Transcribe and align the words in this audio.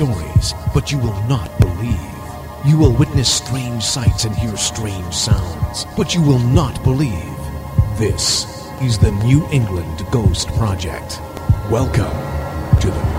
stories, 0.00 0.54
but 0.72 0.90
you 0.90 0.96
will 0.96 1.22
not 1.24 1.50
believe. 1.60 2.00
You 2.64 2.78
will 2.78 2.94
witness 2.94 3.30
strange 3.30 3.82
sights 3.82 4.24
and 4.24 4.34
hear 4.34 4.56
strange 4.56 5.12
sounds, 5.12 5.84
but 5.94 6.14
you 6.14 6.22
will 6.22 6.38
not 6.38 6.82
believe. 6.82 7.36
This 7.98 8.46
is 8.80 8.98
the 8.98 9.12
New 9.26 9.46
England 9.52 10.06
Ghost 10.10 10.48
Project. 10.54 11.20
Welcome 11.70 12.16
to 12.80 12.86
the 12.86 13.09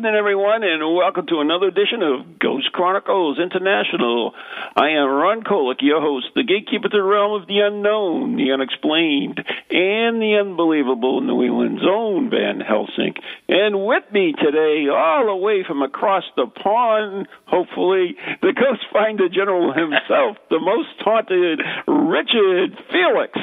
evening, 0.00 0.14
everyone, 0.14 0.62
and 0.62 0.80
welcome 0.96 1.26
to 1.26 1.40
another 1.40 1.66
edition 1.68 2.00
of 2.00 2.38
Ghost 2.38 2.72
Chronicles 2.72 3.38
International. 3.38 4.32
I 4.74 4.96
am 4.96 5.06
Ron 5.10 5.42
Kolick, 5.42 5.82
your 5.82 6.00
host, 6.00 6.28
the 6.34 6.42
gatekeeper 6.42 6.88
to 6.88 6.96
the 6.96 7.02
realm 7.02 7.38
of 7.38 7.46
the 7.46 7.58
unknown, 7.60 8.36
the 8.36 8.50
unexplained, 8.50 9.44
and 9.68 10.16
the 10.22 10.40
unbelievable 10.40 11.20
New 11.20 11.44
England's 11.44 11.84
own 11.84 12.30
Van 12.30 12.60
Helsing. 12.60 13.12
And 13.46 13.84
with 13.84 14.04
me 14.10 14.32
today, 14.32 14.88
all 14.88 15.26
the 15.26 15.36
way 15.36 15.64
from 15.68 15.82
across 15.82 16.24
the 16.34 16.46
pond, 16.46 17.28
hopefully, 17.44 18.16
the 18.40 18.54
Ghost 18.56 18.86
Finder 18.94 19.28
General 19.28 19.74
himself, 19.74 20.38
the 20.48 20.60
most 20.60 20.96
haunted 21.00 21.60
Richard 21.86 22.72
Felix. 22.88 23.36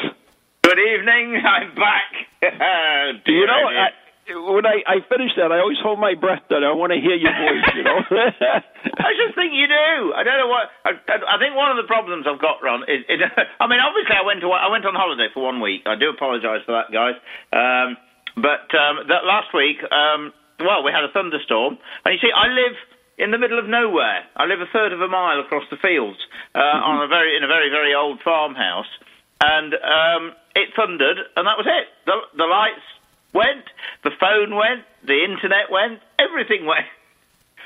Good 0.64 0.80
evening. 0.80 1.38
I'm 1.38 1.76
back. 1.76 3.22
Do 3.26 3.32
you 3.32 3.46
know, 3.46 3.54
I, 3.54 4.07
when 4.28 4.68
I, 4.68 4.84
I 4.84 4.96
finish 5.08 5.32
that, 5.40 5.56
I 5.56 5.64
always 5.64 5.80
hold 5.80 6.00
my 6.04 6.12
breath 6.16 6.44
that 6.52 6.60
I 6.60 6.76
want 6.76 6.92
to 6.92 7.00
hear 7.00 7.16
your 7.16 7.32
voice, 7.32 7.68
you 7.72 7.84
know? 7.84 8.00
I 8.12 9.12
just 9.16 9.40
think 9.40 9.56
you 9.56 9.68
do. 9.72 10.12
I 10.12 10.28
don't 10.28 10.36
know 10.36 10.52
what. 10.52 10.68
I, 10.84 11.00
I 11.16 11.36
think 11.40 11.56
one 11.56 11.72
of 11.72 11.80
the 11.80 11.88
problems 11.88 12.28
I've 12.28 12.42
got, 12.42 12.60
Ron, 12.60 12.84
is. 12.92 13.08
It, 13.08 13.24
I 13.64 13.66
mean, 13.72 13.80
obviously, 13.80 14.16
I 14.20 14.26
went 14.28 14.44
to 14.44 14.52
I 14.52 14.68
went 14.68 14.84
on 14.84 14.96
holiday 15.00 15.32
for 15.32 15.48
one 15.48 15.64
week. 15.64 15.88
I 15.88 15.96
do 15.96 16.12
apologise 16.12 16.68
for 16.68 16.76
that, 16.76 16.92
guys. 16.92 17.16
Um, 17.56 17.96
but 18.36 18.68
um, 18.76 19.08
that 19.08 19.24
last 19.24 19.56
week, 19.56 19.80
um, 19.90 20.36
well, 20.60 20.84
we 20.84 20.92
had 20.92 21.08
a 21.08 21.12
thunderstorm, 21.16 21.80
and 22.04 22.10
you 22.12 22.20
see, 22.20 22.34
I 22.34 22.52
live 22.52 22.76
in 23.18 23.32
the 23.32 23.40
middle 23.40 23.58
of 23.58 23.66
nowhere. 23.66 24.28
I 24.36 24.46
live 24.46 24.60
a 24.60 24.70
third 24.70 24.92
of 24.92 25.02
a 25.02 25.08
mile 25.08 25.40
across 25.40 25.64
the 25.72 25.80
fields 25.80 26.20
uh, 26.54 26.84
on 26.84 27.02
a 27.02 27.08
very 27.08 27.38
in 27.38 27.44
a 27.44 27.50
very 27.50 27.72
very 27.72 27.96
old 27.96 28.20
farmhouse, 28.28 28.92
and 29.40 29.72
um, 29.72 30.36
it 30.52 30.76
thundered, 30.76 31.18
and 31.36 31.48
that 31.48 31.56
was 31.56 31.66
it. 31.66 31.88
The, 32.06 32.44
the 32.44 32.50
lights 32.50 32.84
went, 33.34 33.66
the 34.04 34.12
phone 34.20 34.56
went, 34.56 34.84
the 35.06 35.24
internet 35.24 35.72
went, 35.72 36.00
everything 36.20 36.66
went. 36.66 36.86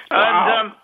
Wow. 0.10 0.20
And 0.22 0.72
um, 0.72 0.76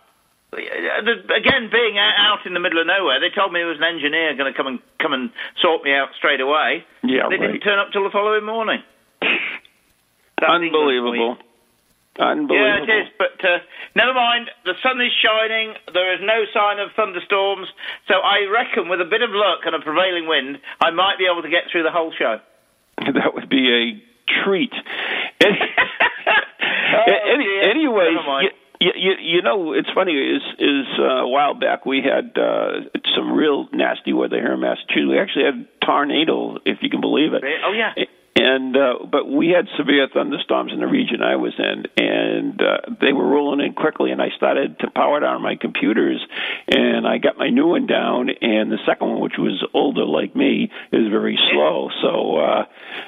the- 0.51 1.33
again, 1.35 1.69
being 1.71 1.97
out 1.97 2.45
in 2.45 2.53
the 2.53 2.59
middle 2.59 2.79
of 2.79 2.87
nowhere, 2.87 3.19
they 3.19 3.33
told 3.33 3.51
me 3.51 3.59
there 3.59 3.67
was 3.67 3.77
an 3.77 3.83
engineer 3.83 4.35
going 4.35 4.51
to 4.51 4.57
come 4.57 4.67
and 4.67 4.79
come 4.99 5.13
and 5.13 5.31
sort 5.61 5.83
me 5.83 5.93
out 5.93 6.09
straight 6.17 6.41
away. 6.41 6.85
Yeah, 7.03 7.27
they 7.29 7.37
right. 7.37 7.51
didn't 7.51 7.61
turn 7.61 7.79
up 7.79 7.91
till 7.91 8.03
the 8.03 8.11
following 8.11 8.45
morning. 8.45 8.81
Unbelievable. 10.41 11.37
Unbelievable. 12.19 12.55
Yeah, 12.55 12.83
it 12.83 12.89
is. 12.89 13.07
But 13.17 13.37
uh, 13.45 13.59
never 13.95 14.13
mind. 14.13 14.49
The 14.65 14.73
sun 14.81 15.01
is 15.01 15.11
shining. 15.21 15.73
There 15.93 16.13
is 16.13 16.19
no 16.21 16.45
sign 16.53 16.79
of 16.79 16.89
thunderstorms. 16.95 17.67
So 18.07 18.15
I 18.15 18.49
reckon, 18.49 18.89
with 18.89 19.01
a 19.01 19.05
bit 19.05 19.21
of 19.21 19.29
luck 19.31 19.61
and 19.65 19.75
a 19.75 19.79
prevailing 19.79 20.27
wind, 20.27 20.57
I 20.81 20.89
might 20.91 21.17
be 21.17 21.25
able 21.29 21.43
to 21.43 21.49
get 21.49 21.69
through 21.71 21.83
the 21.83 21.91
whole 21.91 22.13
show. 22.17 22.39
That 23.13 23.35
would 23.35 23.49
be 23.49 24.01
treat. 24.43 24.73
Any, 26.97 27.15
any, 27.33 27.69
anyways, 27.69 28.17
you, 28.79 28.91
you, 28.95 29.11
you 29.19 29.41
know, 29.41 29.73
it's 29.73 29.89
funny. 29.93 30.13
Is 30.13 30.41
is 30.59 30.87
uh, 30.99 31.23
a 31.23 31.27
while 31.27 31.53
back 31.53 31.85
we 31.85 32.01
had 32.01 32.37
uh, 32.37 32.81
some 33.15 33.33
real 33.33 33.67
nasty 33.73 34.13
weather 34.13 34.37
here 34.37 34.53
in 34.53 34.59
Massachusetts. 34.59 35.09
We 35.09 35.19
actually 35.19 35.45
had 35.45 35.67
tornado, 35.85 36.57
if 36.65 36.77
you 36.81 36.89
can 36.89 37.01
believe 37.01 37.33
it. 37.33 37.43
Oh, 37.65 37.73
yeah. 37.73 37.93
And 38.39 38.77
uh, 38.77 38.93
but 39.11 39.27
we 39.27 39.49
had 39.49 39.65
severe 39.77 40.07
thunderstorms 40.13 40.71
in 40.71 40.79
the 40.79 40.85
region 40.85 41.23
I 41.23 41.37
was 41.37 41.53
in, 41.57 41.85
and 41.97 42.61
uh, 42.61 42.77
they 43.01 43.11
were 43.11 43.25
rolling 43.27 43.65
in 43.65 43.73
quickly. 43.73 44.11
And 44.11 44.21
I 44.21 44.29
started 44.37 44.77
to 44.81 44.91
power 44.91 45.19
down 45.19 45.41
my 45.41 45.55
computers, 45.55 46.23
and 46.67 47.07
I 47.07 47.17
got 47.17 47.39
my 47.39 47.49
new 47.49 47.65
one 47.67 47.87
down, 47.87 48.29
and 48.29 48.71
the 48.71 48.77
second 48.85 49.09
one, 49.09 49.21
which 49.21 49.39
was 49.39 49.65
older 49.73 50.05
like 50.05 50.35
me, 50.35 50.69
is 50.91 51.07
very 51.09 51.39
slow. 51.51 51.89
So 52.03 52.37
uh, 52.37 52.65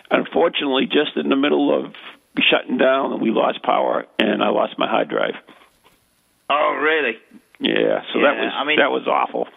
unfortunately, 0.10 0.86
just 0.88 1.16
in 1.16 1.30
the 1.30 1.36
middle 1.36 1.78
of 1.78 1.94
shutting 2.50 2.80
down, 2.80 3.22
we 3.22 3.30
lost 3.30 3.62
power, 3.62 4.08
and 4.18 4.42
I 4.42 4.50
lost 4.50 4.80
my 4.80 4.88
hard 4.90 5.10
drive. 5.10 5.36
Oh, 6.50 6.80
really? 6.82 7.18
Yeah, 7.60 8.02
so 8.14 8.22
that 8.22 8.36
was 8.36 8.52
I 8.56 8.64
mean- 8.66 8.80
that 8.80 8.90
was 8.90 9.06
awful. 9.08 9.48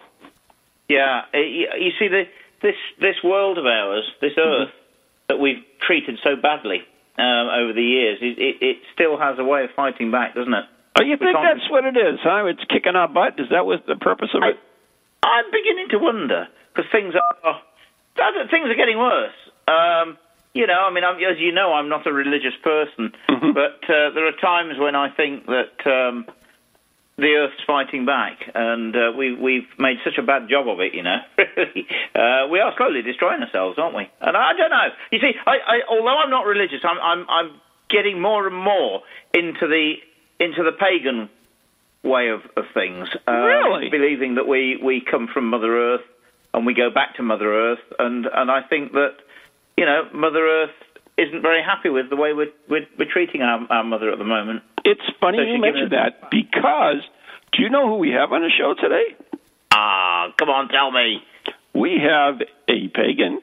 Yeah, 0.87 1.21
you, 1.33 1.67
you 1.79 1.91
see, 1.97 2.09
the, 2.09 2.23
this 2.61 2.75
this 2.99 3.15
world 3.23 3.57
of 3.57 3.65
ours, 3.65 4.03
this 4.21 4.33
Earth 4.37 4.69
that 5.29 5.39
we've 5.39 5.63
treated 5.81 6.19
so 6.23 6.35
badly 6.35 6.81
um, 7.17 7.47
over 7.49 7.73
the 7.73 7.83
years, 7.83 8.19
it, 8.21 8.37
it, 8.39 8.55
it 8.61 8.77
still 8.93 9.17
has 9.17 9.37
a 9.39 9.43
way 9.43 9.63
of 9.63 9.69
fighting 9.75 10.11
back, 10.11 10.35
doesn't 10.35 10.53
it? 10.53 10.65
Oh, 10.99 11.03
you 11.03 11.17
think 11.17 11.33
that's 11.33 11.69
what 11.71 11.85
it 11.85 11.97
is, 11.97 12.19
huh? 12.21 12.45
It's 12.45 12.63
kicking 12.69 12.95
our 12.95 13.07
butt. 13.07 13.39
Is 13.39 13.49
that 13.49 13.65
what 13.65 13.85
the 13.87 13.95
purpose 13.95 14.29
of 14.35 14.43
it? 14.43 14.59
I'm 15.23 15.45
beginning 15.51 15.89
to 15.89 15.97
wonder 15.97 16.47
because 16.73 16.89
things 16.91 17.15
are 17.43 17.61
things 18.51 18.69
are 18.69 18.75
getting 18.75 18.99
worse. 18.99 19.33
Um, 19.67 20.17
you 20.53 20.67
know, 20.67 20.85
I 20.87 20.93
mean, 20.93 21.03
I'm, 21.03 21.15
as 21.17 21.39
you 21.39 21.51
know, 21.51 21.73
I'm 21.73 21.89
not 21.89 22.05
a 22.05 22.13
religious 22.13 22.53
person, 22.63 23.11
Mhm. 23.29 23.53
but 23.55 23.81
uh, 23.89 24.11
there 24.13 24.27
are 24.27 24.37
times 24.39 24.77
when 24.77 24.95
I 24.95 25.09
think 25.09 25.47
that 25.47 25.81
um, 25.87 26.27
the 27.17 27.33
Earth's 27.35 27.61
fighting 27.67 28.05
back, 28.05 28.39
and 28.55 28.95
uh, 28.95 29.11
we, 29.17 29.35
we've 29.35 29.67
made 29.77 29.97
such 30.03 30.17
a 30.17 30.23
bad 30.23 30.49
job 30.49 30.67
of 30.67 30.79
it. 30.79 30.93
You 30.93 31.03
know, 31.03 31.17
uh, 31.39 32.47
we 32.49 32.59
are 32.59 32.73
slowly 32.77 33.01
destroying 33.01 33.41
ourselves, 33.41 33.77
aren't 33.77 33.95
we? 33.95 34.09
And 34.21 34.35
I 34.35 34.53
don't 34.57 34.71
know. 34.71 34.87
You 35.11 35.19
see, 35.19 35.31
I, 35.45 35.51
I, 35.51 35.79
although 35.89 36.17
I'm 36.17 36.29
not 36.29 36.45
religious, 36.45 36.81
I'm, 36.83 36.97
I'm, 36.99 37.25
I'm 37.29 37.61
getting 37.89 38.21
more 38.21 38.47
and 38.47 38.55
more 38.55 39.01
into 39.33 39.67
the 39.67 39.95
into 40.39 40.63
the 40.63 40.71
pagan 40.71 41.29
way 42.03 42.29
of, 42.29 42.41
of 42.57 42.65
things. 42.73 43.07
Uh, 43.27 43.31
Really? 43.31 43.89
Believing 43.89 44.35
that 44.35 44.47
we, 44.47 44.77
we 44.83 45.01
come 45.01 45.27
from 45.33 45.49
Mother 45.49 45.93
Earth 45.93 46.05
and 46.53 46.65
we 46.65 46.73
go 46.73 46.89
back 46.89 47.15
to 47.15 47.23
Mother 47.23 47.51
Earth, 47.51 47.79
and, 47.97 48.27
and 48.27 48.51
I 48.51 48.61
think 48.61 48.91
that, 48.91 49.15
you 49.75 49.85
know, 49.85 50.03
Mother 50.13 50.45
Earth 50.45 50.75
isn't 51.17 51.41
very 51.41 51.63
happy 51.63 51.89
with 51.89 52.09
the 52.09 52.15
way 52.15 52.33
we're, 52.33 52.51
we're, 52.69 52.85
we're 52.99 53.11
treating 53.11 53.41
our, 53.41 53.65
our 53.71 53.83
mother 53.83 54.11
at 54.11 54.19
the 54.19 54.25
moment. 54.25 54.61
It's 54.85 55.01
funny 55.19 55.37
So 55.37 55.43
you 55.43 55.55
she 55.55 55.61
mentioned 55.61 55.91
that 55.91 56.29
because 56.29 57.01
do 57.53 57.63
you 57.63 57.69
know 57.69 57.87
who 57.87 57.97
we 57.97 58.11
have 58.11 58.31
on 58.31 58.41
the 58.41 58.49
show 58.49 58.73
today? 58.79 59.15
Ah, 59.71 60.31
come 60.37 60.49
on, 60.49 60.67
tell 60.69 60.91
me. 60.91 61.21
We 61.73 61.99
have 62.01 62.41
a 62.67 62.87
pagan, 62.89 63.39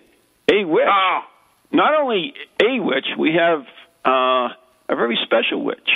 a 0.50 0.64
witch. 0.64 0.84
Ah, 0.88 1.26
Not 1.72 1.94
only 2.00 2.34
a 2.62 2.80
witch, 2.80 3.06
we 3.18 3.34
have 3.34 3.60
uh, 4.04 4.54
a 4.88 4.96
very 4.96 5.18
special 5.24 5.64
witch. 5.64 5.90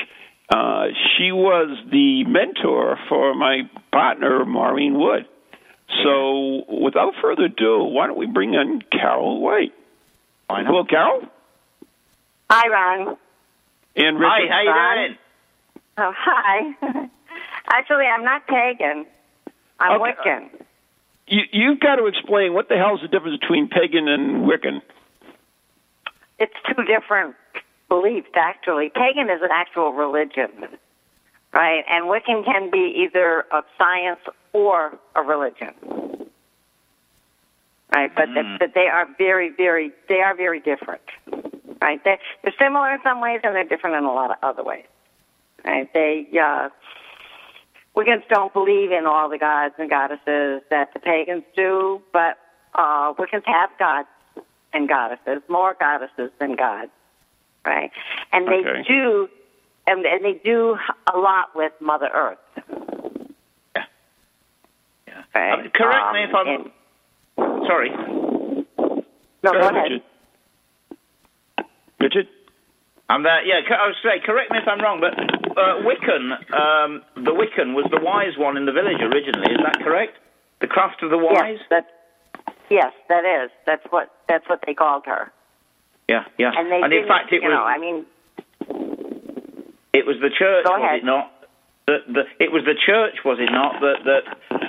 Uh, 0.49 0.87
she 1.17 1.33
was 1.33 1.79
the 1.91 2.25
mentor 2.25 2.99
for 3.09 3.35
my 3.35 3.63
partner, 3.93 4.45
Maureen 4.45 4.99
Wood. 4.99 5.27
So, 6.03 6.65
without 6.69 7.15
further 7.23 7.45
ado, 7.45 7.85
why 7.85 8.07
don't 8.07 8.19
we 8.19 8.27
bring 8.27 8.55
in 8.55 8.83
Carol 8.91 9.41
White? 9.41 9.73
I. 10.51 10.63
Hello, 10.65 10.85
Carol. 10.85 11.23
Hi, 12.51 12.69
Ron. 12.69 13.17
And 13.97 14.19
Hi, 14.21 14.41
how 14.51 14.61
you 14.63 15.09
doing? 15.09 15.19
Oh, 15.99 16.12
hi. 16.17 16.75
Actually, 17.69 18.05
I'm 18.06 18.25
not 18.25 18.46
pagan. 18.46 19.06
I'm 19.81 20.00
Okay. 20.00 20.12
Wiccan. 20.12 20.49
You, 21.26 21.43
you've 21.52 21.81
got 21.81 21.96
to 21.96 22.06
explain 22.06 22.52
what 22.52 22.69
the 22.69 22.76
hell 22.76 22.94
is 22.96 23.00
the 23.00 23.08
difference 23.08 23.38
between 23.41 23.69
pagan 23.69 24.08
and 24.08 24.44
Wiccan. 24.44 24.82
It's 26.38 26.52
two 26.67 26.82
different 26.85 27.35
beliefs, 27.88 28.29
actually. 28.35 28.91
Pagan 28.94 29.31
is 29.31 29.41
an 29.41 29.49
actual 29.52 29.93
religion, 29.93 30.50
right? 31.52 31.82
And 31.88 32.06
Wiccan 32.06 32.44
can 32.44 32.70
be 32.70 33.06
either 33.06 33.44
a 33.52 33.62
science 33.79 34.20
or 34.52 34.99
a 35.14 35.23
religion. 35.23 35.73
Right, 37.94 38.12
but 38.14 38.29
Mm. 38.29 38.58
but 38.58 38.75
they 38.75 38.88
are 38.88 39.06
very, 39.19 39.50
very, 39.50 39.93
they 40.08 40.20
are 40.20 40.35
very 40.35 40.58
different. 40.58 41.02
Right, 41.81 42.02
They're, 42.02 42.19
they're 42.43 42.55
similar 42.58 42.93
in 42.94 43.00
some 43.05 43.20
ways, 43.20 43.41
and 43.44 43.55
they're 43.55 43.62
different 43.64 43.94
in 43.96 44.05
a 44.05 44.12
lot 44.12 44.31
of 44.31 44.37
other 44.43 44.64
ways. 44.64 44.85
Right, 45.65 45.89
they 45.95 46.27
uh, 46.41 46.69
Wiccans 47.97 48.27
don't 48.29 48.53
believe 48.53 48.93
in 48.93 49.07
all 49.07 49.29
the 49.31 49.39
gods 49.39 49.75
and 49.79 49.89
goddesses 49.89 50.63
that 50.71 50.93
the 50.93 51.01
pagans 51.01 51.45
do, 51.57 52.03
but 52.13 52.37
uh, 52.75 53.15
Wiccans 53.15 53.45
have 53.47 53.71
gods 53.79 54.09
and 54.75 54.89
goddesses, 54.89 55.43
more 55.49 55.75
goddesses 55.79 56.31
than 56.39 56.55
gods, 56.57 56.91
right? 57.65 57.91
And 58.33 58.47
they 58.47 58.57
Okay. 58.69 58.83
do, 58.87 59.29
and, 59.87 60.05
and 60.05 60.25
they 60.25 60.35
do 60.45 60.77
a 61.13 61.17
lot 61.17 61.55
with 61.55 61.73
Mother 61.81 62.11
Earth. 62.13 62.39
Yeah. 63.77 63.85
Yeah. 65.07 65.23
Right. 65.35 65.67
Uh, 65.67 65.69
correct 65.75 66.13
me 66.13 66.23
Um, 66.25 66.29
if 66.29 66.35
I'm 66.35 66.49
and- 66.49 67.67
sorry. 67.67 67.91
no, 67.91 69.05
Go 69.43 69.53
go 69.53 69.59
ahead, 69.61 69.75
ahead. 69.77 69.93
Richard. 69.93 70.03
Richard? 72.01 72.29
I'm 73.15 73.23
there. 73.23 73.47
Yeah, 73.47 73.63
I 73.63 73.87
was 73.87 73.95
say 74.03 74.19
correct 74.27 74.51
me 74.51 74.59
if 74.59 74.67
I'm 74.67 74.81
wrong, 74.83 74.99
but 74.99 75.15
uh, 75.15 75.87
Wiccan, 75.87 76.35
um, 76.51 77.03
the 77.15 77.31
Wiccan 77.31 77.71
was 77.79 77.87
the 77.95 78.03
wise 78.03 78.35
one 78.37 78.57
in 78.57 78.67
the 78.67 78.73
village 78.73 78.99
originally. 78.99 79.55
Is 79.55 79.63
that 79.63 79.79
correct? 79.85 80.19
The 80.61 80.67
craft 80.67 81.01
of 81.05 81.11
the 81.11 81.19
wise. 81.19 81.63
Yes, 81.63 81.63
that, 81.71 81.87
yes, 82.69 82.93
that 83.09 83.23
is. 83.23 83.51
That's 83.67 83.87
what 83.91 84.11
that's 84.29 84.49
what 84.49 84.65
they 84.67 84.75
called 84.75 85.07
her. 85.07 85.31
Yeah, 86.09 86.25
yeah. 86.39 86.51
And 86.59 86.91
they 86.91 86.99
in 86.99 87.07
fact, 87.07 87.31
it 87.31 87.43
you 87.43 87.49
was 87.49 87.55
know, 87.55 87.63
I 87.63 87.79
mean, 87.79 88.05
it 89.95 90.05
was 90.05 90.17
the 90.21 90.31
church, 90.35 90.67
was 90.67 90.83
ahead. 90.83 90.99
it 90.99 91.05
not? 91.05 91.31
That 91.87 92.01
the, 92.09 92.25
it 92.43 92.51
was 92.51 92.65
the 92.65 92.75
church, 92.75 93.23
was 93.25 93.39
it 93.39 93.53
not, 93.53 93.79
that 93.79 94.03
that 94.11 94.25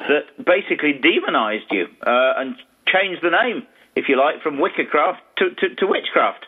that 0.06 0.46
basically 0.46 0.94
demonized 0.94 1.66
you 1.72 1.88
uh, 2.06 2.38
and 2.38 2.56
changed 2.86 3.24
the 3.24 3.32
name, 3.32 3.66
if 3.96 4.06
you 4.08 4.18
like, 4.22 4.44
from 4.44 4.58
Wickercraft 4.58 5.18
to, 5.38 5.50
to, 5.50 5.76
to 5.76 5.88
witchcraft. 5.88 6.46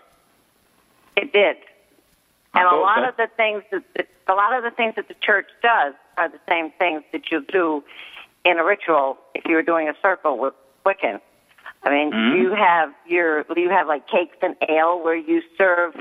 it 1.16 1.34
did. 1.34 1.58
And 2.54 2.64
a 2.66 2.76
lot 2.76 3.00
so. 3.00 3.10
of 3.10 3.18
the 3.18 3.28
things 3.36 3.64
that 3.72 3.84
the, 3.96 4.06
a 4.32 4.36
lot 4.36 4.54
of 4.54 4.64
the 4.64 4.72
things 4.72 4.96
that 4.96 5.08
the 5.08 5.14
church 5.22 5.48
does 5.62 5.94
are 6.18 6.30
the 6.30 6.40
same 6.50 6.72
things 6.80 7.04
that 7.12 7.32
you 7.32 7.46
do 7.48 7.84
in 8.46 8.58
a 8.58 8.64
ritual 8.64 9.18
if 9.36 9.44
you 9.46 9.56
were 9.56 9.62
doing 9.64 9.88
a 9.90 9.94
circle 10.02 10.38
with 10.38 10.54
Wiccan. 10.86 11.20
I 11.84 11.90
mean, 11.90 12.12
Mhm. 12.12 12.40
you 12.42 12.54
have 12.56 12.94
your 13.06 13.46
you 13.56 13.70
have 13.70 13.88
like 13.88 14.08
cakes 14.08 14.38
and 14.42 14.56
ale 14.68 15.00
where 15.04 15.16
you 15.16 15.42
serve 15.58 15.94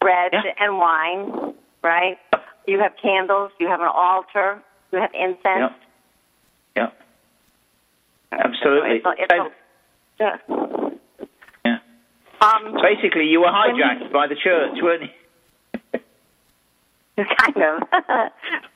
bread 0.00 0.32
Yeah. 0.32 0.52
and 0.58 0.78
wine, 0.78 1.54
right? 1.82 2.18
You 2.66 2.80
have 2.80 2.92
candles, 2.96 3.50
you 3.58 3.68
have 3.68 3.80
an 3.80 3.88
altar, 3.88 4.62
you 4.92 4.98
have 5.00 5.10
incense. 5.14 5.44
Yeah. 5.46 5.70
Yeah. 6.76 6.90
Absolutely. 8.32 8.96
It's 8.96 9.06
it's 9.18 9.32
a- 9.32 9.50
yeah. 10.20 10.36
Yeah. 11.64 11.78
Um, 12.40 12.76
Basically, 12.82 13.26
you 13.26 13.40
were 13.40 13.46
hijacked 13.48 14.12
by 14.12 14.26
the 14.26 14.36
church, 14.36 14.78
weren't 14.82 15.02
you? 15.02 15.08
kind 17.38 17.56
of. 17.56 17.82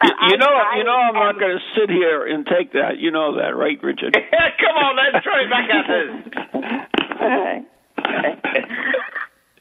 You, 0.02 0.14
you 0.30 0.36
know, 0.38 0.52
you 0.76 0.84
know, 0.84 0.92
I'm 0.92 1.14
not 1.14 1.38
going 1.38 1.56
to 1.58 1.62
sit 1.80 1.90
here 1.90 2.26
and 2.26 2.46
take 2.46 2.72
that. 2.72 2.98
You 2.98 3.10
know 3.10 3.36
that, 3.36 3.56
right, 3.56 3.78
Richard? 3.82 4.14
Come 4.60 4.76
on, 4.76 4.96
then, 4.96 5.22
throw 5.22 5.38
it 5.42 5.50
back 5.50 5.70
at 5.70 5.90
us. 5.90 7.66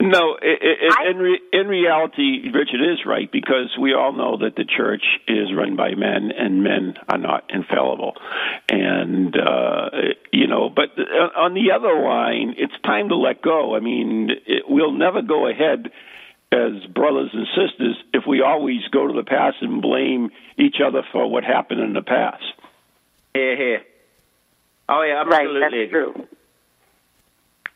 No, 0.03 0.35
i 0.41 0.45
i 0.45 1.03
I- 1.05 1.09
in 1.11 1.17
re, 1.17 1.39
in 1.53 1.67
reality, 1.67 2.49
Richard 2.51 2.81
is 2.81 3.05
right 3.05 3.31
because 3.31 3.77
we 3.79 3.93
all 3.93 4.13
know 4.13 4.35
that 4.37 4.55
the 4.55 4.65
church 4.65 5.03
is 5.27 5.53
run 5.55 5.75
by 5.75 5.93
men, 5.93 6.31
and 6.35 6.63
men 6.63 6.95
are 7.07 7.19
not 7.19 7.43
infallible. 7.53 8.13
And 8.67 9.35
uh, 9.37 9.89
you 10.33 10.47
know, 10.47 10.69
but 10.75 10.89
on 11.37 11.53
the 11.53 11.71
other 11.75 12.01
line, 12.01 12.55
it's 12.57 12.73
time 12.83 13.09
to 13.09 13.15
let 13.15 13.43
go. 13.43 13.75
I 13.75 13.79
mean, 13.79 14.31
it, 14.47 14.63
we'll 14.67 14.91
never 14.91 15.21
go 15.21 15.47
ahead 15.47 15.91
as 16.51 16.83
brothers 16.93 17.29
and 17.33 17.47
sisters 17.55 17.95
if 18.13 18.23
we 18.27 18.41
always 18.41 18.81
go 18.91 19.07
to 19.07 19.13
the 19.13 19.23
past 19.23 19.57
and 19.61 19.81
blame 19.81 20.29
each 20.57 20.77
other 20.85 21.01
for 21.11 21.29
what 21.29 21.43
happened 21.43 21.79
in 21.79 21.93
the 21.93 22.01
past. 22.01 22.43
Here, 23.33 23.55
here. 23.55 23.81
Oh 24.89 25.01
yeah, 25.03 25.23
Right, 25.23 25.47
absolutely. 25.47 25.79
that's 25.79 25.91
true. 25.91 26.27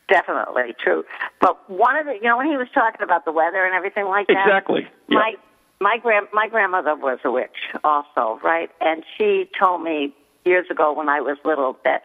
Definitely 0.08 0.74
true. 0.82 1.04
But 1.40 1.68
one 1.68 1.96
of 1.96 2.06
the, 2.06 2.14
you 2.14 2.22
know, 2.22 2.36
when 2.36 2.46
he 2.46 2.56
was 2.56 2.68
talking 2.72 3.02
about 3.02 3.24
the 3.24 3.32
weather 3.32 3.64
and 3.64 3.74
everything 3.74 4.04
like 4.06 4.28
that, 4.28 4.46
Exactly. 4.46 4.86
Yeah. 5.08 5.18
my 5.18 5.34
my 5.80 5.98
grand 6.00 6.28
my 6.32 6.48
grandmother 6.48 6.94
was 6.94 7.18
a 7.24 7.30
witch 7.30 7.56
also, 7.82 8.38
right? 8.44 8.70
And 8.80 9.02
she 9.18 9.48
told 9.58 9.82
me 9.82 10.14
years 10.44 10.66
ago 10.70 10.92
when 10.92 11.08
I 11.08 11.20
was 11.20 11.38
little 11.44 11.76
that 11.84 12.02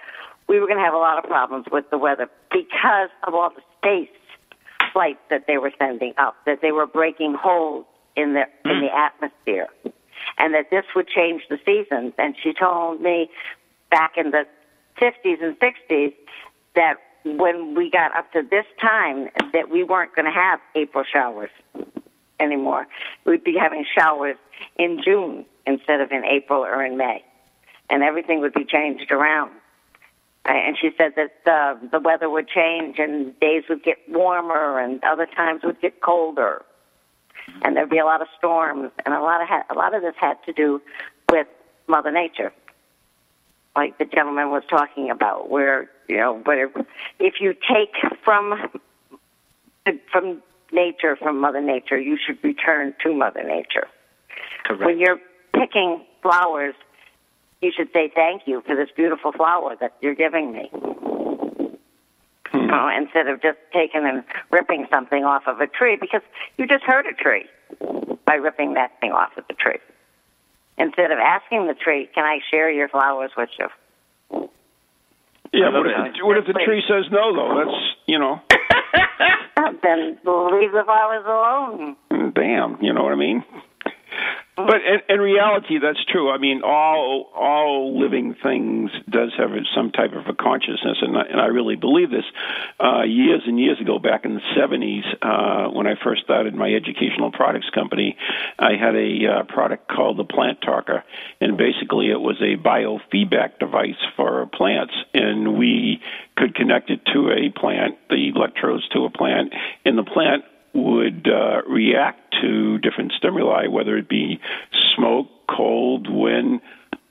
we 0.48 0.60
were 0.60 0.66
going 0.66 0.80
to 0.80 0.84
have 0.84 0.96
a 0.96 0.98
lot 0.98 1.20
of 1.24 1.26
problems 1.30 1.68
with 1.72 1.90
the 1.92 1.98
weather 1.98 2.28
because 2.52 3.10
of 3.28 3.36
all 3.36 3.52
the 3.52 3.62
space 3.78 4.10
flights 4.92 5.20
that 5.30 5.46
they 5.48 5.58
were 5.58 5.72
sending 5.78 6.14
up, 6.18 6.36
that 6.46 6.60
they 6.62 6.72
were 6.72 6.88
breaking 6.88 7.34
holes 7.34 7.86
in 8.16 8.34
the 8.34 8.44
in 8.70 8.82
the 8.82 8.90
hmm. 8.90 8.98
atmosphere, 8.98 9.68
and 10.38 10.54
that 10.54 10.70
this 10.70 10.86
would 10.96 11.08
change 11.08 11.44
the 11.50 11.60
seasons. 11.66 12.14
And 12.18 12.36
she 12.42 12.54
told 12.54 13.02
me 13.02 13.30
back 13.90 14.18
in 14.18 14.32
the 14.32 14.46
50s 15.00 15.44
and 15.44 15.58
60s 15.60 16.14
that 16.76 16.96
when 17.24 17.76
we 17.76 17.90
got 17.90 18.16
up 18.16 18.32
to 18.34 18.42
this 18.42 18.66
time 18.80 19.30
that 19.54 19.70
we 19.70 19.84
weren't 19.84 20.16
going 20.16 20.26
to 20.26 20.32
have 20.32 20.60
April 20.76 21.04
showers 21.04 21.50
anymore. 22.42 22.88
We'd 23.26 23.44
be 23.44 23.56
having 23.58 23.86
showers 23.98 24.38
in 24.78 25.02
June 25.04 25.46
instead 25.66 26.02
of 26.02 26.12
in 26.12 26.26
April 26.26 26.64
or 26.64 26.84
in 26.84 26.98
May, 26.98 27.24
and 27.90 28.04
everything 28.04 28.42
would 28.42 28.54
be 28.54 28.66
changed 28.66 29.12
around. 29.12 29.52
And 30.44 30.76
she 30.80 30.90
said 30.98 31.14
that 31.18 31.52
uh, 31.52 31.76
the 31.92 32.00
weather 32.00 32.30
would 32.30 32.48
change 32.48 32.98
and 32.98 33.40
days 33.40 33.64
would 33.70 33.84
get 33.84 33.98
warmer 34.10 34.80
and 34.80 35.04
other 35.04 35.28
times 35.28 35.62
would 35.64 35.80
get 35.80 36.02
colder, 36.02 36.64
and 37.62 37.76
there'd 37.76 37.92
be 37.92 38.00
a 38.00 38.06
lot 38.06 38.22
of 38.22 38.28
storms. 38.38 38.92
And 39.06 39.14
a 39.14 39.22
lot 39.22 39.42
of 39.42 39.48
ha- 39.48 39.66
a 39.70 39.76
lot 39.76 39.94
of 39.94 40.02
this 40.02 40.16
had 40.20 40.44
to 40.46 40.54
do 40.54 40.82
with 41.30 41.48
Mother 41.88 42.12
Nature, 42.12 42.52
like 43.76 44.00
the 44.00 44.06
gentleman 44.06 44.50
was 44.50 44.64
talking 44.68 45.12
about, 45.12 45.50
where 45.50 45.90
you 46.08 46.18
know, 46.18 46.40
where 46.40 46.72
if 47.20 47.36
you 47.40 47.54
take 47.54 47.94
from 48.24 48.82
from 50.12 50.42
nature, 50.72 51.16
from 51.16 51.40
Mother 51.40 51.62
Nature, 51.62 52.00
you 52.00 52.18
should 52.18 52.44
return 52.44 52.96
to 53.04 53.14
Mother 53.14 53.44
Nature. 53.44 53.88
Correct. 54.66 54.84
When 54.84 55.00
you're 55.00 55.20
picking 55.54 56.04
flowers, 56.22 56.76
you 57.62 57.72
should 57.76 57.90
say 57.94 58.12
thank 58.14 58.44
you 58.46 58.62
for 58.66 58.76
this 58.76 58.90
beautiful 58.96 59.32
flower 59.32 59.76
that 59.80 59.96
you're 60.02 60.16
giving 60.16 60.52
me. 60.52 60.70
You 62.54 62.68
know, 62.68 62.90
instead 62.98 63.28
of 63.28 63.42
just 63.42 63.58
taking 63.72 64.06
and 64.06 64.24
ripping 64.52 64.88
something 64.92 65.24
off 65.24 65.44
of 65.48 65.62
a 65.62 65.68
tree, 65.68 65.98
because 66.00 66.22
you 66.58 66.68
just 66.68 66.84
hurt 66.84 67.06
a 67.06 67.14
tree 67.14 67.46
by 68.26 68.36
ripping 68.36 68.74
that 68.74 69.00
thing 69.00 69.12
off 69.12 69.38
of 69.38 69.46
the 69.48 69.54
tree. 69.54 69.80
Instead 70.78 71.12
of 71.12 71.20
asking 71.20 71.68
the 71.68 71.76
tree, 71.76 72.10
"Can 72.14 72.26
I 72.26 72.40
share 72.50 72.70
your 72.70 72.90
flowers 72.90 73.32
with 73.38 73.50
you?" 73.60 73.68
Yeah. 75.54 75.68
I 75.68 75.78
What 75.78 75.88
if, 75.88 76.14
the, 76.14 76.26
what 76.26 76.38
if 76.38 76.46
the 76.48 76.54
tree 76.66 76.84
says 76.88 77.06
no, 77.12 77.36
though? 77.36 77.64
That's 77.64 77.78
you 78.08 78.20
know, 78.20 78.42
then 79.84 80.18
leave 80.26 80.72
the 80.72 80.84
flowers 80.84 81.26
alone. 81.26 81.96
damn. 82.34 82.82
You 82.82 82.94
know 82.94 83.04
what 83.04 83.14
I 83.14 83.18
mean? 83.18 83.44
But 84.66 84.82
in, 84.82 85.16
in 85.16 85.20
reality, 85.22 85.80
that's 85.80 86.04
true. 86.06 86.30
I 86.32 86.38
mean, 86.38 86.62
all 86.64 87.30
all 87.36 88.00
living 88.00 88.36
things 88.42 88.92
does 89.10 89.32
have 89.38 89.52
some 89.76 89.92
type 89.92 90.14
of 90.14 90.28
a 90.28 90.34
consciousness, 90.34 90.98
and 91.02 91.18
I, 91.18 91.22
and 91.24 91.42
I 91.42 91.48
really 91.48 91.76
believe 91.76 92.10
this. 92.10 92.26
Uh, 92.80 93.04
years 93.04 93.44
and 93.46 93.60
years 93.60 93.80
ago, 93.80 94.00
back 94.00 94.26
in 94.26 94.36
the 94.36 94.42
'70s, 94.58 95.04
uh, 95.22 95.72
when 95.72 95.88
I 95.88 95.96
first 96.04 96.24
started 96.24 96.56
my 96.56 96.70
educational 96.74 97.32
products 97.32 97.70
company, 97.74 98.18
I 98.58 98.74
had 98.80 98.96
a 98.96 99.28
uh, 99.28 99.44
product 99.44 99.88
called 99.88 100.18
the 100.18 100.26
Plant 100.26 100.62
Talker, 100.62 101.04
and 101.40 101.58
basically, 101.58 102.10
it 102.10 102.20
was 102.20 102.38
a 102.42 102.58
biofeedback 102.58 103.60
device 103.60 104.02
for 104.16 104.46
plants, 104.48 104.94
and 105.14 105.58
we 105.58 106.02
could 106.36 106.56
connect 106.56 106.90
it 106.90 107.02
to 107.14 107.30
a 107.32 107.50
plant, 107.50 107.98
the 108.10 108.32
electrodes 108.36 108.88
to 108.90 109.06
a 109.06 109.10
plant, 109.10 109.54
and 109.86 109.98
the 109.98 110.04
plant 110.04 110.44
would 110.74 111.28
uh, 111.28 111.62
react 111.68 112.31
to 112.42 112.78
different 112.80 113.14
stimuli, 113.18 113.68
whether 113.68 113.98
it 113.98 114.10
be 114.10 114.40
smoke, 114.96 115.28
cold, 115.50 116.08
wind, 116.10 116.62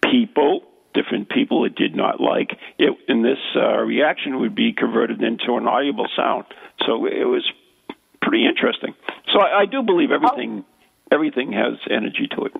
people, 0.02 0.62
different 0.94 1.28
people 1.28 1.64
it 1.64 1.74
did 1.74 1.94
not 1.94 2.20
like. 2.20 2.58
It, 2.78 2.96
and 3.08 3.24
this 3.24 3.38
uh, 3.56 3.78
reaction 3.78 4.40
would 4.40 4.54
be 4.54 4.72
converted 4.72 5.22
into 5.22 5.56
an 5.56 5.66
audible 5.66 6.08
sound. 6.16 6.44
So 6.86 7.06
it 7.06 7.26
was 7.26 7.50
pretty 8.20 8.46
interesting. 8.46 8.94
So 9.32 9.40
I, 9.40 9.60
I 9.60 9.66
do 9.66 9.82
believe 9.82 10.10
everything 10.10 10.64
everything 11.12 11.52
has 11.52 11.74
energy 11.90 12.28
to 12.36 12.44
it. 12.44 12.52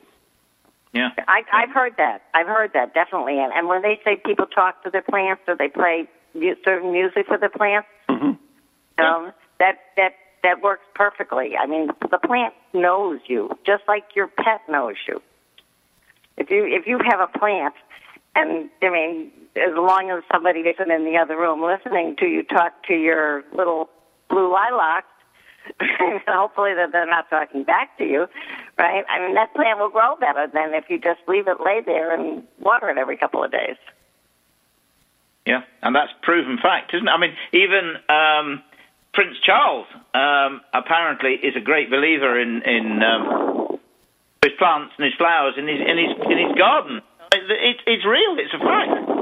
Yeah. 0.93 1.11
I, 1.29 1.43
I've 1.53 1.71
heard 1.71 1.95
that. 1.99 2.23
I've 2.35 2.49
heard 2.49 2.73
that 2.75 2.95
definitely. 2.95 3.39
And, 3.39 3.53
and 3.53 3.69
when 3.69 3.83
they 3.83 4.01
say 4.05 4.17
people 4.25 4.47
talk 4.47 4.83
to 4.83 4.91
their 4.91 5.03
plants 5.03 5.43
or 5.47 5.57
they 5.57 5.69
play 5.69 6.09
mu- 6.35 6.57
certain 6.65 6.93
music 6.93 7.27
for 7.27 7.39
the 7.39 7.49
plants, 7.49 7.89
hmm 8.09 8.33
um, 8.99 9.33
that 9.59 9.79
that 9.97 10.13
that 10.43 10.63
works 10.63 10.85
perfectly. 10.95 11.57
I 11.57 11.67
mean, 11.67 11.89
the 12.11 12.19
plant 12.19 12.55
knows 12.73 13.21
you 13.27 13.51
just 13.67 13.83
like 13.89 14.05
your 14.15 14.29
pet 14.29 14.63
knows 14.69 14.97
you. 15.07 15.23
If 16.37 16.51
you 16.51 16.67
if 16.67 16.87
you 16.87 16.99
have 17.11 17.21
a 17.21 17.39
plant 17.39 17.75
And 18.35 18.71
I 18.83 18.91
mean, 18.91 19.33
as 19.57 19.75
long 19.75 20.11
as 20.11 20.23
somebody 20.33 20.61
isn't 20.61 20.91
in 20.91 21.05
the 21.05 21.17
other 21.19 21.37
room 21.37 21.63
listening 21.63 22.17
to 22.17 22.27
you 22.27 22.43
talk 22.45 22.85
to 22.87 22.95
your 22.95 23.43
little 23.53 23.91
blue 24.29 24.53
lilacs, 24.53 25.09
hopefully 26.29 26.75
that 26.75 26.93
they're 26.93 27.07
not 27.07 27.29
talking 27.29 27.65
back 27.65 27.99
to 27.99 28.05
you, 28.05 28.27
right? 28.79 29.05
I 29.09 29.21
mean, 29.21 29.35
that 29.35 29.53
plant 29.55 29.79
will 29.79 29.91
grow 29.91 30.17
better 30.17 30.47
than 30.53 30.75
if 30.75 30.85
you 30.89 30.99
just 30.99 31.21
leave 31.29 31.49
it 31.49 31.59
lay 31.65 31.81
there 31.85 32.15
and 32.15 32.45
water 32.61 32.89
it 32.89 32.99
every 32.99 33.17
couple 33.17 33.43
of 33.43 33.51
days. 33.51 33.77
Yeah, 35.47 35.63
and 35.83 35.95
that's 35.95 36.13
proven 36.23 36.59
fact, 36.63 36.95
isn't 36.95 37.09
it? 37.09 37.11
I 37.11 37.19
mean, 37.19 37.35
even 37.53 37.97
um, 38.09 38.63
Prince 39.13 39.37
Charles 39.45 39.87
um, 40.15 40.61
apparently 40.73 41.35
is 41.35 41.57
a 41.57 41.61
great 41.61 41.91
believer 41.91 42.39
in 42.41 42.63
in 42.63 43.03
um, 43.03 43.81
his 44.43 44.53
plants 44.59 44.95
and 44.97 45.05
his 45.05 45.15
flowers 45.15 45.55
in 45.59 45.67
his 45.67 45.81
in 45.81 45.97
his 45.99 46.13
in 46.31 46.39
his 46.39 46.57
garden. 46.57 47.03
It, 47.33 47.77
it's 47.87 48.05
real. 48.05 48.37
It's 48.39 48.55
a 48.55 48.59
fact. 48.59 49.21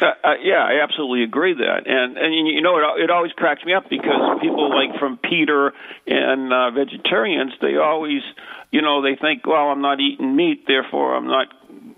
Uh, 0.00 0.06
uh, 0.22 0.34
yeah, 0.42 0.62
I 0.62 0.80
absolutely 0.82 1.24
agree 1.24 1.54
that, 1.54 1.86
and 1.86 2.16
and 2.16 2.32
you 2.32 2.62
know 2.62 2.78
it 2.78 3.02
it 3.02 3.10
always 3.10 3.32
cracks 3.32 3.64
me 3.64 3.74
up 3.74 3.90
because 3.90 4.38
people 4.40 4.70
like 4.70 4.98
from 4.98 5.18
PETA 5.18 5.70
and 6.06 6.52
uh, 6.52 6.70
vegetarians 6.70 7.52
they 7.60 7.76
always 7.76 8.22
you 8.70 8.80
know 8.80 9.02
they 9.02 9.16
think 9.20 9.44
well 9.44 9.70
I'm 9.70 9.82
not 9.82 9.98
eating 9.98 10.36
meat 10.36 10.64
therefore 10.68 11.16
I'm 11.16 11.26
not 11.26 11.48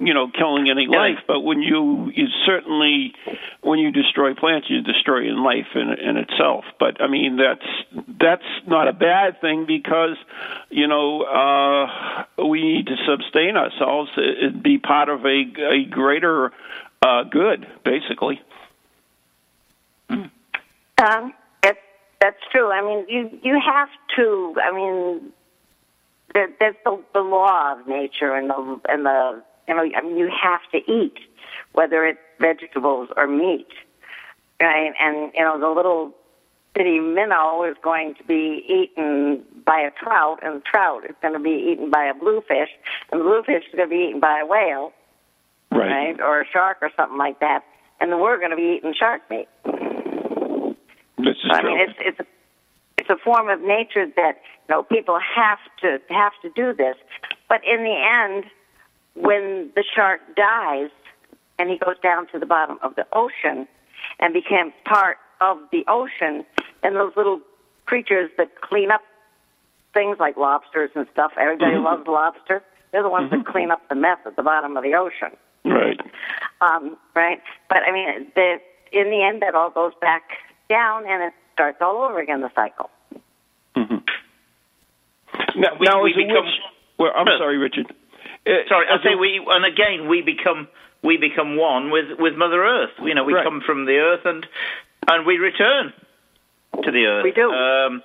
you 0.00 0.14
know 0.14 0.28
killing 0.37 0.69
any 0.71 0.87
life 0.87 1.19
but 1.26 1.40
when 1.40 1.61
you 1.62 2.11
you 2.14 2.26
certainly 2.47 3.12
when 3.62 3.78
you 3.78 3.92
destroy 3.92 4.35
plants 4.35 4.69
you 4.71 4.80
destroy 4.83 5.28
in 5.28 5.42
life 5.45 5.66
in 5.75 5.92
in 5.92 6.16
itself 6.16 6.64
but 6.78 7.00
I 7.00 7.07
mean 7.07 7.37
that's 7.37 8.07
that's 8.21 8.42
not 8.66 8.88
a 8.88 8.92
bad 8.92 9.40
thing 9.40 9.66
because 9.66 10.16
you 10.71 10.88
know 10.88 11.23
uh 11.23 12.25
we 12.49 12.62
need 12.62 12.87
to 12.87 12.97
sustain 13.04 13.57
ourselves 13.57 14.11
and 14.16 14.62
be 14.62 14.78
part 14.78 15.09
of 15.09 15.25
a 15.25 15.45
a 15.71 15.85
greater 15.85 16.52
uh, 17.02 17.25
good, 17.25 17.66
basically. 17.85 18.40
Um, 20.11 21.33
that's 22.21 22.37
true. 22.52 22.71
I 22.71 22.83
mean, 22.83 23.07
you 23.09 23.38
you 23.42 23.59
have 23.64 23.88
to. 24.16 24.54
I 24.62 24.75
mean, 24.75 25.33
there, 26.35 26.50
there's 26.59 26.76
the, 26.85 27.02
the 27.14 27.21
law 27.21 27.73
of 27.73 27.88
nature 27.88 28.35
and 28.35 28.50
the 28.50 28.80
and 28.88 29.07
the 29.07 29.42
you 29.70 29.76
know. 29.76 29.88
I 29.96 30.02
mean, 30.02 30.18
you 30.18 30.30
have 30.42 30.60
to 30.72 30.78
eat, 30.90 31.16
whether 31.72 32.04
it's 32.04 32.18
vegetables 32.38 33.08
or 33.16 33.26
meat, 33.26 33.68
right? 34.60 34.92
And 35.00 35.32
you 35.34 35.42
know, 35.42 35.58
the 35.58 35.68
little 35.68 36.12
bitty 36.74 37.00
minnow 37.00 37.64
is 37.64 37.76
going 37.82 38.14
to 38.16 38.24
be 38.24 38.64
eaten 38.68 39.42
by 39.64 39.80
a 39.80 39.90
trout, 39.90 40.40
and 40.42 40.56
the 40.56 40.64
trout 40.64 41.04
is 41.04 41.16
going 41.22 41.34
to 41.34 41.40
be 41.40 41.72
eaten 41.72 41.90
by 41.90 42.04
a 42.04 42.14
bluefish, 42.14 42.70
and 43.10 43.20
the 43.20 43.24
bluefish 43.24 43.64
is 43.64 43.74
going 43.74 43.88
to 43.88 43.94
be 43.94 44.08
eaten 44.08 44.20
by 44.20 44.40
a 44.40 44.46
whale 44.46 44.92
right. 45.70 45.88
right? 45.88 46.20
Or 46.20 46.40
a 46.40 46.46
shark 46.46 46.78
or 46.82 46.90
something 46.96 47.18
like 47.18 47.40
that, 47.40 47.64
and 48.00 48.12
then 48.12 48.20
we're 48.20 48.38
going 48.38 48.50
to 48.50 48.56
be 48.56 48.76
eating 48.76 48.94
shark 48.98 49.22
meat. 49.30 49.48
This 51.18 51.36
is 51.36 51.50
So, 51.50 51.54
I 51.54 51.62
mean, 51.62 51.80
it's 51.80 51.98
it's 52.00 52.20
a, 52.20 52.26
it's 52.98 53.10
a 53.10 53.16
form 53.16 53.48
of 53.48 53.60
nature 53.60 54.06
that 54.16 54.40
you 54.68 54.74
know 54.74 54.82
people 54.82 55.18
have 55.18 55.58
to 55.82 55.98
have 56.10 56.32
to 56.42 56.50
do 56.50 56.74
this, 56.74 56.96
but 57.48 57.60
in 57.64 57.82
the 57.82 57.94
end, 57.94 58.44
when 59.14 59.71
the 59.75 59.85
shark 59.95 60.21
dies 60.37 60.90
and 61.59 61.69
he 61.71 61.79
goes 61.79 61.97
down 62.02 62.26
to 62.29 62.38
the 62.38 62.47
bottom 62.47 62.79
of 62.83 62.95
the 62.97 63.07
ocean 63.12 63.67
and 64.19 64.33
becomes 64.33 64.73
part 64.85 65.19
of 65.40 65.59
the 65.73 65.85
ocean, 65.88 66.45
and 66.83 66.97
those 66.97 67.12
little 67.17 67.40
creatures 67.87 68.31
that 68.37 68.61
clean 68.61 68.90
up 68.90 69.00
things 69.95 70.19
like 70.21 70.37
lobsters 70.37 70.90
and 70.95 71.07
stuff. 71.12 71.33
Everybody 71.38 71.76
loves 71.76 72.07
lobster. 72.07 72.62
They're 72.93 73.02
the 73.02 73.09
ones 73.09 73.31
that 73.31 73.47
clean 73.47 73.71
up 73.71 73.88
the 73.88 73.95
mess 73.95 74.19
at 74.26 74.37
the 74.37 74.43
bottom 74.43 74.76
of 74.76 74.83
the 74.83 74.95
ocean 74.95 75.37
right. 75.64 76.00
um, 76.61 76.97
right? 77.14 77.40
But 77.69 77.79
I 77.87 77.93
mean, 77.93 78.26
the, 78.35 78.57
in 78.93 79.11
the 79.11 79.23
end, 79.23 79.43
that 79.43 79.55
all 79.55 79.71
goes 79.71 79.93
back 80.00 80.23
down, 80.69 81.05
and 81.07 81.23
it 81.23 81.33
starts 81.55 81.79
all 81.81 82.02
over 82.02 82.21
again. 82.21 82.40
The 82.40 82.50
cycle. 82.55 82.90
Mm-hmm. 83.76 83.97
Now, 85.61 85.69
We- 85.79 85.87
now 85.87 86.02
we 86.02 86.12
become- 86.14 86.45
which, 86.45 86.55
well, 86.99 87.12
I'm 87.17 87.26
sorry, 87.38 87.59
Richard. 87.59 87.93
Uh, 88.47 88.50
Sorry, 88.68 88.87
I 88.88 89.02
say 89.02 89.14
we, 89.14 89.40
and 89.47 89.64
again 89.64 90.09
we 90.09 90.23
become 90.23 90.68
we 91.02 91.16
become 91.16 91.56
one 91.56 91.90
with 91.90 92.18
with 92.18 92.35
Mother 92.37 92.64
Earth. 92.64 92.90
You 93.02 93.14
know, 93.14 93.25
we 93.25 93.35
Right. 93.35 93.44
come 93.44 93.61
from 93.64 93.85
the 93.87 93.97
earth 93.99 94.25
and 94.25 94.47
and 95.09 95.26
we 95.26 95.37
return 95.38 95.92
to 96.82 96.90
the 96.90 97.04
earth. 97.06 97.25
We 97.25 97.32
do. 97.32 97.50
Um, 97.50 98.02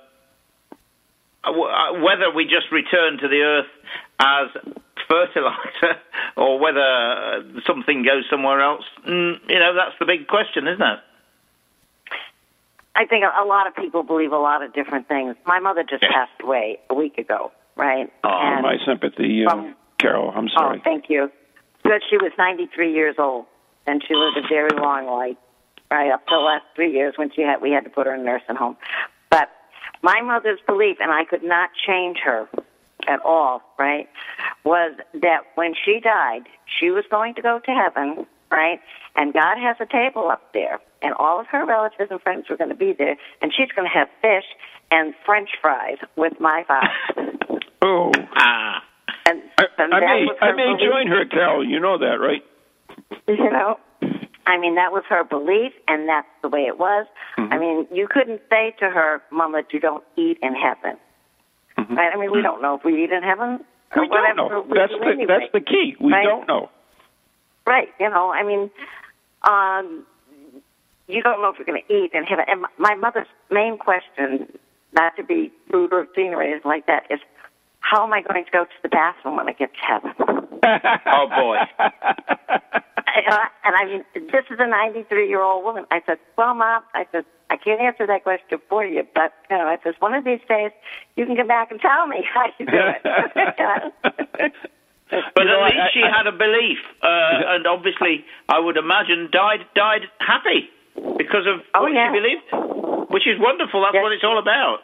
uh, 1.44 1.52
whether 2.02 2.30
we 2.34 2.44
just 2.44 2.70
return 2.72 3.18
to 3.18 3.28
the 3.28 3.40
earth 3.40 3.66
as 4.18 4.48
fertilizer 5.08 6.00
or 6.36 6.58
whether 6.58 6.80
uh, 6.80 7.40
something 7.66 8.02
goes 8.02 8.24
somewhere 8.28 8.60
else, 8.60 8.84
mm, 9.06 9.38
you 9.48 9.58
know, 9.58 9.72
that's 9.74 9.94
the 10.00 10.06
big 10.06 10.26
question, 10.26 10.66
isn't 10.66 10.82
it? 10.82 10.98
I 12.96 13.04
think 13.06 13.24
a, 13.24 13.42
a 13.42 13.46
lot 13.46 13.66
of 13.68 13.76
people 13.76 14.02
believe 14.02 14.32
a 14.32 14.38
lot 14.38 14.62
of 14.62 14.72
different 14.72 15.06
things. 15.06 15.36
My 15.46 15.60
mother 15.60 15.84
just 15.88 16.02
Yeah. 16.02 16.12
passed 16.12 16.40
away 16.42 16.80
a 16.90 16.94
week 16.94 17.18
ago, 17.18 17.52
right? 17.76 18.10
Oh, 18.24 18.28
And- 18.28 18.62
my 18.62 18.78
sympathy, 18.84 19.44
uh, 19.46 19.52
Um, 19.52 19.76
Carol. 19.98 20.32
I'm 20.34 20.48
sorry. 20.48 20.78
Oh, 20.78 20.82
thank 20.84 21.08
you. 21.08 21.30
But 21.82 22.02
she 22.10 22.16
was 22.16 22.32
93 22.36 22.92
years 22.92 23.16
old, 23.18 23.46
and 23.86 24.02
she 24.06 24.14
lived 24.14 24.36
a 24.36 24.48
very 24.48 24.70
long 24.76 25.06
life, 25.06 25.36
right 25.90 26.10
up 26.10 26.26
to 26.26 26.34
the 26.34 26.40
last 26.40 26.64
three 26.74 26.92
years 26.92 27.14
when 27.16 27.30
she 27.30 27.42
had 27.42 27.60
we 27.62 27.70
had 27.70 27.84
to 27.84 27.90
put 27.90 28.06
her 28.06 28.14
in 28.14 28.20
a 28.20 28.24
nursing 28.24 28.56
home. 28.56 28.76
But 29.30 29.48
my 30.02 30.20
mother's 30.20 30.60
belief, 30.66 30.96
and 31.00 31.10
I 31.10 31.24
could 31.24 31.44
not 31.44 31.70
change 31.86 32.18
her 32.24 32.48
at 33.06 33.20
all, 33.24 33.62
right, 33.78 34.08
was 34.64 34.96
that 35.14 35.42
when 35.54 35.74
she 35.84 36.00
died, 36.00 36.42
she 36.66 36.90
was 36.90 37.04
going 37.10 37.34
to 37.34 37.42
go 37.42 37.60
to 37.60 37.70
heaven, 37.70 38.26
right, 38.50 38.80
and 39.14 39.32
God 39.32 39.56
has 39.58 39.76
a 39.80 39.86
table 39.86 40.28
up 40.28 40.52
there, 40.52 40.80
and 41.02 41.14
all 41.14 41.38
of 41.38 41.46
her 41.46 41.64
relatives 41.64 42.10
and 42.10 42.20
friends 42.20 42.48
were 42.50 42.56
going 42.56 42.70
to 42.70 42.76
be 42.76 42.92
there, 42.92 43.16
and 43.40 43.52
she's 43.56 43.70
going 43.76 43.88
to 43.88 43.96
have 43.96 44.08
fish 44.20 44.44
and 44.90 45.14
French 45.24 45.50
fries 45.60 45.98
with 46.16 46.40
my 46.40 46.64
father. 46.66 47.25
And, 49.78 49.92
I, 49.94 49.98
and 49.98 50.06
I 50.06 50.08
that 50.08 50.40
may, 50.40 50.46
I 50.48 50.52
may 50.52 50.74
belief. 50.76 50.90
join 50.90 51.06
her, 51.08 51.24
Carol. 51.26 51.64
You 51.66 51.80
know 51.80 51.98
that, 51.98 52.18
right? 52.20 52.42
you 53.28 53.50
know 53.50 53.78
i 54.46 54.56
mean 54.58 54.76
that 54.76 54.92
was 54.92 55.02
her 55.08 55.24
belief 55.24 55.72
and 55.88 56.08
that's 56.08 56.28
the 56.42 56.48
way 56.48 56.60
it 56.62 56.78
was 56.78 57.06
Mm-hmm. 57.36 57.52
i 57.52 57.58
mean 57.58 57.86
you 57.92 58.06
couldn't 58.08 58.40
say 58.48 58.74
to 58.78 58.88
her 58.88 59.20
mom 59.32 59.52
that 59.52 59.72
you 59.72 59.80
don't 59.80 60.02
eat 60.16 60.38
in 60.40 60.54
heaven 60.54 60.96
right 61.76 62.10
i 62.14 62.16
mean 62.16 62.30
we 62.30 62.40
don't 62.42 62.62
know 62.62 62.76
if 62.76 62.84
we 62.84 63.02
eat 63.04 63.10
in 63.10 63.22
heaven 63.22 63.60
or 63.94 64.02
Mm-hmm. 64.02 64.02
We 64.02 64.08
don't 64.08 64.36
know. 64.36 64.64
we 64.68 64.78
That's 64.78 64.92
do 64.92 64.98
the 65.00 65.06
anyway. 65.06 65.26
that's 65.28 65.52
the 65.52 65.60
key. 65.60 65.94
We 66.00 66.12
Right. 66.12 66.24
don't 66.24 66.46
know. 66.48 66.70
right 67.66 67.88
you 68.00 68.08
know 68.08 68.30
i 68.32 68.42
mean 68.44 68.70
um 69.42 70.06
you 71.08 71.22
don't 71.22 71.40
know 71.42 71.48
if 71.50 71.58
you're 71.58 71.66
going 71.66 71.82
to 71.86 71.92
eat 71.94 72.10
in 72.14 72.24
heaven 72.24 72.44
and 72.48 72.62
my- 72.62 72.68
my 72.78 72.94
mother's 72.94 73.28
main 73.50 73.76
question 73.78 74.58
not 74.92 75.14
to 75.16 75.22
be 75.24 75.52
rude 75.72 75.92
or 75.92 76.00
obscene 76.02 76.32
or 76.34 76.42
anything 76.42 76.62
like 76.64 76.86
that 76.86 77.04
is 77.10 77.20
how 77.90 78.04
am 78.06 78.12
i 78.12 78.20
going 78.22 78.44
to 78.44 78.50
go 78.50 78.64
to 78.64 78.78
the 78.82 78.88
bathroom 78.88 79.36
when 79.36 79.48
i 79.48 79.52
get 79.52 79.70
to 79.78 79.80
heaven 79.92 80.12
Oh 81.18 81.26
boy. 81.28 81.58
And 83.64 83.74
I 83.74 83.84
mean, 83.86 84.04
this 84.14 84.44
is 84.50 84.58
a 84.60 84.66
93 84.66 85.28
year 85.28 85.40
old 85.42 85.64
woman. 85.64 85.86
I 85.90 86.02
said, 86.06 86.18
well, 86.36 86.54
mom, 86.54 86.82
I 86.94 87.06
said, 87.12 87.24
I 87.50 87.56
can't 87.56 87.80
answer 87.80 88.06
that 88.06 88.22
question 88.24 88.58
for 88.68 88.84
you, 88.84 89.04
but 89.14 89.32
you 89.50 89.56
know, 89.56 89.64
I 89.66 89.78
said, 89.82 89.94
one 90.00 90.12
of 90.14 90.24
these 90.24 90.40
days 90.48 90.70
you 91.16 91.24
can 91.24 91.34
come 91.36 91.46
back 91.46 91.70
and 91.70 91.80
tell 91.80 92.06
me 92.06 92.18
how 92.34 92.46
you 92.58 92.66
do 92.66 92.72
it. 92.76 94.52
But 95.08 95.22
You 95.38 95.44
know, 95.44 95.64
at 95.64 95.70
least 95.70 95.78
I- 95.86 95.90
she 95.94 96.02
I- 96.02 96.10
had 96.16 96.26
a 96.26 96.32
belief, 96.32 96.78
uh, 97.02 97.54
and 97.54 97.66
obviously, 97.66 98.24
I 98.48 98.58
would 98.58 98.76
imagine 98.76 99.28
died 99.32 99.64
died 99.76 100.02
happy 100.18 100.68
because 101.16 101.46
of 101.46 101.60
Oh, 101.74 101.82
what 101.82 101.92
yeah. 101.94 102.10
she 102.12 102.18
believed, 102.20 103.10
which 103.10 103.26
is 103.26 103.38
wonderful. 103.38 103.82
That's 103.82 103.94
Yes. 103.94 104.02
what 104.02 104.12
it's 104.12 104.24
all 104.24 104.38
about. 104.38 104.78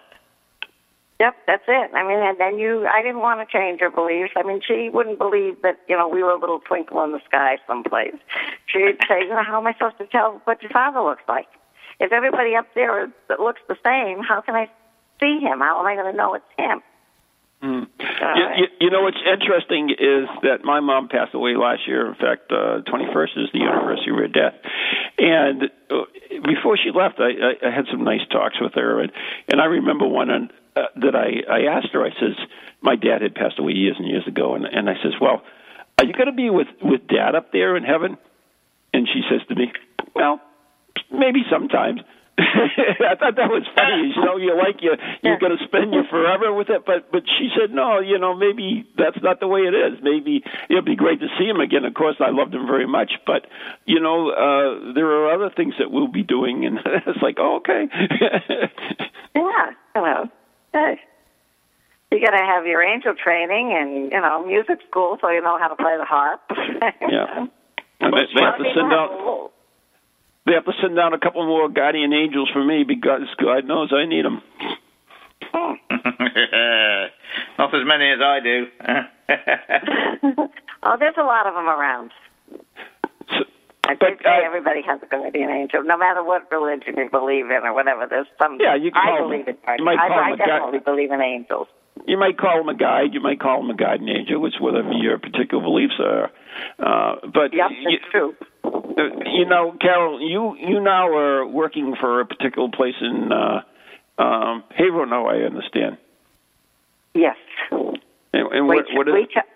Yep, 1.22 1.36
that's 1.46 1.62
it. 1.68 1.90
I 1.94 2.02
mean, 2.02 2.18
and 2.18 2.38
then 2.38 2.58
you, 2.58 2.84
I 2.86 3.00
didn't 3.00 3.20
want 3.20 3.38
to 3.38 3.46
change 3.46 3.80
her 3.80 3.90
beliefs. 3.90 4.32
I 4.34 4.42
mean, 4.42 4.60
she 4.66 4.90
wouldn't 4.92 5.18
believe 5.18 5.62
that 5.62 5.78
you 5.88 5.96
know 5.96 6.08
we 6.08 6.22
were 6.22 6.32
a 6.32 6.40
little 6.40 6.58
twinkle 6.58 7.02
in 7.04 7.12
the 7.12 7.20
sky 7.24 7.58
someplace. 7.66 8.18
She'd 8.66 8.98
say, 9.08 9.22
you 9.22 9.28
know, 9.28 9.44
how 9.46 9.60
am 9.60 9.66
I 9.66 9.72
supposed 9.74 9.98
to 9.98 10.06
tell 10.06 10.42
what 10.44 10.60
your 10.62 10.72
father 10.72 11.00
looks 11.00 11.22
like? 11.28 11.46
If 12.00 12.10
everybody 12.10 12.56
up 12.56 12.66
there 12.74 13.12
that 13.28 13.38
looks 13.38 13.60
the 13.68 13.76
same, 13.84 14.24
how 14.24 14.40
can 14.40 14.56
I 14.56 14.68
see 15.20 15.38
him? 15.38 15.60
How 15.60 15.78
am 15.78 15.86
I 15.86 15.94
going 15.94 16.10
to 16.10 16.16
know 16.16 16.34
it's 16.34 16.44
him? 16.58 16.82
Mm. 17.62 17.86
All 18.00 18.36
You, 18.36 18.46
you, 18.56 18.66
you 18.80 18.90
know 18.90 19.02
what's 19.02 19.22
interesting 19.24 19.90
is 19.90 20.26
that 20.42 20.64
my 20.64 20.80
mom 20.80 21.08
passed 21.08 21.32
away 21.32 21.54
last 21.54 21.86
year. 21.86 22.08
In 22.08 22.16
fact, 22.16 22.50
uh, 22.50 22.82
21st 22.90 23.44
is 23.44 23.48
the 23.52 23.62
anniversary 23.62 24.10
of 24.10 24.18
her 24.18 24.26
death. 24.26 24.54
And 25.18 25.70
uh, 25.88 26.02
before 26.42 26.76
she 26.76 26.90
left, 26.90 27.20
I, 27.20 27.30
I, 27.30 27.68
I 27.68 27.70
had 27.70 27.86
some 27.88 28.02
nice 28.02 28.26
talks 28.32 28.60
with 28.60 28.74
her, 28.74 29.00
and 29.00 29.12
and 29.46 29.60
I 29.60 29.66
remember 29.66 30.08
one 30.08 30.30
on, 30.30 30.50
uh, 30.76 30.82
that 30.96 31.14
I 31.14 31.42
I 31.50 31.76
asked 31.76 31.92
her. 31.92 32.04
I 32.04 32.10
says, 32.10 32.36
my 32.80 32.96
dad 32.96 33.22
had 33.22 33.34
passed 33.34 33.58
away 33.58 33.72
years 33.72 33.96
and 33.98 34.08
years 34.08 34.26
ago, 34.26 34.54
and 34.54 34.64
and 34.64 34.88
I 34.88 34.94
says, 35.02 35.12
well, 35.20 35.42
are 35.98 36.04
you 36.04 36.12
going 36.12 36.26
to 36.26 36.32
be 36.32 36.50
with 36.50 36.68
with 36.82 37.06
dad 37.08 37.34
up 37.34 37.52
there 37.52 37.76
in 37.76 37.84
heaven? 37.84 38.16
And 38.94 39.08
she 39.08 39.22
says 39.30 39.40
to 39.48 39.54
me, 39.54 39.72
well, 40.14 40.40
maybe 41.10 41.40
sometimes. 41.50 42.00
I 42.38 43.14
thought 43.20 43.36
that 43.36 43.52
was 43.52 43.68
funny. 43.76 44.08
You 44.16 44.24
know, 44.24 44.36
you 44.38 44.56
like 44.56 44.80
you 44.80 44.96
you're 45.22 45.38
going 45.38 45.56
to 45.56 45.62
spend 45.64 45.92
you 45.92 46.02
forever 46.08 46.52
with 46.52 46.70
it, 46.70 46.84
but 46.86 47.12
but 47.12 47.22
she 47.38 47.50
said 47.54 47.74
no. 47.74 48.00
You 48.00 48.18
know, 48.18 48.34
maybe 48.34 48.88
that's 48.96 49.20
not 49.22 49.38
the 49.38 49.46
way 49.46 49.60
it 49.60 49.74
is. 49.74 50.00
Maybe 50.02 50.42
it'd 50.70 50.86
be 50.86 50.96
great 50.96 51.20
to 51.20 51.28
see 51.38 51.44
him 51.44 51.60
again. 51.60 51.84
Of 51.84 51.92
course, 51.92 52.16
I 52.20 52.30
loved 52.30 52.54
him 52.54 52.66
very 52.66 52.86
much, 52.86 53.12
but 53.26 53.46
you 53.84 54.00
know, 54.00 54.30
uh 54.30 54.94
there 54.94 55.06
are 55.06 55.34
other 55.34 55.50
things 55.54 55.74
that 55.78 55.90
we'll 55.90 56.08
be 56.08 56.22
doing, 56.22 56.64
and 56.64 56.78
it's 57.06 57.20
like, 57.22 57.36
oh, 57.38 57.56
okay. 57.60 57.84
Yeah, 59.34 59.70
hello. 59.94 60.28
Hey. 60.72 61.00
You 62.10 62.20
got 62.20 62.36
to 62.36 62.44
have 62.44 62.66
your 62.66 62.82
angel 62.82 63.14
training 63.14 63.72
and 63.72 64.12
you 64.12 64.20
know 64.20 64.44
music 64.44 64.80
school 64.88 65.16
so 65.20 65.30
you 65.30 65.40
know 65.40 65.58
how 65.58 65.68
to 65.68 65.76
play 65.76 65.96
the 65.96 66.04
harp. 66.04 66.42
yeah. 67.00 67.46
And 68.00 68.12
they, 68.12 68.26
they 68.34 68.42
have 68.42 68.58
to 68.58 68.64
send 68.74 68.92
out 68.92 69.50
they 70.44 70.52
have 70.52 70.64
to 70.64 70.72
send 70.80 70.96
down 70.96 71.14
a 71.14 71.18
couple 71.18 71.46
more 71.46 71.68
guardian 71.68 72.12
angels 72.12 72.50
for 72.52 72.64
me 72.64 72.84
because 72.84 73.22
God 73.40 73.64
knows 73.64 73.92
I 73.92 74.06
need 74.06 74.24
them. 74.24 74.42
Hmm. 75.40 75.74
Not 77.58 77.74
as 77.74 77.86
many 77.86 78.10
as 78.10 78.20
I 78.20 78.40
do. 78.42 78.66
oh, 80.82 80.96
there's 80.98 81.14
a 81.16 81.22
lot 81.22 81.46
of 81.46 81.54
them 81.54 81.68
around. 81.68 82.10
I 83.92 83.96
but, 84.00 84.18
say 84.22 84.28
uh, 84.42 84.46
everybody 84.46 84.82
has 84.82 85.00
a 85.02 85.06
guardian 85.06 85.50
angel, 85.50 85.82
no 85.84 85.96
matter 85.96 86.22
what 86.24 86.50
religion 86.50 86.94
you 86.96 87.08
believe 87.10 87.46
in 87.46 87.62
or 87.64 87.72
whatever. 87.74 88.06
There's 88.08 88.26
some. 88.40 88.58
Yeah, 88.60 88.74
you 88.74 88.90
can 88.90 89.00
I 89.02 89.18
call 89.18 89.28
believe 89.28 89.46
them- 89.46 89.56
in. 89.68 89.78
you 89.78 89.84
might 89.84 89.96
call 89.98 90.10
I, 90.12 90.22
I 90.22 90.30
them 90.30 90.34
a 90.34 90.36
guy- 90.38 90.46
definitely 90.46 90.78
believe 90.80 91.10
in 91.12 91.20
angels. 91.20 91.68
you 92.06 92.16
might 92.18 92.38
call 92.38 92.60
him 92.60 92.68
a 92.68 92.74
guide, 92.74 93.12
you 93.12 93.20
might 93.20 93.40
call 93.40 93.60
him 93.60 93.70
a 93.70 93.74
guardian 93.76 94.08
angel, 94.08 94.44
it's 94.46 94.60
whatever 94.60 94.92
your 94.92 95.18
particular 95.18 95.62
beliefs 95.62 96.00
are. 96.00 96.30
Uh, 96.78 97.16
but 97.32 97.52
Yep, 97.52 97.70
you, 97.80 97.88
it's 97.96 98.04
true. 98.10 98.34
uh, 98.64 99.02
you 99.30 99.44
know, 99.46 99.76
Carol, 99.80 100.20
you 100.20 100.56
you 100.58 100.80
now 100.80 101.08
are 101.08 101.46
working 101.46 101.94
for 102.00 102.20
a 102.20 102.26
particular 102.26 102.68
place 102.74 102.94
in 103.00 103.30
uh, 103.32 103.62
um, 104.22 104.64
Haverhill, 104.70 105.06
now 105.06 105.26
I 105.26 105.36
understand. 105.44 105.98
Yes. 107.14 107.36
And, 107.70 107.98
and 108.52 108.66
what, 108.66 108.86
Wei- 108.88 108.96
what 108.96 109.08
is 109.08 109.14
Wei 109.14 109.26
Chai- 109.32 109.52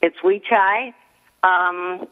It's 0.00 0.16
Wee 0.22 0.40
Chai. 0.48 0.94
Um, 1.42 2.06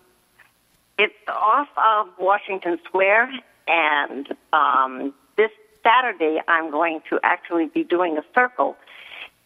it's 1.01 1.15
off 1.29 1.69
of 1.79 2.09
Washington 2.19 2.79
Square, 2.85 3.31
and 3.67 4.29
um, 4.53 5.15
this 5.39 5.51
Saturday 5.83 6.43
I'm 6.47 6.71
going 6.71 7.01
to 7.09 7.19
actually 7.23 7.69
be 7.69 7.85
doing 7.85 8.19
a 8.19 8.23
circle 8.35 8.77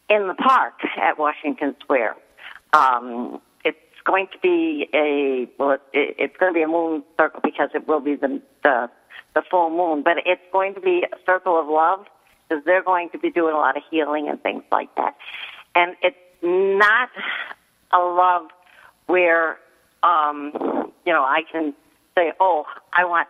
in 0.09 0.27
the 0.27 0.33
park 0.33 0.73
at 1.01 1.17
Washington 1.17 1.73
Square. 1.79 2.17
Um, 2.73 3.39
it's 3.63 3.77
going 4.03 4.27
to 4.33 4.39
be 4.39 4.89
a 4.93 5.47
well, 5.57 5.77
it, 5.93 6.15
it's 6.19 6.35
going 6.35 6.53
to 6.53 6.57
be 6.57 6.63
a 6.63 6.67
moon 6.67 7.03
circle 7.17 7.39
because 7.41 7.69
it 7.73 7.87
will 7.87 8.01
be 8.01 8.15
the 8.15 8.41
the 8.63 8.89
the 9.33 9.41
full 9.49 9.69
moon, 9.69 10.03
but 10.03 10.17
it's 10.25 10.41
going 10.51 10.73
to 10.73 10.81
be 10.81 11.05
a 11.09 11.17
circle 11.25 11.57
of 11.57 11.67
love 11.67 12.05
because 12.49 12.65
they're 12.65 12.83
going 12.83 13.09
to 13.11 13.17
be 13.17 13.31
doing 13.31 13.53
a 13.55 13.57
lot 13.57 13.77
of 13.77 13.83
healing 13.89 14.27
and 14.27 14.43
things 14.43 14.63
like 14.73 14.93
that. 14.97 15.15
And 15.73 15.95
it's 16.01 16.17
not 16.43 17.09
a 17.93 17.99
love 17.99 18.49
where 19.07 19.57
um, 20.05 20.51
you 21.05 21.11
know 21.11 21.23
I 21.23 21.41
can 21.51 21.73
say, 22.15 22.31
"Oh, 22.39 22.65
I 22.93 23.05
want 23.05 23.27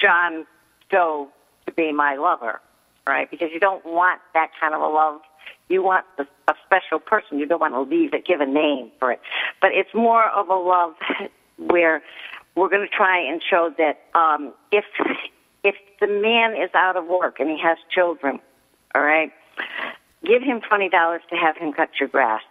John 0.00 0.46
Doe 0.90 1.28
to 1.66 1.72
be 1.72 1.92
my 1.92 2.16
lover," 2.16 2.60
right? 3.06 3.30
Because 3.30 3.50
you 3.52 3.60
don't 3.60 3.84
want 3.86 4.20
that 4.34 4.50
kind 4.60 4.74
of 4.74 4.80
a 4.82 4.86
love. 4.86 5.20
You 5.68 5.82
want 5.82 6.04
the, 6.16 6.26
a 6.48 6.54
special 6.66 6.98
person. 6.98 7.38
You 7.38 7.46
don't 7.46 7.60
want 7.60 7.74
to 7.74 7.82
leave 7.82 8.12
it, 8.14 8.26
give 8.26 8.40
a 8.40 8.46
name 8.46 8.90
for 8.98 9.12
it. 9.12 9.20
But 9.60 9.70
it's 9.72 9.94
more 9.94 10.24
of 10.24 10.48
a 10.48 10.54
love 10.54 10.94
where 11.58 12.02
we're 12.54 12.68
going 12.68 12.86
to 12.86 12.94
try 12.94 13.20
and 13.20 13.40
show 13.48 13.72
that 13.78 14.00
um, 14.18 14.52
if 14.72 14.84
if 15.62 15.76
the 16.00 16.06
man 16.06 16.60
is 16.60 16.70
out 16.74 16.96
of 16.96 17.06
work 17.06 17.38
and 17.38 17.48
he 17.48 17.58
has 17.62 17.78
children, 17.90 18.40
all 18.94 19.02
right, 19.02 19.32
give 20.24 20.42
him 20.42 20.60
twenty 20.60 20.88
dollars 20.88 21.22
to 21.30 21.36
have 21.36 21.56
him 21.56 21.72
cut 21.72 21.90
your 22.00 22.08
grass 22.08 22.42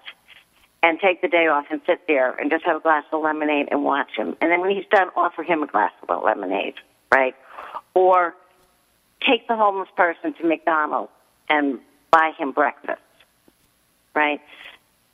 and 0.84 1.00
take 1.00 1.22
the 1.22 1.28
day 1.28 1.48
off 1.48 1.66
and 1.72 1.82
sit 1.86 2.02
there 2.08 2.32
and 2.32 2.52
just 2.52 2.64
have 2.66 2.78
a 2.78 2.80
glass 2.80 3.04
of 3.12 3.22
lemonade 3.22 3.68
and 3.72 3.84
watch 3.84 4.12
him. 4.16 4.36
And 4.42 4.52
then 4.52 4.62
when 4.62 4.72
he's 4.72 4.86
done, 4.92 5.10
offer 5.16 5.44
him 5.44 5.64
a 5.64 5.68
glass 5.68 5.92
of 6.08 6.24
lemonade, 6.24 6.76
right? 7.12 7.36
Or 7.94 8.36
take 9.28 9.48
the 9.48 9.56
homeless 9.56 9.90
person 9.96 10.34
to 10.36 10.48
McDonald's 10.48 11.12
and 11.50 11.80
buy 12.12 12.32
him 12.38 12.52
breakfast, 12.52 13.02
right? 14.14 14.40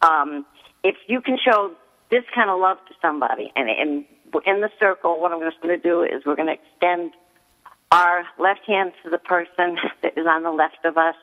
Um, 0.01 0.45
if 0.83 0.95
you 1.07 1.21
can 1.21 1.37
show 1.43 1.73
this 2.11 2.23
kind 2.35 2.49
of 2.49 2.59
love 2.59 2.77
to 2.89 2.93
somebody, 3.01 3.51
and, 3.55 3.69
and 3.69 4.05
in 4.45 4.61
the 4.61 4.69
circle, 4.79 5.19
what 5.19 5.31
I'm 5.31 5.41
just 5.41 5.61
going 5.61 5.79
to 5.79 5.81
do 5.81 6.03
is 6.03 6.25
we're 6.25 6.35
going 6.35 6.47
to 6.47 6.53
extend 6.53 7.13
our 7.91 8.25
left 8.37 8.65
hand 8.67 8.91
to 9.03 9.09
the 9.09 9.17
person 9.17 9.77
that 10.01 10.17
is 10.17 10.25
on 10.27 10.43
the 10.43 10.51
left 10.51 10.83
of 10.83 10.97
us 10.97 11.15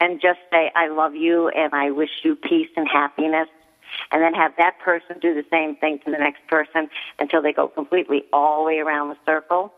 and 0.00 0.20
just 0.20 0.38
say, 0.50 0.70
I 0.74 0.88
love 0.88 1.14
you 1.14 1.48
and 1.48 1.72
I 1.74 1.90
wish 1.90 2.10
you 2.22 2.36
peace 2.36 2.68
and 2.76 2.86
happiness. 2.86 3.48
And 4.12 4.22
then 4.22 4.34
have 4.34 4.52
that 4.58 4.78
person 4.78 5.18
do 5.20 5.34
the 5.34 5.44
same 5.50 5.76
thing 5.76 5.98
to 6.04 6.10
the 6.10 6.18
next 6.18 6.46
person 6.48 6.88
until 7.18 7.42
they 7.42 7.52
go 7.52 7.68
completely 7.68 8.24
all 8.32 8.62
the 8.62 8.66
way 8.66 8.78
around 8.78 9.08
the 9.08 9.16
circle. 9.26 9.72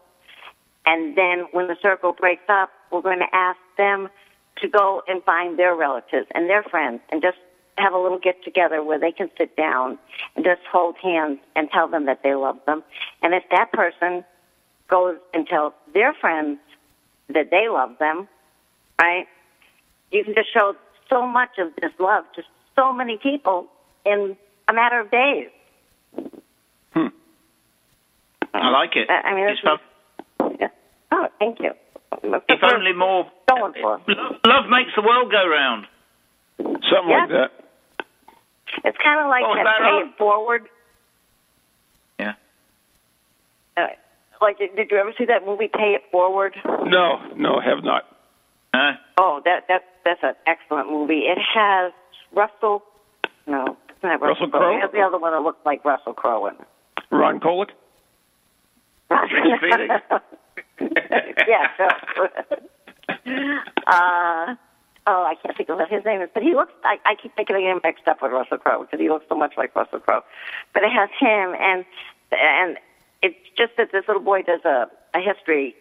And 0.85 1.17
then 1.17 1.47
when 1.53 1.67
the 1.67 1.77
circle 1.83 2.13
breaks 2.13 2.49
up, 2.49 2.71
we're 2.91 3.03
going 3.03 3.19
to 3.19 3.35
ask 3.35 3.59
them 3.77 4.09
to 4.59 4.69
go 4.69 5.03
and 5.09 5.23
find 5.25 5.59
their 5.59 5.75
relatives 5.75 6.27
and 6.35 6.49
their 6.49 6.63
friends 6.63 7.01
and 7.11 7.21
just 7.21 7.39
have 7.79 7.93
a 7.93 7.99
little 7.99 8.19
get 8.19 8.43
together 8.43 8.83
where 8.83 8.99
they 8.99 9.13
can 9.13 9.29
sit 9.37 9.55
down 9.57 9.99
and 10.35 10.45
just 10.45 10.63
hold 10.71 10.97
hands 11.03 11.39
and 11.55 11.69
tell 11.71 11.89
them 11.89 12.07
that 12.07 12.23
they 12.23 12.35
love 12.35 12.59
them. 12.67 12.83
And 13.23 13.35
if 13.35 13.43
that 13.51 13.73
person 13.73 14.25
goes 14.89 15.17
and 15.35 15.47
tells 15.47 15.75
their 15.93 16.15
friends 16.15 16.59
that 17.29 17.51
they 17.51 17.69
love 17.69 17.99
them, 17.99 18.29
right? 19.01 19.27
You 20.11 20.25
can 20.25 20.35
just 20.35 20.53
show 20.53 20.75
so 21.11 21.27
much 21.27 21.59
of 21.59 21.69
this 21.81 21.93
love 21.99 22.25
to 22.37 22.43
so 22.75 22.93
many 22.93 23.19
people 23.23 23.67
in 24.07 24.37
a 24.69 24.73
matter 24.73 25.01
of 25.01 25.11
days. 25.11 25.49
Hmm. 26.95 27.09
I 28.55 28.71
like 28.71 28.97
it. 28.97 29.09
I 29.11 29.35
mean, 29.35 29.49
it's 29.49 29.61
this 29.63 29.71
fun. 30.41 30.57
Yeah. 30.61 30.69
Oh, 31.13 31.27
thank 31.39 31.59
you. 31.61 31.73
If 32.49 32.61
only 32.63 32.93
more. 32.93 33.31
Going 33.49 33.73
for. 33.81 34.01
Love, 34.09 34.37
love 34.47 34.65
makes 34.71 34.91
the 34.97 35.03
world 35.03 35.31
go 35.31 35.47
round. 35.49 35.87
something 36.59 36.81
Yeah. 37.09 37.21
like 37.21 37.29
that? 37.31 37.51
It's 38.85 38.99
kind 39.03 39.21
of 39.21 39.29
like 39.29 39.45
Oh, 39.47 39.55
that 39.55 39.65
that 39.65 39.79
pay 39.79 39.85
on? 39.85 40.09
it 40.09 40.17
forward. 40.19 40.69
Yeah. 42.19 42.35
Uh, 43.77 43.87
like, 44.41 44.59
did, 44.59 44.75
did 44.77 44.91
you 44.91 44.97
ever 44.99 45.13
see 45.19 45.25
that 45.27 45.45
movie 45.47 45.69
Pay 45.73 45.95
It 45.95 46.03
Forward? 46.11 46.55
No, 46.65 47.19
no, 47.37 47.61
have 47.61 47.85
not. 47.85 48.05
Uh, 48.75 48.93
Oh, 49.19 49.41
that 49.45 49.65
that 49.69 49.83
that's 50.05 50.21
an 50.23 50.35
excellent 50.47 50.91
movie. 50.91 51.21
It 51.27 51.39
has 51.55 51.93
Russell. 52.35 52.83
No, 53.47 53.65
it's 53.86 53.86
not 54.07 54.21
Russell, 54.21 54.47
Russell 54.47 54.61
Crowe? 54.61 54.81
Has 54.81 54.91
the 54.93 55.01
other 55.01 55.19
one 55.19 55.33
that 55.33 55.43
looks 55.43 55.65
like 55.65 55.85
Russell 55.85 56.15
Crowe. 56.15 56.47
In. 56.47 56.55
it. 56.55 56.61
Ron 57.11 57.41
Kolick? 57.41 57.71
Yeah. 61.47 61.69
So, 61.77 61.85
uh, 63.87 64.55
oh, 65.07 65.25
I 65.25 65.35
can't 65.43 65.57
think 65.57 65.69
of 65.69 65.79
what 65.79 65.89
his 65.89 66.05
name 66.05 66.21
is, 66.21 66.29
but 66.35 66.43
he 66.43 66.55
looks. 66.55 66.73
I, 66.85 66.97
I 67.05 67.15
keep 67.21 67.35
thinking 67.37 67.57
him 67.57 67.81
mixed 67.85 68.09
up 68.09 68.23
with 68.23 68.33
Russell 68.33 68.59
Crowe 68.59 68.83
because 68.83 69.01
he 69.01 69.09
looks 69.09 69.27
so 69.29 69.37
much 69.37 69.55
like 69.57 69.75
Russell 69.77 70.01
Crowe. 70.01 70.23
But 70.75 70.83
it 70.83 70.91
has 70.91 71.09
him, 71.19 71.55
and 71.59 71.85
and 72.33 72.79
it's 73.23 73.37
just 73.57 73.73
that 73.77 73.93
this 73.93 74.05
little 74.09 74.23
boy 74.23 74.43
does 74.43 74.65
a 74.65 74.89
a 75.15 75.21
history 75.21 75.75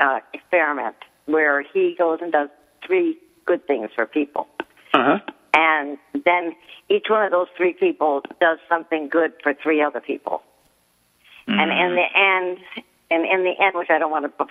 uh, 0.00 0.20
experiment 0.32 0.96
where 1.26 1.62
he 1.62 1.94
goes 1.98 2.18
and 2.22 2.32
does 2.32 2.48
three 2.86 3.18
good 3.44 3.66
things 3.66 3.90
for 3.94 4.06
people. 4.06 4.46
Uh 4.94 5.04
huh. 5.04 5.18
And 5.54 5.98
then 6.12 6.54
each 6.88 7.06
one 7.08 7.24
of 7.24 7.30
those 7.30 7.48
three 7.56 7.72
people 7.72 8.22
does 8.40 8.58
something 8.68 9.08
good 9.08 9.32
for 9.42 9.54
three 9.54 9.82
other 9.82 10.00
people. 10.00 10.42
And 11.46 11.70
in 11.72 11.94
the 11.94 12.02
mm-hmm. 12.02 12.76
end, 12.76 12.84
and 13.10 13.24
in 13.24 13.44
the 13.44 13.54
end, 13.64 13.74
which 13.74 13.88
I 13.90 13.98
don't 13.98 14.10
want 14.10 14.26
to 14.26 14.46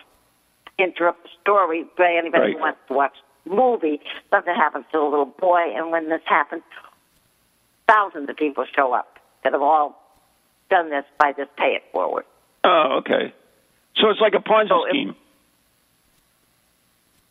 interrupt 0.80 1.24
the 1.24 1.30
story, 1.42 1.86
but 1.96 2.08
anybody 2.08 2.44
Right. 2.44 2.54
who 2.54 2.60
wants 2.60 2.80
to 2.88 2.94
watch 2.94 3.14
the 3.46 3.54
movie, 3.56 4.02
something 4.32 4.54
happens 4.54 4.86
to 4.92 5.00
a 5.00 5.08
little 5.08 5.26
boy, 5.26 5.62
and 5.76 5.92
when 5.92 6.10
this 6.10 6.22
happens, 6.26 6.64
thousands 7.88 8.30
of 8.30 8.36
people 8.36 8.66
show 8.76 8.94
up 8.94 9.20
that 9.44 9.54
have 9.54 9.62
all 9.62 10.02
done 10.70 10.90
this 10.90 11.06
by 11.20 11.34
this 11.34 11.48
pay 11.58 11.76
it 11.76 11.84
forward. 11.92 12.26
Oh, 12.64 13.00
okay. 13.00 13.34
So 13.98 14.10
it's 14.10 14.20
like 14.20 14.34
a 14.34 14.44
Ponzi 14.44 14.70
So 14.70 14.86
scheme. 14.90 15.16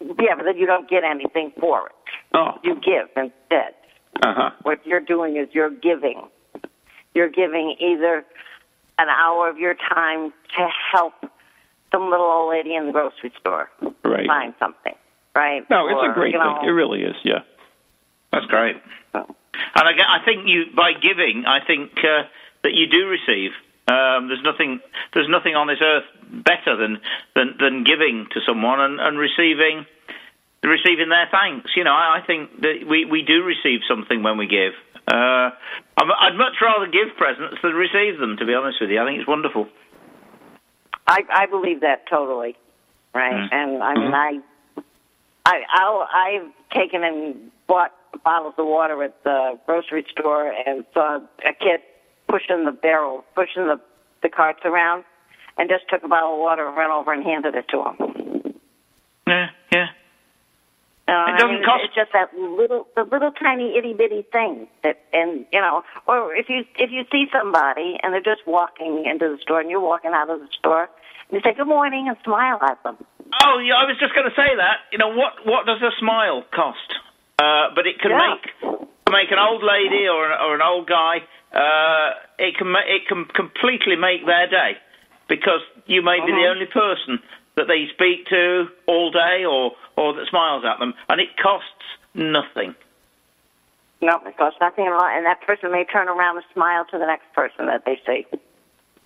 Yeah, 0.00 0.34
but 0.36 0.44
then 0.44 0.56
you 0.58 0.66
don't 0.66 0.88
get 0.88 1.04
anything 1.04 1.52
for 1.58 1.86
it. 1.86 1.92
Oh. 2.34 2.52
You 2.62 2.74
give 2.74 3.08
instead. 3.16 3.74
Uh 4.22 4.32
huh. 4.34 4.50
what 4.62 4.84
you're 4.86 5.00
doing 5.00 5.36
is 5.36 5.48
you're 5.52 5.70
giving. 5.70 6.22
You're 7.14 7.28
giving 7.28 7.76
either 7.80 8.24
an 8.98 9.08
hour 9.08 9.48
of 9.50 9.58
your 9.58 9.74
time 9.74 10.32
to 10.56 10.68
help 10.92 11.12
some 11.92 12.10
little 12.10 12.26
old 12.26 12.50
lady 12.50 12.74
in 12.74 12.86
the 12.86 12.92
grocery 12.92 13.30
store 13.38 13.70
Right. 14.04 14.26
find 14.26 14.54
something, 14.58 14.94
right? 15.34 15.68
No, 15.70 15.86
it's 15.88 15.96
Or, 16.00 16.10
a 16.10 16.14
great 16.14 16.32
you 16.32 16.38
know, 16.38 16.56
thing. 16.60 16.68
It 16.68 16.72
really 16.72 17.02
is. 17.02 17.14
Yeah. 17.24 17.40
That's 18.32 18.46
great. 18.46 18.76
so- 19.12 19.26
And 19.74 19.88
I, 19.88 19.92
get- 19.92 20.08
I 20.08 20.24
think 20.24 20.46
you, 20.46 20.64
by 20.74 20.92
giving, 20.94 21.44
I 21.46 21.60
think 21.64 21.92
uh, 21.98 22.24
that 22.62 22.72
you 22.72 22.86
do 22.86 23.08
receive. 23.08 23.52
Um, 23.88 24.26
there's 24.26 24.42
nothing 24.42 24.80
there's 25.14 25.28
nothing 25.28 25.54
on 25.54 25.68
this 25.68 25.78
earth 25.80 26.04
better 26.44 26.76
than 26.76 26.98
than, 27.34 27.54
than 27.60 27.84
giving 27.84 28.26
to 28.32 28.40
someone 28.46 28.80
and, 28.80 29.00
and 29.00 29.18
receiving 29.18 29.86
receiving 30.64 31.08
their 31.08 31.28
thanks. 31.30 31.70
You 31.76 31.84
know, 31.84 31.92
I, 31.92 32.18
I 32.18 32.26
think 32.26 32.60
that 32.62 32.86
we, 32.88 33.04
we 33.04 33.22
do 33.22 33.44
receive 33.44 33.80
something 33.88 34.22
when 34.22 34.38
we 34.38 34.48
give. 34.48 34.72
Uh, 35.06 35.50
I'd 35.96 36.34
much 36.36 36.54
rather 36.60 36.86
give 36.86 37.16
presents 37.16 37.58
than 37.62 37.74
receive 37.74 38.18
them. 38.18 38.36
To 38.38 38.44
be 38.44 38.54
honest 38.54 38.78
with 38.80 38.90
you, 38.90 39.00
I 39.00 39.06
think 39.06 39.20
it's 39.20 39.28
wonderful. 39.28 39.68
I 41.06 41.20
I 41.30 41.46
believe 41.46 41.82
that 41.82 42.08
totally, 42.10 42.56
right? 43.14 43.34
Mm. 43.34 43.48
And 43.52 43.82
I 43.82 43.94
mean, 43.94 44.10
mm-hmm. 44.10 44.80
I 44.80 44.82
I 45.46 45.62
I'll, 45.70 46.08
I've 46.12 46.70
taken 46.72 47.04
and 47.04 47.52
bought 47.68 47.92
bottles 48.24 48.54
of 48.58 48.66
water 48.66 49.02
at 49.04 49.22
the 49.22 49.58
grocery 49.64 50.04
store 50.10 50.52
and 50.66 50.84
saw 50.92 51.20
a 51.44 51.52
kid 51.52 51.80
pushing 52.28 52.64
the 52.64 52.72
barrel, 52.72 53.24
pushing 53.34 53.66
the 53.66 53.80
the 54.22 54.28
carts 54.28 54.60
around, 54.64 55.04
and 55.58 55.68
just 55.68 55.88
took 55.88 56.02
a 56.02 56.08
bottle 56.08 56.34
of 56.34 56.38
water 56.38 56.66
and 56.66 56.76
ran 56.76 56.90
over 56.90 57.12
and 57.12 57.22
handed 57.22 57.54
it 57.54 57.68
to 57.68 57.82
him. 57.84 58.54
Yeah, 59.26 59.48
yeah. 59.72 59.86
Uh, 61.08 61.30
it 61.30 61.38
doesn't 61.38 61.50
I 61.50 61.54
mean, 61.54 61.64
cost. 61.64 61.84
It's 61.84 61.94
just 61.94 62.12
that 62.12 62.34
little, 62.34 62.88
the 62.96 63.04
little 63.04 63.30
tiny 63.30 63.78
itty 63.78 63.94
bitty 63.94 64.26
thing 64.32 64.66
that, 64.82 64.98
and 65.12 65.46
you 65.52 65.60
know, 65.60 65.82
or 66.06 66.34
if 66.34 66.48
you 66.48 66.64
if 66.78 66.90
you 66.90 67.04
see 67.12 67.26
somebody 67.32 67.96
and 68.02 68.12
they're 68.12 68.20
just 68.20 68.46
walking 68.46 69.04
into 69.06 69.28
the 69.28 69.38
store 69.40 69.60
and 69.60 69.70
you're 69.70 69.80
walking 69.80 70.10
out 70.12 70.30
of 70.30 70.40
the 70.40 70.48
store, 70.58 70.88
and 71.30 71.32
you 71.32 71.40
say 71.44 71.54
good 71.54 71.68
morning 71.68 72.08
and 72.08 72.16
smile 72.24 72.58
at 72.60 72.82
them. 72.82 72.96
Oh, 73.44 73.58
yeah, 73.58 73.74
I 73.74 73.86
was 73.86 73.96
just 74.00 74.14
going 74.14 74.26
to 74.26 74.34
say 74.34 74.50
that. 74.56 74.90
You 74.90 74.98
know, 74.98 75.14
what 75.14 75.46
what 75.46 75.66
does 75.66 75.80
a 75.80 75.94
smile 76.00 76.42
cost? 76.52 76.90
Uh, 77.38 77.70
but 77.74 77.86
it 77.86 78.00
can 78.00 78.10
yeah. 78.10 78.34
make 78.34 78.88
make 79.10 79.30
an 79.30 79.38
old 79.38 79.62
lady 79.62 80.08
or 80.08 80.30
an, 80.30 80.38
or 80.40 80.54
an 80.54 80.62
old 80.62 80.86
guy. 80.88 81.22
Uh, 81.52 82.14
it 82.38 82.56
can 82.58 82.74
it 82.86 83.06
can 83.08 83.24
completely 83.24 83.96
make 83.96 84.26
their 84.26 84.46
day 84.48 84.76
because 85.28 85.60
you 85.86 86.02
may 86.02 86.20
be 86.20 86.32
the 86.32 86.38
Mhm. 86.38 86.50
only 86.50 86.66
person 86.66 87.22
that 87.54 87.68
they 87.68 87.86
speak 87.88 88.26
to 88.28 88.68
all 88.86 89.10
day 89.10 89.44
or 89.44 89.76
or 89.96 90.12
that 90.14 90.26
smiles 90.28 90.64
at 90.64 90.78
them, 90.78 90.94
and 91.08 91.20
it 91.20 91.36
costs 91.36 91.84
nothing. 92.14 92.74
No, 94.02 94.20
it 94.26 94.36
costs 94.36 94.60
nothing 94.60 94.86
at 94.86 94.92
all, 94.92 95.06
and 95.06 95.24
that 95.24 95.40
person 95.40 95.72
may 95.72 95.84
turn 95.84 96.08
around 96.08 96.36
and 96.36 96.44
smile 96.52 96.84
to 96.86 96.98
the 96.98 97.06
next 97.06 97.32
person 97.32 97.66
that 97.66 97.84
they 97.86 97.96
see. 98.06 98.26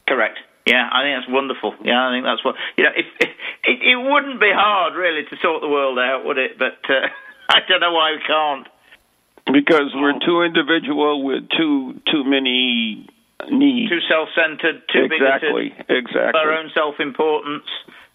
Correct. 0.09 0.39
Yeah, 0.67 0.89
I 0.91 1.03
think 1.03 1.21
that's 1.21 1.33
wonderful. 1.33 1.75
Yeah, 1.83 2.09
I 2.09 2.11
think 2.13 2.25
that's 2.25 2.45
what 2.45 2.57
you 2.77 2.85
know. 2.85 2.91
If, 2.97 3.07
if 3.21 3.29
it, 3.65 3.83
it 3.83 3.97
wouldn't 3.97 4.41
be 4.41 4.51
hard 4.53 4.95
really 4.95 5.25
to 5.25 5.37
sort 5.37 5.61
the 5.63 5.69
world 5.69 5.99
out, 5.99 6.25
would 6.25 6.39
it? 6.39 6.59
But 6.59 6.79
uh, 6.89 7.07
I 7.49 7.61
don't 7.69 7.81
know 7.81 7.93
why 7.93 8.13
we 8.13 8.21
can't. 8.27 8.67
Because 9.47 9.91
we're 9.95 10.19
too 10.25 10.43
individual 10.43 11.25
with 11.25 11.49
too 11.57 12.01
too 12.11 12.25
many 12.25 13.07
needs. 13.51 13.91
Too 13.91 14.01
self-centered, 14.09 14.83
too 14.93 15.09
exactly, 15.11 15.71
bigoted, 15.71 16.05
exactly. 16.07 16.41
our 16.41 16.53
own 16.59 16.71
self-importance, 16.75 17.65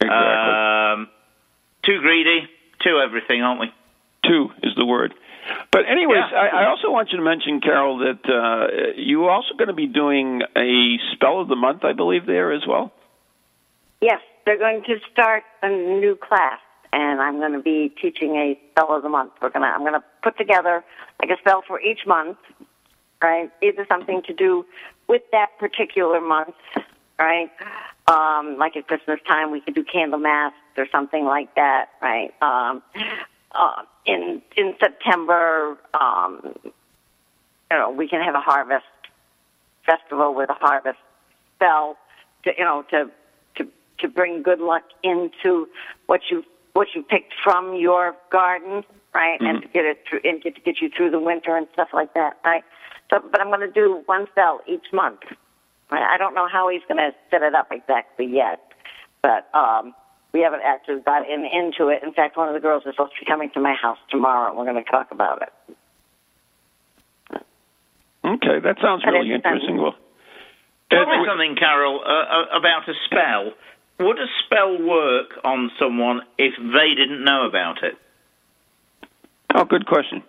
Exactly. 0.01 0.53
um, 1.03 1.07
too 1.83 1.99
greedy, 2.01 2.47
too 2.83 2.99
everything, 3.03 3.41
aren't 3.41 3.59
we? 3.59 3.71
Two 4.27 4.49
is 4.63 4.73
the 4.77 4.85
word. 4.85 5.13
But 5.71 5.81
anyways, 5.89 6.23
Yeah. 6.31 6.37
I, 6.39 6.63
I 6.63 6.69
also 6.69 6.89
want 6.91 7.09
you 7.11 7.17
to 7.17 7.23
mention, 7.23 7.59
Carol, 7.61 7.99
that 7.99 8.21
uh, 8.29 8.93
you're 8.97 9.29
also 9.29 9.53
going 9.57 9.67
to 9.67 9.73
be 9.73 9.87
doing 9.87 10.41
a 10.55 10.97
spell 11.13 11.41
of 11.41 11.47
the 11.47 11.55
month, 11.55 11.83
I 11.83 11.93
believe, 11.93 12.25
there 12.25 12.51
as 12.51 12.65
well. 12.67 12.91
Yes, 14.01 14.21
they're 14.45 14.57
going 14.57 14.83
to 14.87 14.95
start 15.11 15.43
a 15.61 15.69
new 15.69 16.15
class, 16.15 16.59
and 16.93 17.21
I'm 17.21 17.37
going 17.37 17.53
to 17.53 17.61
be 17.61 17.93
teaching 18.01 18.35
a 18.35 18.59
spell 18.71 18.95
of 18.95 19.03
the 19.03 19.09
month. 19.09 19.33
We're 19.41 19.49
gonna, 19.49 19.67
I'm 19.67 19.81
going 19.81 19.93
to 19.93 20.03
put 20.23 20.37
together 20.37 20.83
like 21.21 21.29
a 21.29 21.37
spell 21.39 21.63
for 21.67 21.79
each 21.81 22.05
month, 22.05 22.37
right? 23.21 23.51
Either 23.61 23.85
something 23.87 24.21
to 24.23 24.33
do 24.33 24.65
with 25.07 25.23
that 25.31 25.57
particular 25.59 26.21
month, 26.21 26.55
right? 27.19 27.51
Um, 28.07 28.57
like 28.57 28.75
at 28.75 28.87
Christmas 28.87 29.19
time, 29.27 29.51
we 29.51 29.61
could 29.61 29.75
do 29.75 29.83
Candlemas 29.83 30.51
or 30.77 30.87
something 30.91 31.25
like 31.25 31.55
that, 31.55 31.89
right? 32.01 32.33
Um, 32.41 32.83
uh, 33.51 33.83
in 34.05 34.41
in 34.55 34.75
September, 34.79 35.77
um, 35.93 36.55
you 37.71 37.77
know, 37.77 37.89
we 37.89 38.07
can 38.07 38.21
have 38.21 38.35
a 38.35 38.41
harvest 38.41 38.85
festival 39.85 40.33
with 40.33 40.49
a 40.49 40.53
harvest 40.53 40.99
spell 41.55 41.97
to 42.43 42.51
you 42.57 42.63
know 42.63 42.83
to 42.89 43.09
to 43.55 43.67
to 43.99 44.07
bring 44.07 44.43
good 44.43 44.59
luck 44.59 44.83
into 45.03 45.67
what 46.05 46.21
you 46.29 46.43
what 46.75 46.89
you 46.93 47.01
picked 47.01 47.33
from 47.41 47.75
your 47.75 48.15
garden, 48.31 48.83
right? 49.13 49.39
And 49.39 49.61
to 49.61 49.67
get 49.69 49.85
it 49.85 50.03
through 50.07 50.19
and 50.25 50.41
get 50.41 50.55
to 50.55 50.61
get 50.61 50.81
you 50.81 50.89
through 50.95 51.09
the 51.09 51.19
winter 51.19 51.55
and 51.55 51.67
stuff 51.73 51.87
like 51.93 52.13
that, 52.15 52.37
right? 52.43 52.63
So, 53.09 53.23
but 53.31 53.39
I'm 53.39 53.47
going 53.47 53.61
to 53.61 53.71
do 53.71 54.03
one 54.05 54.27
spell 54.31 54.59
each 54.67 54.91
month. 54.91 55.21
Right? 55.89 56.03
I 56.03 56.17
don't 56.17 56.35
know 56.35 56.47
how 56.51 56.69
he's 56.69 56.81
going 56.87 56.97
to 56.97 57.15
set 57.31 57.43
it 57.43 57.55
up 57.55 57.67
exactly 57.71 58.25
yet, 58.25 58.59
but 59.21 59.47
um, 59.53 59.95
we 60.33 60.41
haven't 60.41 60.63
actually 60.65 60.99
got 60.99 61.29
in, 61.29 61.45
into 61.45 61.87
it. 61.87 62.03
In 62.03 62.11
fact, 62.11 62.35
one 62.35 62.49
of 62.49 62.53
the 62.53 62.59
girls 62.59 62.83
is 62.85 62.93
supposed 62.95 63.13
to 63.13 63.23
be 63.23 63.25
coming 63.25 63.51
to 63.53 63.61
my 63.61 63.73
house 63.73 63.99
tomorrow, 64.09 64.49
and 64.49 64.57
we're 64.57 64.65
going 64.65 64.83
to 64.83 64.91
talk 64.91 65.11
about 65.11 65.43
it. 65.43 65.53
Okay, 68.25 68.59
that 68.59 68.77
sounds 68.81 69.05
really 69.05 69.31
interesting. 69.31 69.77
Well, 69.77 69.95
Tell 70.91 71.05
me 71.05 71.25
something, 71.27 71.55
Carol, 71.55 72.01
uh, 72.05 72.09
uh, 72.09 72.57
about 72.59 72.87
a 72.87 72.93
spell. 73.05 73.53
Would 73.99 74.19
a 74.19 74.25
spell 74.45 74.81
work 74.81 75.39
on 75.43 75.71
someone 75.79 76.21
if 76.37 76.53
they 76.57 76.95
didn't 76.95 77.23
know 77.23 77.47
about 77.47 77.83
it? 77.83 77.95
oh, 79.55 79.63
good 79.63 79.85
question. 79.85 80.21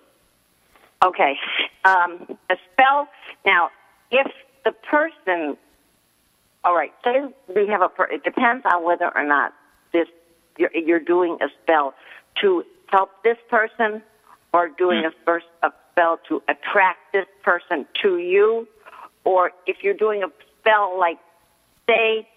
Okay. 1.04 1.36
Um, 1.84 2.38
a 2.48 2.56
spell. 2.72 3.08
Now, 3.44 3.70
if 4.10 4.30
the 4.64 4.72
person, 4.72 5.56
all 6.64 6.74
right, 6.74 6.92
say 7.04 7.22
we 7.54 7.66
have 7.66 7.82
a. 7.82 7.90
It 8.10 8.24
depends 8.24 8.64
on 8.72 8.84
whether 8.84 9.10
or 9.14 9.26
not 9.26 9.52
this 9.92 10.06
you're, 10.58 10.74
you're 10.74 11.00
doing 11.00 11.38
a 11.40 11.48
spell 11.62 11.94
to 12.40 12.64
help 12.86 13.10
this 13.24 13.36
person, 13.50 14.02
or 14.52 14.68
doing 14.68 15.04
a 15.04 15.10
first 15.24 15.46
a 15.62 15.72
spell 15.92 16.18
to 16.28 16.42
attract 16.48 17.12
this 17.12 17.26
person 17.42 17.86
to 18.02 18.18
you, 18.18 18.66
or 19.24 19.50
if 19.66 19.78
you're 19.82 19.94
doing 19.94 20.22
a 20.22 20.28
spell 20.60 20.98
like, 20.98 21.18
say, 21.88 22.28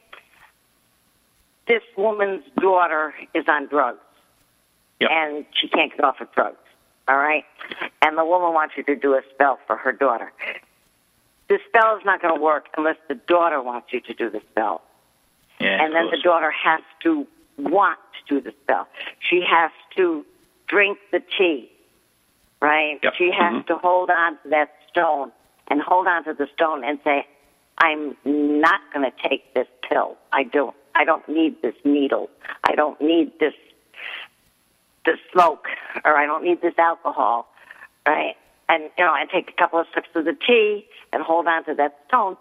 this 1.70 1.84
woman's 1.96 2.44
daughter 2.60 3.14
is 3.34 3.46
on 3.48 3.68
drugs 3.68 4.00
Yep. 5.00 5.10
and 5.14 5.46
she 5.54 5.70
can't 5.70 5.92
get 5.92 6.04
off 6.04 6.20
of 6.20 6.30
drugs. 6.34 6.58
All 7.08 7.18
right, 7.18 7.46
and 8.02 8.18
the 8.18 8.26
woman 8.26 8.54
wants 8.54 8.76
you 8.78 8.84
to 8.84 8.96
do 8.96 9.14
a 9.14 9.22
spell 9.34 9.60
for 9.66 9.78
her 9.78 9.92
daughter. 9.92 10.32
The 11.48 11.58
spell 11.68 11.98
is 11.98 12.04
not 12.06 12.22
going 12.22 12.36
to 12.36 12.42
work 12.42 12.68
unless 12.78 12.98
the 13.08 13.16
daughter 13.16 13.62
wants 13.62 13.88
you 13.92 14.02
to 14.02 14.14
do 14.14 14.30
the 14.30 14.42
spell, 14.52 14.82
Yeah, 15.60 15.84
and 15.84 15.96
then 15.96 16.12
the 16.12 16.20
daughter 16.22 16.52
has 16.52 16.82
to 17.04 17.26
want 17.58 17.98
to 18.28 18.36
do 18.36 18.42
the 18.42 18.54
spell. 18.62 18.88
She 19.20 19.42
has 19.50 19.72
to 19.96 20.24
drink 20.68 21.00
the 21.12 21.22
tea, 21.36 21.72
right? 22.62 23.00
Yep. 23.02 23.14
She 23.18 23.32
has 23.32 23.54
mm-hmm. 23.54 23.68
to 23.68 23.78
hold 23.78 24.12
on 24.12 24.34
to 24.44 24.50
that 24.50 24.74
stone 24.92 25.32
and 25.70 25.82
hold 25.82 26.06
on 26.06 26.26
to 26.26 26.34
the 26.34 26.48
stone 26.54 26.84
and 26.84 27.00
say, 27.04 27.26
"I'm 27.80 28.18
not 28.26 28.82
going 28.94 29.10
to 29.10 29.30
take 29.30 29.54
this 29.56 29.68
pill. 29.90 30.18
I 30.32 30.44
don't. 30.44 30.76
I 31.00 31.06
don't 31.06 31.28
need 31.30 31.62
this 31.62 31.76
needle. 31.86 32.30
I 32.66 32.76
don't 32.76 33.00
need 33.00 33.32
this 33.40 33.54
the 35.06 35.14
smoke 35.32 35.66
or 36.04 36.18
I 36.18 36.26
don't 36.26 36.44
need 36.44 36.62
this 36.62 36.78
alcohol, 36.78 37.48
right? 38.06 38.36
And 38.68 38.84
you 38.98 39.06
know, 39.06 39.14
I 39.14 39.26
take 39.26 39.50
a 39.50 39.54
couple 39.54 39.80
of 39.80 39.88
sips 39.96 40.10
of 40.14 40.26
the 40.26 40.36
tea 40.46 40.86
and 41.14 41.24
hold 41.24 41.48
on 41.48 41.64
to 41.66 41.74
that 41.76 41.98
stone 42.10 42.36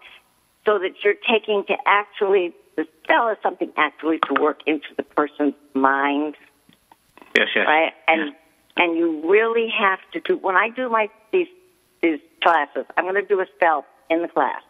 so 0.65 0.77
that 0.77 0.91
you're 1.05 1.15
taking 1.27 1.63
to 1.69 1.77
actually 1.87 2.53
the 2.75 2.85
spell 3.03 3.29
is 3.29 3.37
something 3.41 3.71
actually 3.77 4.19
to 4.27 4.41
work 4.41 4.59
into 4.67 4.87
the 4.97 5.03
person's 5.03 5.53
mind, 5.73 6.35
Yes, 7.37 7.47
yes. 7.55 7.65
right? 7.65 7.93
And 8.09 8.35
and 8.75 8.97
you 8.97 9.21
really 9.25 9.69
have 9.69 9.99
to 10.11 10.19
do 10.19 10.37
when 10.37 10.57
I 10.57 10.67
do 10.69 10.89
my 10.89 11.09
these 11.31 11.47
these 12.01 12.19
classes, 12.43 12.85
I'm 12.97 13.05
gonna 13.05 13.21
do 13.25 13.39
a 13.39 13.45
spell 13.55 13.85
in 14.09 14.21
the 14.21 14.27
class 14.27 14.61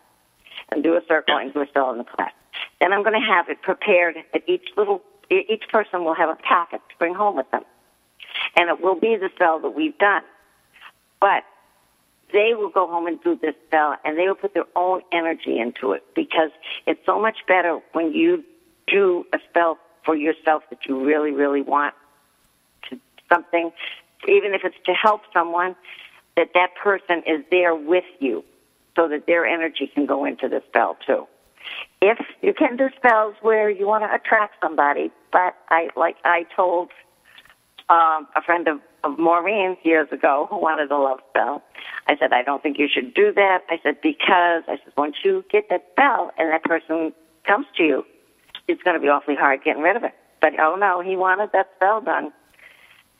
and 0.71 0.83
do 0.83 0.93
a 0.95 1.01
circle 1.07 1.37
and 1.37 1.51
do 1.51 1.61
a 1.61 1.67
spell 1.67 1.91
in 1.91 1.97
the 1.97 2.03
class. 2.03 2.31
Then 2.79 2.93
I'm 2.93 3.03
gonna 3.03 3.25
have 3.25 3.49
it 3.49 3.61
prepared 3.61 4.15
at 4.33 4.47
each 4.47 4.69
little 4.77 5.01
each 5.29 5.65
person 5.71 6.03
will 6.03 6.15
have 6.15 6.29
a 6.29 6.35
packet 6.35 6.81
to 6.89 6.95
bring 6.97 7.13
home 7.13 7.35
with 7.35 7.49
them 7.51 7.63
and 8.55 8.69
it 8.69 8.81
will 8.81 8.99
be 8.99 9.15
the 9.15 9.29
spell 9.35 9.59
that 9.59 9.71
we've 9.71 9.97
done. 9.97 10.23
But 11.19 11.43
they 12.31 12.53
will 12.53 12.69
go 12.69 12.87
home 12.87 13.07
and 13.07 13.21
do 13.23 13.37
this 13.41 13.55
spell, 13.67 13.95
and 14.05 14.17
they 14.17 14.27
will 14.27 14.35
put 14.35 14.53
their 14.53 14.67
own 14.75 15.01
energy 15.11 15.59
into 15.59 15.93
it 15.93 16.03
because 16.15 16.51
it's 16.85 17.03
so 17.05 17.19
much 17.19 17.37
better 17.47 17.79
when 17.93 18.13
you 18.13 18.43
do 18.87 19.25
a 19.33 19.39
spell 19.49 19.77
for 20.03 20.15
yourself 20.15 20.63
that 20.69 20.85
you 20.87 21.03
really, 21.03 21.31
really 21.31 21.61
want 21.61 21.93
to 22.89 22.99
something, 23.31 23.71
even 24.27 24.53
if 24.53 24.61
it's 24.63 24.77
to 24.85 24.93
help 24.93 25.21
someone, 25.33 25.75
that 26.35 26.49
that 26.53 26.69
person 26.81 27.23
is 27.27 27.43
there 27.51 27.75
with 27.75 28.05
you, 28.19 28.43
so 28.95 29.07
that 29.07 29.25
their 29.25 29.45
energy 29.45 29.87
can 29.93 30.05
go 30.05 30.25
into 30.25 30.47
the 30.47 30.61
spell 30.67 30.97
too. 31.05 31.27
If 32.01 32.19
you 32.41 32.53
can 32.53 32.77
do 32.77 32.89
spells 32.95 33.35
where 33.41 33.69
you 33.69 33.85
want 33.85 34.03
to 34.03 34.13
attract 34.13 34.55
somebody, 34.61 35.11
but 35.31 35.55
I 35.69 35.89
like 35.97 36.15
I 36.23 36.45
told 36.55 36.89
um, 37.89 38.27
a 38.35 38.41
friend 38.45 38.67
of, 38.67 38.79
of 39.03 39.17
Maureen's 39.17 39.77
years 39.83 40.07
ago 40.11 40.47
who 40.49 40.57
wanted 40.57 40.91
a 40.91 40.97
love 40.97 41.19
spell. 41.29 41.63
I 42.07 42.15
said, 42.17 42.31
I 42.31 42.43
don't 42.43 42.63
think 42.63 42.77
you 42.79 42.87
should 42.87 43.13
do 43.13 43.33
that. 43.33 43.63
I 43.69 43.79
said, 43.83 43.97
because 44.01 44.63
I 44.67 44.77
said, 44.83 44.93
once 44.97 45.15
you 45.23 45.43
get 45.51 45.69
that 45.69 45.85
spell 45.91 46.31
and 46.37 46.51
that 46.51 46.63
person 46.63 47.13
comes 47.45 47.65
to 47.77 47.83
you, 47.83 48.05
it's 48.67 48.81
going 48.83 48.95
to 48.95 49.01
be 49.01 49.09
awfully 49.09 49.35
hard 49.35 49.63
getting 49.63 49.81
rid 49.81 49.95
of 49.95 50.03
it. 50.03 50.13
But 50.39 50.53
oh 50.59 50.75
no, 50.75 51.01
he 51.01 51.17
wanted 51.17 51.51
that 51.53 51.69
spell 51.75 52.01
done. 52.01 52.31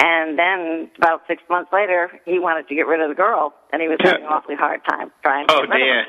And 0.02 0.40
then 0.40 0.90
about 0.98 1.24
six 1.28 1.44
months 1.50 1.74
later, 1.74 2.10
he 2.24 2.40
wanted 2.40 2.70
to 2.70 2.76
get 2.76 2.88
rid 2.88 3.02
of 3.02 3.10
the 3.10 3.16
girl, 3.16 3.54
and 3.74 3.82
he 3.82 3.90
was 3.90 3.98
having 4.00 4.22
an 4.22 4.28
awfully 4.32 4.56
hard 4.56 4.82
time 4.90 5.12
trying 5.24 5.48
to 5.48 5.54
Oh 5.54 5.62
get 5.62 5.70
rid 5.70 5.82
of 5.82 5.86
dear. 5.86 6.06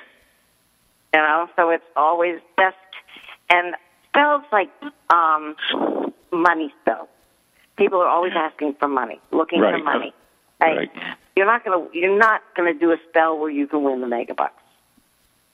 You 1.14 1.20
know, 1.20 1.48
so 1.56 1.70
it's 1.70 1.84
always 1.96 2.40
best. 2.56 2.76
And 3.50 3.74
spells 4.08 4.44
like 4.52 4.70
um, 5.10 5.56
money 6.32 6.72
spells. 6.82 7.08
People 7.76 8.00
are 8.00 8.08
always 8.08 8.32
asking 8.36 8.74
for 8.78 8.86
money, 8.88 9.20
looking 9.32 9.60
for 9.60 9.72
Right. 9.72 9.84
money. 9.84 10.14
Right. 10.60 10.90
You're 11.34 11.46
not 11.46 11.64
gonna 11.64 11.86
you're 11.94 12.18
not 12.18 12.42
gonna 12.54 12.74
do 12.74 12.92
a 12.92 12.96
spell 13.08 13.38
where 13.38 13.48
you 13.50 13.66
can 13.66 13.82
win 13.82 14.02
the 14.02 14.06
mega 14.06 14.34
bucks, 14.34 14.62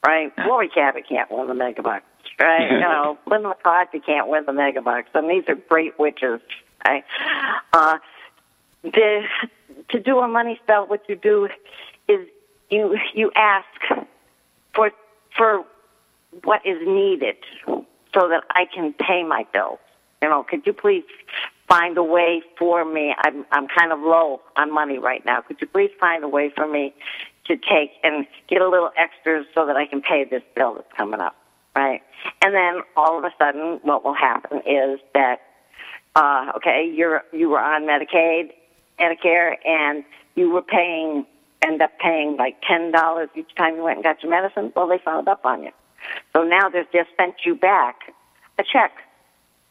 right? 0.04 0.32
Laurie 0.38 0.68
Cabot 0.68 1.04
can't 1.08 1.30
win 1.30 1.46
the 1.46 1.54
mega 1.54 1.80
bucks, 1.80 2.04
right? 2.40 2.70
you 2.72 2.80
know, 2.80 3.16
Linda 3.26 3.48
McCarthy 3.48 4.00
can't 4.00 4.26
win 4.26 4.44
the 4.46 4.52
mega 4.52 4.82
bucks, 4.82 5.08
and 5.14 5.30
these 5.30 5.44
are 5.48 5.54
great 5.54 5.96
witches, 5.98 6.40
right? 6.84 7.04
Uh, 7.72 7.98
the, 8.82 9.22
to 9.90 10.00
do 10.00 10.18
a 10.18 10.26
money 10.26 10.58
spell, 10.64 10.86
what 10.88 11.08
you 11.08 11.14
do 11.14 11.48
is 12.08 12.26
you 12.68 12.98
you 13.14 13.30
ask 13.36 13.66
for 14.74 14.90
for 15.36 15.64
what 16.44 16.64
is 16.64 16.78
needed 16.86 17.36
so 17.66 18.28
that 18.28 18.44
I 18.50 18.66
can 18.72 18.92
pay 18.94 19.22
my 19.22 19.46
bills. 19.52 19.78
You 20.22 20.28
know, 20.30 20.42
could 20.42 20.66
you 20.66 20.72
please 20.72 21.04
find 21.68 21.96
a 21.98 22.02
way 22.02 22.42
for 22.58 22.84
me? 22.84 23.14
I'm 23.18 23.44
I'm 23.52 23.68
kind 23.68 23.92
of 23.92 24.00
low 24.00 24.40
on 24.56 24.72
money 24.72 24.98
right 24.98 25.24
now. 25.24 25.40
Could 25.42 25.60
you 25.60 25.66
please 25.66 25.90
find 26.00 26.24
a 26.24 26.28
way 26.28 26.50
for 26.54 26.66
me 26.66 26.94
to 27.46 27.56
take 27.56 27.92
and 28.02 28.26
get 28.48 28.60
a 28.60 28.68
little 28.68 28.90
extra 28.96 29.44
so 29.54 29.66
that 29.66 29.76
I 29.76 29.86
can 29.86 30.00
pay 30.00 30.24
this 30.24 30.42
bill 30.54 30.74
that's 30.74 30.92
coming 30.96 31.20
up, 31.20 31.36
right? 31.76 32.02
And 32.42 32.54
then 32.54 32.80
all 32.96 33.18
of 33.18 33.24
a 33.24 33.30
sudden, 33.38 33.80
what 33.82 34.04
will 34.04 34.14
happen 34.14 34.58
is 34.66 34.98
that 35.14 35.42
uh, 36.16 36.52
okay, 36.56 36.90
you're 36.92 37.22
you 37.32 37.50
were 37.50 37.60
on 37.60 37.82
Medicaid, 37.82 38.52
Medicare, 38.98 39.54
and 39.66 40.02
you 40.34 40.50
were 40.50 40.62
paying 40.62 41.26
end 41.62 41.82
up 41.82 41.92
paying 41.98 42.36
like 42.36 42.56
ten 42.66 42.92
dollars 42.92 43.28
each 43.34 43.54
time 43.56 43.76
you 43.76 43.82
went 43.82 43.98
and 43.98 44.04
got 44.04 44.22
your 44.22 44.30
medicine. 44.30 44.72
Well, 44.74 44.88
they 44.88 44.98
followed 44.98 45.28
up 45.28 45.44
on 45.44 45.62
you, 45.62 45.70
so 46.34 46.42
now 46.42 46.68
they've 46.68 46.90
just 46.92 47.10
sent 47.16 47.34
you 47.44 47.54
back 47.54 48.14
a 48.58 48.62
check 48.62 48.92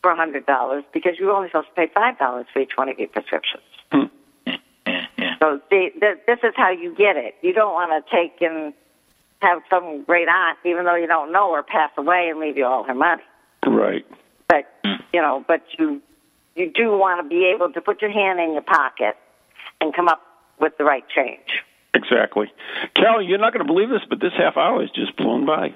for 0.01 0.11
a 0.11 0.15
hundred 0.15 0.45
dollars 0.45 0.83
because 0.93 1.13
you 1.19 1.25
were 1.25 1.31
only 1.31 1.49
supposed 1.49 1.67
to 1.69 1.73
pay 1.73 1.87
five 1.93 2.17
dollars 2.19 2.45
for 2.53 2.59
each 2.59 2.73
one 2.75 2.89
of 2.89 2.99
your 2.99 3.07
prescriptions. 3.07 3.63
Hmm. 3.91 4.03
Yeah, 4.45 4.57
yeah. 5.17 5.35
So 5.39 5.59
the, 5.69 5.89
the, 5.99 6.19
this 6.27 6.39
is 6.43 6.53
how 6.55 6.69
you 6.69 6.93
get 6.95 7.17
it. 7.17 7.35
You 7.41 7.53
don't 7.53 7.73
want 7.73 8.05
to 8.05 8.15
take 8.15 8.41
and 8.41 8.73
have 9.41 9.61
some 9.69 10.03
great 10.03 10.27
aunt, 10.27 10.57
even 10.65 10.85
though 10.85 10.95
you 10.95 11.07
don't 11.07 11.31
know 11.31 11.53
her, 11.55 11.63
pass 11.63 11.91
away 11.97 12.27
and 12.29 12.39
leave 12.39 12.57
you 12.57 12.65
all 12.65 12.83
her 12.83 12.93
money. 12.93 13.23
Right. 13.65 14.05
But 14.47 14.65
hmm. 14.85 15.01
you 15.13 15.21
know, 15.21 15.43
but 15.47 15.61
you 15.79 16.01
you 16.55 16.71
do 16.71 16.91
want 16.97 17.23
to 17.23 17.27
be 17.27 17.51
able 17.53 17.71
to 17.73 17.81
put 17.81 18.01
your 18.01 18.11
hand 18.11 18.39
in 18.39 18.53
your 18.53 18.61
pocket 18.61 19.15
and 19.81 19.93
come 19.93 20.07
up 20.07 20.21
with 20.59 20.77
the 20.77 20.83
right 20.83 21.03
change. 21.13 21.63
Exactly. 21.95 22.51
Carol, 22.95 23.21
you're 23.27 23.39
not 23.39 23.53
going 23.53 23.65
to 23.65 23.71
believe 23.73 23.89
this, 23.89 24.01
but 24.09 24.19
this 24.19 24.33
half 24.37 24.57
hour 24.57 24.81
has 24.81 24.91
just 24.91 25.15
blown 25.17 25.45
by. 25.45 25.69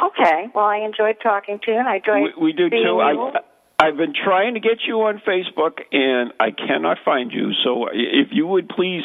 Okay. 0.00 0.48
Well, 0.54 0.64
I 0.64 0.78
enjoyed 0.78 1.16
talking 1.22 1.58
to 1.64 1.72
you, 1.72 1.78
and 1.78 1.88
I 1.88 1.96
enjoyed 1.96 2.32
We, 2.38 2.46
we 2.46 2.52
do 2.52 2.70
too. 2.70 2.76
you. 2.76 3.00
I, 3.00 3.40
I've 3.78 3.96
been 3.96 4.14
trying 4.14 4.54
to 4.54 4.60
get 4.60 4.78
you 4.86 5.02
on 5.02 5.20
Facebook, 5.26 5.80
and 5.92 6.32
I 6.40 6.50
cannot 6.52 6.98
find 7.04 7.32
you. 7.32 7.52
So 7.64 7.88
if 7.92 8.28
you 8.30 8.46
would 8.46 8.68
please 8.68 9.02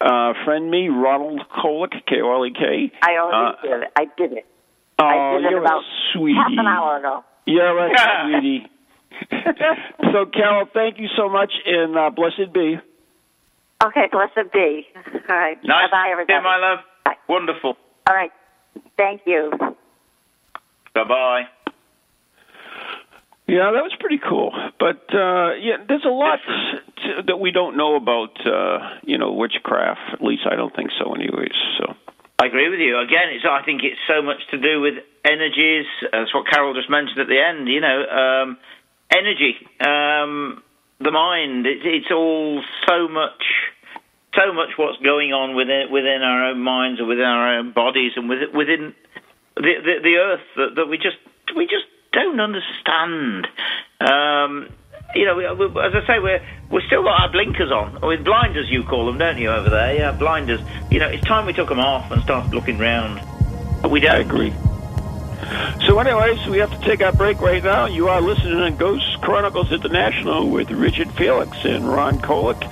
uh, 0.00 0.34
friend 0.44 0.70
me, 0.70 0.88
Ronald 0.88 1.40
Kolick, 1.50 1.92
K 2.06 2.20
O 2.22 2.34
L 2.36 2.46
E 2.46 2.52
K. 2.52 2.92
I 3.02 3.16
already 3.16 3.56
Uh, 3.58 3.62
did 3.62 3.82
it. 3.82 3.92
I 3.96 4.04
did 4.16 4.32
it. 4.34 4.46
Oh, 4.98 5.04
I 5.04 5.36
did 5.38 5.46
it 5.46 5.50
you're 5.50 5.60
about 5.60 5.80
a 5.80 5.84
sweetie. 6.12 6.36
half 6.38 6.52
an 6.52 6.66
hour 6.66 6.98
ago. 6.98 7.24
You're 7.46 7.86
a 7.86 7.90
sweetie. 8.24 8.66
so, 10.12 10.26
Carol, 10.26 10.66
thank 10.72 10.98
you 10.98 11.08
so 11.16 11.28
much, 11.28 11.52
and 11.66 11.96
uh, 11.96 12.10
blessed 12.10 12.52
be. 12.52 12.76
Okay, 13.84 14.08
blessed 14.10 14.52
be. 14.52 14.86
All 14.96 15.36
right. 15.36 15.58
Nice. 15.62 15.90
Bye, 15.90 16.08
everybody. 16.12 16.32
Yeah, 16.32 16.40
my 16.40 16.56
love. 16.56 16.78
Bye. 17.04 17.14
Wonderful. 17.28 17.76
All 18.08 18.14
right. 18.14 18.30
Thank 18.96 19.22
you. 19.26 19.52
Bye 20.94 21.04
bye. 21.04 21.42
Yeah, 23.46 23.72
that 23.74 23.82
was 23.84 23.92
pretty 24.00 24.20
cool. 24.26 24.52
But 24.78 25.04
uh 25.14 25.54
yeah, 25.60 25.76
there's 25.86 26.04
a 26.04 26.08
lot 26.08 26.38
to, 26.46 27.22
that 27.26 27.36
we 27.36 27.50
don't 27.50 27.76
know 27.76 27.96
about 27.96 28.34
uh, 28.46 28.78
you 29.02 29.18
know, 29.18 29.32
witchcraft. 29.32 30.00
At 30.14 30.22
least 30.22 30.42
I 30.50 30.56
don't 30.56 30.74
think 30.74 30.90
so 30.98 31.12
anyways. 31.14 31.54
So 31.78 31.94
I 32.38 32.46
agree 32.46 32.68
with 32.68 32.80
you. 32.80 32.98
Again, 32.98 33.30
it's, 33.32 33.44
I 33.48 33.62
think 33.64 33.82
it's 33.84 34.00
so 34.08 34.22
much 34.22 34.40
to 34.50 34.58
do 34.58 34.80
with 34.80 34.94
energies. 35.24 35.86
That's 36.10 36.32
what 36.34 36.46
Carol 36.48 36.74
just 36.74 36.90
mentioned 36.90 37.18
at 37.20 37.28
the 37.28 37.40
end. 37.40 37.68
You 37.68 37.80
know, 37.80 38.04
um, 38.08 38.58
energy, 39.10 39.54
um, 39.80 40.62
the 41.00 41.10
mind. 41.10 41.66
It, 41.66 41.84
it's 41.84 42.10
all 42.10 42.62
so 42.88 43.08
much, 43.08 43.42
so 44.36 44.52
much 44.52 44.70
what's 44.76 44.98
going 44.98 45.32
on 45.32 45.54
within 45.54 45.90
within 45.90 46.22
our 46.22 46.50
own 46.50 46.60
minds 46.60 47.00
and 47.00 47.08
within 47.08 47.24
our 47.24 47.58
own 47.58 47.72
bodies 47.72 48.12
and 48.16 48.28
within, 48.28 48.52
within 48.52 48.94
the, 49.56 49.74
the 49.82 49.94
the 50.02 50.16
earth 50.16 50.46
that, 50.56 50.74
that 50.76 50.86
we 50.86 50.96
just 50.96 51.16
we 51.56 51.64
just 51.66 51.84
don't 52.12 52.40
understand. 52.40 53.46
Um, 54.00 54.68
you 55.14 55.26
know, 55.26 55.36
we, 55.36 55.44
we, 55.54 55.66
as 55.80 55.92
I 55.94 56.06
say, 56.06 56.18
we're 56.18 56.40
we've 56.70 56.82
still 56.86 57.02
got 57.02 57.20
our 57.20 57.32
blinkers 57.32 57.70
on, 57.70 57.98
or 58.02 58.08
with 58.08 58.24
blinders, 58.24 58.66
you 58.70 58.84
call 58.84 59.06
them, 59.06 59.18
don't 59.18 59.38
you, 59.38 59.50
over 59.50 59.70
there? 59.70 59.94
Yeah, 59.94 60.12
blinders. 60.12 60.60
You 60.90 60.98
know, 60.98 61.08
it's 61.08 61.24
time 61.24 61.46
we 61.46 61.52
took 61.52 61.68
them 61.68 61.78
off 61.80 62.10
and 62.10 62.22
started 62.22 62.52
looking 62.54 62.78
round. 62.78 63.20
But 63.82 63.90
we 63.90 64.00
don't. 64.00 64.20
agree. 64.20 64.63
So 65.86 65.98
anyways, 65.98 66.46
we 66.48 66.58
have 66.58 66.70
to 66.70 66.78
take 66.86 67.02
our 67.02 67.12
break 67.12 67.40
right 67.40 67.62
now. 67.62 67.86
You 67.86 68.08
are 68.08 68.20
listening 68.20 68.58
to 68.58 68.70
Ghost 68.78 69.20
Chronicles 69.20 69.70
International 69.72 70.48
with 70.48 70.70
Richard 70.70 71.10
Felix 71.12 71.64
and 71.64 71.88
Ron 71.88 72.18
Kolick 72.18 72.62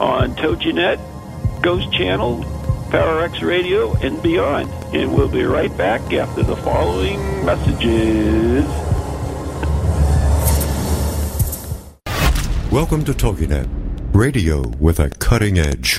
on 0.00 0.34
TogiNet, 0.34 1.62
Ghost 1.62 1.92
Channel, 1.92 2.44
Parax 2.90 3.42
Radio, 3.42 3.94
and 3.96 4.22
beyond. 4.22 4.70
And 4.94 5.14
we'll 5.14 5.28
be 5.28 5.44
right 5.44 5.74
back 5.76 6.12
after 6.12 6.42
the 6.42 6.56
following 6.56 7.18
messages. 7.44 8.64
Welcome 12.70 13.04
to 13.04 13.12
TogiNet, 13.12 13.68
radio 14.14 14.68
with 14.78 15.00
a 15.00 15.10
cutting 15.10 15.58
edge. 15.58 15.98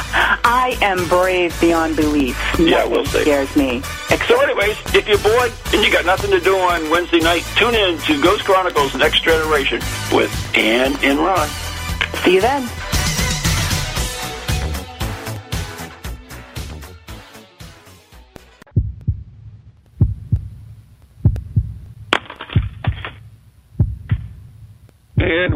I 0.43 0.77
am 0.81 1.07
brave 1.07 1.59
beyond 1.59 1.95
belief. 1.95 2.37
Yeah, 2.59 2.85
we'll 2.85 3.05
see. 3.05 3.21
scares 3.21 3.55
me. 3.55 3.81
So, 4.27 4.39
anyways, 4.41 4.77
if 4.93 5.07
you're 5.07 5.17
bored 5.19 5.51
and 5.73 5.83
you 5.83 5.91
got 5.91 6.05
nothing 6.05 6.31
to 6.31 6.39
do 6.39 6.57
on 6.57 6.89
Wednesday 6.89 7.19
night, 7.19 7.43
tune 7.55 7.75
in 7.75 7.97
to 7.99 8.21
Ghost 8.21 8.45
Chronicles 8.45 8.95
Next 8.95 9.23
Generation 9.23 9.81
with 10.11 10.31
Ann 10.55 10.95
and 11.03 11.19
Ron. 11.19 11.47
See 12.23 12.35
you 12.35 12.41
then. 12.41 12.69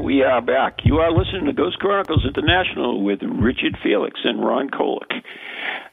We 0.06 0.22
are 0.22 0.40
back. 0.40 0.86
You 0.86 0.98
are 0.98 1.12
listening 1.12 1.46
to 1.46 1.54
Ghost 1.54 1.80
Chronicles 1.80 2.28
International 2.28 3.04
with 3.04 3.24
Richard 3.24 3.76
Felix 3.82 4.20
and 4.24 4.38
Ron 4.40 4.70
Kolick. 4.70 5.10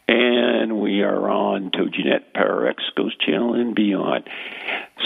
And 0.06 0.82
we 0.82 1.00
are 1.00 1.30
on 1.30 1.70
TogiNet, 1.70 2.34
Parax, 2.34 2.84
Ghost 2.94 3.18
Channel, 3.24 3.54
and 3.54 3.74
beyond. 3.74 4.28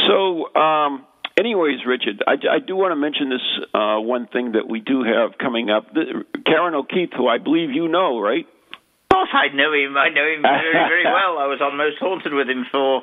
So, 0.09 0.53
um, 0.61 1.07
anyways, 1.39 1.87
Richard, 1.87 2.25
I, 2.27 2.33
I 2.51 2.59
do 2.59 2.75
want 2.75 2.91
to 2.91 2.97
mention 2.97 3.31
this 3.31 3.47
uh, 3.73 4.03
one 4.03 4.27
thing 4.27 4.59
that 4.59 4.69
we 4.69 4.81
do 4.81 5.05
have 5.05 5.39
coming 5.39 5.71
up. 5.71 5.95
The, 5.95 6.25
Ciarán 6.43 6.75
O'Keeffe, 6.75 7.15
who 7.17 7.29
I 7.29 7.39
believe 7.39 7.71
you 7.71 7.87
know, 7.87 8.19
right? 8.19 8.43
Of 8.43 9.09
course, 9.15 9.31
I 9.33 9.55
know 9.55 9.73
him. 9.73 9.97
I 9.97 10.09
know 10.09 10.27
him 10.27 10.43
very, 10.43 10.73
very 10.75 11.05
well. 11.15 11.39
I 11.39 11.47
was 11.47 11.61
on 11.63 11.77
Most 11.77 11.99
Haunted 12.01 12.35
with 12.35 12.51
him 12.51 12.67
for, 12.73 13.03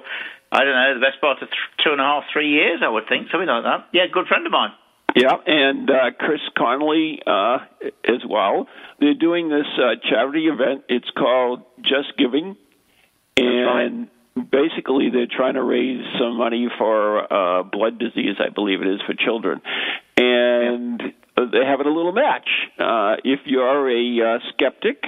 I 0.52 0.66
don't 0.66 0.76
know, 0.76 1.00
the 1.00 1.06
best 1.08 1.22
part 1.22 1.42
of 1.42 1.48
th- 1.48 1.72
two 1.82 1.94
and 1.96 2.02
a 2.02 2.04
half, 2.04 2.24
three 2.34 2.50
years, 2.50 2.82
I 2.84 2.89
would 2.89 3.08
think, 3.08 3.32
something 3.32 3.48
like 3.48 3.63
that. 3.63 3.88
Yeah, 3.94 4.12
good 4.12 4.28
friend 4.28 4.46
of 4.46 4.52
mine. 4.52 4.76
Yeah, 5.15 5.36
and 5.45 5.89
uh, 5.89 6.12
Chris 6.17 6.41
Conway 6.58 7.19
uh, 7.26 7.58
as 8.06 8.21
well. 8.28 8.67
They're 8.99 9.13
doing 9.13 9.49
this 9.49 9.67
uh, 9.78 9.95
charity 10.10 10.47
event. 10.47 10.86
It's 10.89 11.10
called 11.15 11.62
Just 11.82 12.17
Giving, 12.17 12.56
and 13.38 14.08
basically 14.36 15.10
they're 15.12 15.28
trying 15.28 15.54
to 15.54 15.63
raise 15.63 16.04
some 16.19 16.38
money 16.38 16.67
for 16.78 17.32
uh, 17.32 17.63
blood 17.63 17.99
disease, 17.99 18.38
I 18.39 18.49
believe 18.49 18.82
it 18.82 18.88
is, 18.88 19.02
for 19.06 19.13
children. 19.13 19.62
And 20.17 21.02
uh 21.38 21.45
they're 21.52 21.69
having 21.69 21.88
a 21.88 21.91
little 21.93 22.12
match. 22.12 22.47
Uh, 22.80 23.15
if 23.23 23.41
you're 23.45 23.89
a 23.89 24.36
uh, 24.36 24.39
skeptic, 24.54 25.04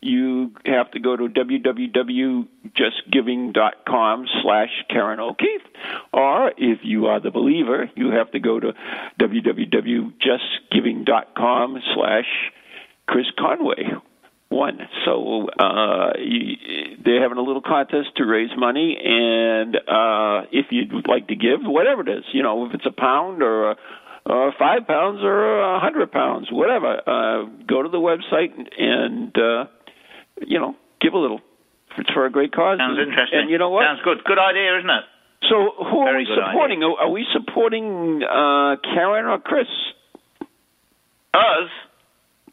you 0.00 0.52
have 0.64 0.90
to 0.92 1.00
go 1.00 1.16
to 1.16 1.28
www.justgiving.com 1.28 4.26
slash 4.42 4.70
Ciarán 4.90 5.18
O'Keeffe. 5.18 5.66
Or 6.12 6.52
if 6.56 6.78
you 6.82 7.06
are 7.06 7.18
the 7.20 7.30
believer, 7.30 7.90
you 7.94 8.10
have 8.10 8.30
to 8.32 8.38
go 8.38 8.60
to 8.60 8.74
www.justgiving.com 9.20 11.82
slash 11.94 12.26
Chris 13.06 13.26
Conway. 13.38 13.92
One. 14.48 14.78
So 15.04 15.48
uh, 15.58 16.12
they're 17.04 17.20
having 17.20 17.38
a 17.38 17.42
little 17.42 17.62
contest 17.62 18.10
to 18.18 18.24
raise 18.24 18.50
money, 18.56 18.96
and 19.02 19.74
uh, 19.74 20.42
if 20.52 20.66
you'd 20.70 21.08
like 21.08 21.26
to 21.28 21.34
give, 21.34 21.64
whatever 21.64 22.02
it 22.02 22.08
is, 22.08 22.22
you 22.32 22.44
know, 22.44 22.64
if 22.66 22.72
it's 22.72 22.86
a 22.86 22.92
pound 22.92 23.42
or 23.42 23.72
a 23.72 23.76
uh, 24.28 24.50
five 24.58 24.86
pounds 24.86 25.20
or 25.22 25.60
a 25.60 25.80
hundred 25.80 26.10
pounds, 26.10 26.48
whatever. 26.50 27.00
Uh, 27.06 27.44
go 27.66 27.82
to 27.82 27.88
the 27.88 27.98
website 27.98 28.52
and, 28.56 28.68
and 28.76 29.38
uh, 29.38 29.64
you 30.44 30.58
know 30.58 30.74
give 31.00 31.12
a 31.14 31.18
little. 31.18 31.40
It's 31.98 32.10
for 32.10 32.26
a 32.26 32.30
great 32.30 32.52
cause. 32.52 32.78
Sounds 32.78 32.98
and, 32.98 33.08
interesting. 33.08 33.38
And 33.40 33.50
you 33.50 33.56
know 33.58 33.70
what? 33.70 33.84
Sounds 33.84 34.00
good. 34.04 34.18
Good 34.24 34.38
idea, 34.38 34.78
isn't 34.78 34.90
it? 34.90 35.04
So 35.48 35.72
who 35.78 35.98
are 36.00 36.16
we 36.16 36.26
supporting? 36.28 36.82
Are, 36.82 37.06
are 37.06 37.10
we 37.10 37.24
supporting 37.32 38.20
uh, 38.22 38.76
Ciarán 38.92 39.30
or 39.30 39.38
Chris? 39.38 39.66
Us? 41.34 41.68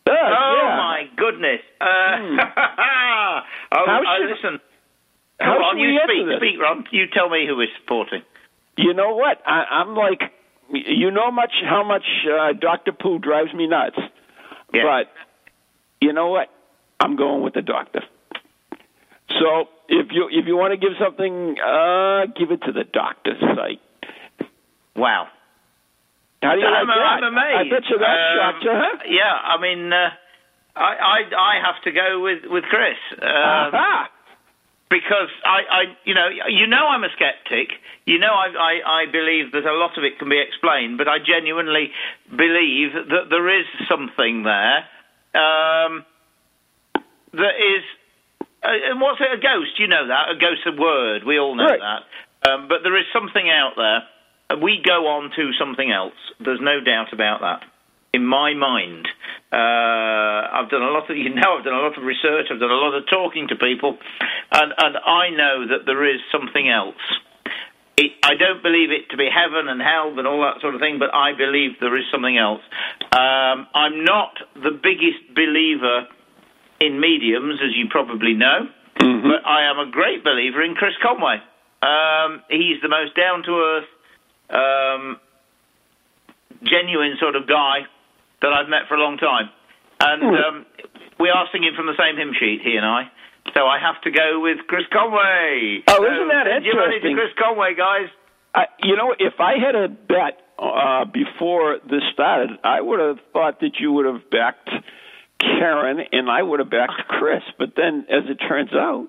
Us, 0.06 0.12
oh 0.12 0.60
yeah. 0.60 0.76
my 0.76 1.04
goodness! 1.16 1.62
Uh, 1.80 1.86
Hmm. 1.88 2.40
oh, 2.40 3.40
How 3.72 4.02
I- 4.06 4.18
should- 4.20 4.30
listen. 4.36 4.60
how 5.40 5.52
Hold 5.54 5.64
on, 5.64 5.76
should 5.78 5.92
you 5.92 6.00
speak, 6.04 6.28
this? 6.28 6.38
speak, 6.38 6.62
Ron. 6.62 6.86
You 6.92 7.06
tell 7.14 7.30
me 7.30 7.46
who 7.48 7.56
we're 7.58 7.72
supporting. 7.82 8.22
You 8.78 8.94
know 8.94 9.16
what? 9.16 9.38
I, 9.46 9.64
I'm 9.82 9.96
like, 9.96 10.20
you 10.72 11.12
know 11.12 11.32
much 11.32 11.52
how 11.68 11.84
much 11.84 12.04
uh, 12.28 12.54
Doctor 12.60 12.92
Pooh 12.92 13.20
drives 13.20 13.54
me 13.54 13.68
nuts. 13.68 13.96
But 14.72 15.08
you 16.02 16.12
know 16.14 16.28
what? 16.30 16.50
I'm 17.04 17.18
going 17.18 17.44
with 17.44 17.54
the 17.54 17.62
doctor. 17.62 18.02
So 19.40 19.68
if 19.90 20.08
you 20.12 20.30
if 20.32 20.48
you 20.48 20.56
want 20.56 20.72
to 20.72 20.78
give 20.78 20.96
something, 21.00 21.60
uh, 21.60 22.28
give 22.38 22.52
it 22.52 22.62
to 22.64 22.72
the 22.72 22.86
doctor's 22.86 23.40
site. 23.40 23.82
Wow. 24.96 25.28
How 26.42 26.56
do 26.56 26.62
you 26.62 26.68
I'm, 26.68 26.88
like 26.88 26.98
that? 26.98 27.24
I'm 27.24 27.34
amazed. 27.34 27.60
I 27.60 27.64
bet 27.76 27.90
you 27.90 27.98
that 28.00 28.18
Um, 28.20 28.38
shocked 28.40 28.64
you, 28.64 28.72
huh? 28.72 28.98
Yeah, 29.08 29.36
I 29.36 29.60
mean, 29.60 29.92
uh, 29.92 30.10
I, 30.76 30.92
I 30.96 31.20
I 31.36 31.54
have 31.66 31.84
to 31.84 31.92
go 31.92 32.22
with 32.22 32.44
with 32.46 32.64
Chris. 32.72 32.96
Um, 33.20 33.20
Aha! 33.76 34.10
because 34.90 35.32
I, 35.44 35.60
I, 35.72 35.82
you 36.06 36.14
know, 36.14 36.28
you 36.30 36.68
know, 36.68 36.86
I'm 36.88 37.04
a 37.04 37.10
skeptic. 37.16 37.74
You 38.06 38.20
know, 38.20 38.32
I, 38.32 38.48
I, 38.54 39.02
I 39.02 39.12
believe 39.12 39.52
that 39.54 39.66
a 39.66 39.74
lot 39.74 39.98
of 39.98 40.04
it 40.04 40.20
can 40.20 40.30
be 40.30 40.40
explained, 40.40 41.00
but 41.00 41.08
I 41.08 41.18
genuinely 41.18 41.90
believe 42.30 42.94
that 42.94 43.26
there 43.32 43.50
is 43.60 43.66
something 43.90 44.44
there 44.44 44.86
um, 45.34 46.06
that 47.34 47.56
is. 47.60 47.84
Uh, 48.64 48.92
and 48.92 49.02
what's 49.02 49.20
it? 49.20 49.28
A 49.32 49.42
ghost? 49.42 49.78
You 49.80 49.88
know 49.88 50.08
that 50.08 50.30
a 50.32 50.36
ghost, 50.40 50.62
a 50.66 50.72
word. 50.80 51.24
We 51.26 51.38
all 51.40 51.56
know 51.56 51.66
Right. 51.66 51.80
that. 51.80 52.50
Um, 52.50 52.68
but 52.68 52.80
there 52.84 52.98
is 52.98 53.06
something 53.14 53.50
out 53.50 53.74
there. 53.76 54.04
and 54.50 54.62
We 54.62 54.82
go 54.84 55.08
on 55.08 55.32
to 55.36 55.52
something 55.60 55.92
else. 55.92 56.16
There's 56.40 56.62
no 56.62 56.80
doubt 56.80 57.12
about 57.14 57.42
that. 57.42 57.64
In 58.14 58.26
my 58.26 58.54
mind, 58.54 59.08
uh, 59.52 59.58
I've 59.58 60.70
done 60.70 60.84
a 60.84 60.92
lot 60.92 61.10
of. 61.10 61.18
You 61.24 61.30
know, 61.34 61.58
I've 61.58 61.64
done 61.66 61.74
a 61.74 61.82
lot 61.82 61.98
of 61.98 62.04
research. 62.04 62.48
I've 62.52 62.60
done 62.60 62.72
a 62.72 62.76
lot 62.76 62.94
of 62.94 63.04
talking 63.10 63.48
to 63.50 63.56
people, 63.56 63.98
and 64.52 64.74
and 64.78 64.98
I 64.98 65.30
know 65.30 65.68
that 65.70 65.86
there 65.86 66.04
is 66.06 66.22
something 66.32 66.70
else. 66.70 66.96
It, 67.98 68.12
I 68.24 68.34
don't 68.36 68.64
believe 68.64 68.90
it 68.92 69.10
to 69.12 69.18
be 69.18 69.30
heaven 69.30 69.68
and 69.68 69.80
hell 69.82 70.18
and 70.18 70.28
all 70.28 70.42
that 70.42 70.62
sort 70.62 70.74
of 70.74 70.82
thing, 70.82 70.98
but 70.98 71.14
I 71.14 71.34
believe 71.38 71.80
there 71.80 71.96
is 71.96 72.06
something 72.12 72.36
else. 72.38 72.62
Um, 73.12 73.68
I'm 73.76 74.04
not 74.04 74.34
the 74.56 74.72
biggest 74.72 75.22
believer 75.36 76.08
in 76.86 77.00
mediums, 77.00 77.60
as 77.64 77.76
you 77.76 77.88
probably 77.90 78.34
know, 78.34 78.68
but 78.98 79.46
I 79.46 79.70
am 79.70 79.80
a 79.80 79.92
great 79.92 80.24
believer 80.24 80.62
in 80.64 80.76
Chris 80.76 80.94
Conway. 81.02 81.38
Um, 81.82 82.42
he's 82.50 82.82
the 82.82 82.88
most 82.90 83.16
down 83.16 83.44
to 83.44 83.52
earth, 83.52 83.90
um, 84.50 85.20
genuine 86.64 87.16
sort 87.20 87.36
of 87.36 87.48
guy 87.48 87.84
that 88.42 88.54
I've 88.54 88.70
met 88.70 88.88
for 88.88 88.96
a 88.96 89.02
long 89.02 89.18
time. 89.18 89.50
And 90.00 90.24
um, 90.24 90.66
we 91.20 91.30
are 91.30 91.46
singing 91.52 91.74
from 91.76 91.88
the 91.88 91.98
same 91.98 92.18
hymn 92.18 92.34
sheet, 92.40 92.62
he 92.64 92.76
and 92.76 92.86
I. 92.86 93.12
So 93.54 93.68
I 93.68 93.80
have 93.80 94.02
to 94.04 94.12
go 94.12 94.40
with 94.40 94.60
Chris 94.68 94.84
Conway. 94.92 95.84
Oh, 95.88 95.96
So, 95.98 96.06
isn't 96.06 96.28
that 96.30 96.48
send 96.50 96.66
your 96.66 96.76
money 96.80 97.00
to? 97.00 97.14
Chris 97.14 97.34
Conway, 97.38 97.76
guys. 97.76 98.08
I, 98.56 98.66
you 98.84 98.96
know, 98.96 99.14
if 99.18 99.40
I 99.40 99.54
had 99.60 99.76
a 99.76 99.88
bet 99.88 100.40
uh, 100.60 101.06
before 101.06 101.80
this 101.90 102.04
started, 102.14 102.52
I 102.64 102.80
would 102.80 103.00
have 103.00 103.18
thought 103.34 103.60
that 103.62 103.80
you 103.80 103.92
would 103.92 104.06
have 104.06 104.30
backed 104.30 104.70
Ciarán 105.44 106.00
and 106.12 106.30
I 106.30 106.42
would 106.42 106.60
have 106.60 106.70
backed 106.70 107.08
Chris. 107.08 107.44
But 107.58 107.76
then, 107.76 108.06
as 108.10 108.30
it 108.30 108.36
turns 108.36 108.74
out, 108.74 109.08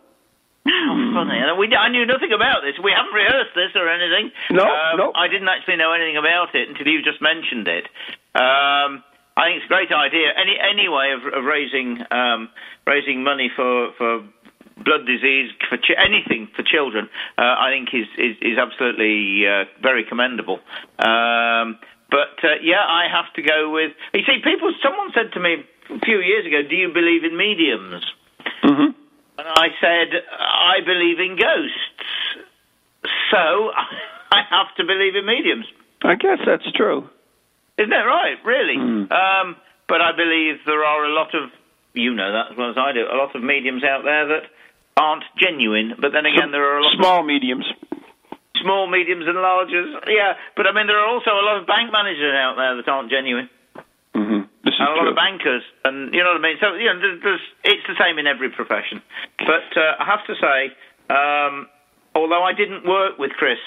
How 0.66 1.12
funny. 1.12 1.37
And 1.37 1.59
we, 1.59 1.68
I 1.77 1.88
knew 1.90 2.07
nothing 2.07 2.33
about 2.33 2.62
this. 2.64 2.75
We 2.83 2.92
haven't 2.92 3.12
rehearsed 3.12 3.55
this 3.55 3.73
or 3.77 3.88
anything. 3.88 4.33
No, 4.51 4.64
um, 4.64 4.97
no. 4.97 5.12
I 5.14 5.29
didn't 5.29 5.49
actually 5.49 5.77
know 5.77 5.92
anything 5.92 6.16
about 6.16 6.55
it 6.55 6.68
until 6.68 6.88
you 6.88 7.03
just 7.03 7.20
mentioned 7.20 7.68
it. 7.68 7.85
Um, 8.35 9.05
I 9.37 9.51
think 9.51 9.57
it's 9.61 9.66
a 9.66 9.75
great 9.75 9.92
idea. 9.92 10.33
Any 10.33 10.57
any 10.57 10.88
way 10.88 11.12
of, 11.12 11.20
of 11.27 11.44
raising 11.44 12.01
um, 12.11 12.49
raising 12.87 13.23
money 13.25 13.51
for 13.55 13.92
for 13.99 14.25
blood 14.81 15.07
disease 15.07 15.51
for 15.68 15.77
ch- 15.77 15.99
anything 15.99 16.49
for 16.57 16.62
children, 16.62 17.09
uh, 17.37 17.42
I 17.42 17.70
think 17.70 17.88
is 17.92 18.09
is, 18.16 18.37
is 18.40 18.59
absolutely 18.59 19.47
uh, 19.47 19.64
very 19.83 20.05
commendable. 20.05 20.61
Um, 20.99 21.79
but 22.11 22.38
uh, 22.47 22.62
yeah, 22.62 22.85
I 22.87 23.07
have 23.11 23.33
to 23.35 23.42
go 23.42 23.70
with. 23.70 23.92
You 24.14 24.23
see, 24.25 24.38
people. 24.42 24.73
Someone 24.83 25.11
said 25.14 25.33
to 25.35 25.40
me 25.40 25.66
a 25.90 25.99
few 26.01 26.20
years 26.20 26.47
ago, 26.47 26.62
"Do 26.68 26.77
you 26.77 26.92
believe 26.92 27.25
in 27.25 27.37
mediums?" 27.37 28.05
Mm-hmm. 28.64 28.90
And 29.37 29.49
I 29.49 29.68
said, 29.81 30.09
I 30.31 30.81
believe 30.87 31.18
in 31.18 31.37
ghosts. 31.37 32.07
So 33.31 33.38
I 34.33 34.40
have 34.49 34.75
to 34.79 34.85
believe 34.85 35.16
in 35.16 35.27
mediums. 35.27 35.66
I 36.03 36.14
guess 36.14 36.38
that's 36.47 36.70
true. 36.73 37.09
Isn't 37.79 37.90
that 37.90 38.07
right? 38.07 38.37
Really? 38.44 38.77
Hmm. 38.79 39.11
Um, 39.11 39.57
but 39.88 40.01
I 40.01 40.12
believe 40.16 40.62
there 40.66 40.85
are 40.85 41.05
a 41.05 41.12
lot 41.12 41.35
of, 41.35 41.51
you 41.93 42.14
know 42.14 42.30
that 42.32 42.53
as 42.53 42.57
well 42.57 42.70
as 42.70 42.76
I 42.78 42.93
do, 42.93 43.03
a 43.05 43.16
lot 43.18 43.35
of 43.35 43.43
mediums 43.43 43.82
out 43.82 44.05
there 44.05 44.28
that 44.39 44.45
aren't 44.97 45.24
genuine. 45.43 45.95
But 46.01 46.12
then 46.12 46.24
again, 46.26 46.53
there 46.53 46.62
are 46.62 46.78
a 46.78 46.82
lot 46.82 46.95
of 46.95 47.01
Small 47.01 47.20
of 47.20 47.26
mediums. 47.26 47.66
small, 48.62 48.87
mediums, 48.89 49.26
and 49.26 49.37
larges. 49.37 49.93
Yeah, 50.07 50.35
but 50.57 50.66
I 50.66 50.72
mean, 50.72 50.87
there 50.87 50.99
are 50.99 51.09
also 51.11 51.30
a 51.30 51.45
lot 51.45 51.61
of 51.61 51.66
bank 51.66 51.91
managers 51.93 52.32
out 52.39 52.55
there 52.57 52.76
that 52.76 52.89
aren't 52.89 53.11
genuine. 53.11 53.51
And 54.79 54.89
a 54.89 54.93
lot 54.93 55.01
true. 55.03 55.11
of 55.11 55.16
bankers, 55.16 55.62
and 55.85 56.14
you 56.14 56.22
know 56.22 56.31
what 56.31 56.39
I 56.39 56.43
mean. 56.43 56.57
So 56.61 56.75
you 56.75 56.87
know, 56.87 56.99
there's, 57.01 57.22
there's, 57.22 57.45
it's 57.64 57.87
the 57.87 57.95
same 57.99 58.18
in 58.18 58.27
every 58.27 58.51
profession. 58.51 59.03
But 59.39 59.70
uh, 59.77 60.01
I 60.01 60.05
have 60.05 60.25
to 60.27 60.35
say, 60.35 60.59
um, 61.11 61.68
although 62.14 62.43
I 62.43 62.53
didn't 62.53 62.87
work 62.87 63.18
with 63.18 63.33
Chris 63.33 63.59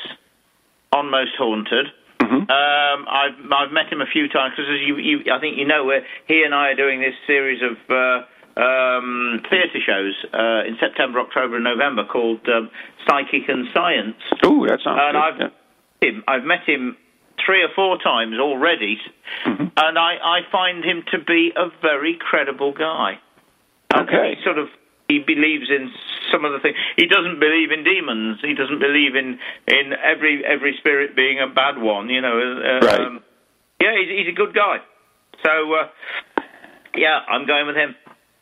on 0.91 1.11
Most 1.11 1.31
Haunted. 1.37 1.87
Mm-hmm. 2.19 2.49
Um, 2.49 3.07
I've 3.07 3.37
I've 3.51 3.71
met 3.71 3.91
him 3.91 4.01
a 4.01 4.05
few 4.05 4.27
times 4.27 4.53
because 4.57 4.71
as 4.73 4.81
you, 4.85 4.97
you 4.97 5.31
I 5.31 5.39
think 5.39 5.57
you 5.57 5.65
know 5.65 5.85
where 5.85 6.05
he 6.27 6.43
and 6.43 6.53
I 6.53 6.69
are 6.69 6.75
doing 6.75 6.99
this 6.99 7.13
series 7.27 7.61
of 7.61 7.77
uh, 7.89 8.59
um, 8.59 9.43
theatre 9.49 9.79
shows 9.85 10.15
uh, 10.33 10.67
in 10.67 10.77
September, 10.79 11.19
October, 11.19 11.55
and 11.55 11.63
November 11.63 12.05
called 12.05 12.41
um, 12.49 12.69
Psychic 13.07 13.47
and 13.47 13.67
Science. 13.73 14.17
Oh, 14.43 14.65
that 14.67 14.79
sounds 14.83 14.99
and 14.99 15.13
good. 15.13 15.45
I've 15.45 15.53
yeah. 16.01 16.09
him. 16.09 16.23
I've 16.27 16.43
met 16.43 16.63
him 16.65 16.97
three 17.45 17.63
or 17.63 17.69
four 17.75 17.97
times 17.97 18.35
already, 18.39 18.97
Mm-hmm. 19.45 19.67
and 19.77 19.99
I, 19.99 20.15
I 20.23 20.39
find 20.51 20.83
him 20.83 21.03
to 21.11 21.19
be 21.19 21.51
a 21.55 21.67
very 21.81 22.17
credible 22.19 22.73
guy. 22.73 23.19
And 23.93 24.07
Okay. 24.09 24.35
he 24.35 24.43
sort 24.43 24.57
of 24.57 24.67
he 25.07 25.19
believes 25.19 25.69
in 25.69 25.89
some 26.31 26.43
of 26.43 26.51
the 26.51 26.59
things. 26.59 26.75
He 26.97 27.05
doesn't 27.07 27.39
believe 27.39 27.71
in 27.71 27.83
demons. 27.83 28.39
He 28.41 28.53
doesn't 28.53 28.79
believe 28.79 29.15
in 29.15 29.39
in 29.67 29.93
every 30.03 30.43
every 30.45 30.75
spirit 30.79 31.15
being 31.15 31.39
a 31.39 31.47
bad 31.47 31.77
one. 31.77 32.09
You 32.09 32.21
know. 32.21 32.35
Uh, 32.37 32.85
Right. 32.85 32.99
Um, 33.01 33.23
yeah, 33.79 33.93
he's, 33.99 34.09
he's 34.25 34.27
a 34.33 34.35
good 34.35 34.53
guy. 34.55 34.77
So 35.45 35.73
uh, 35.73 35.87
yeah, 36.95 37.19
I'm 37.29 37.45
going 37.45 37.67
with 37.67 37.75
him. 37.77 37.95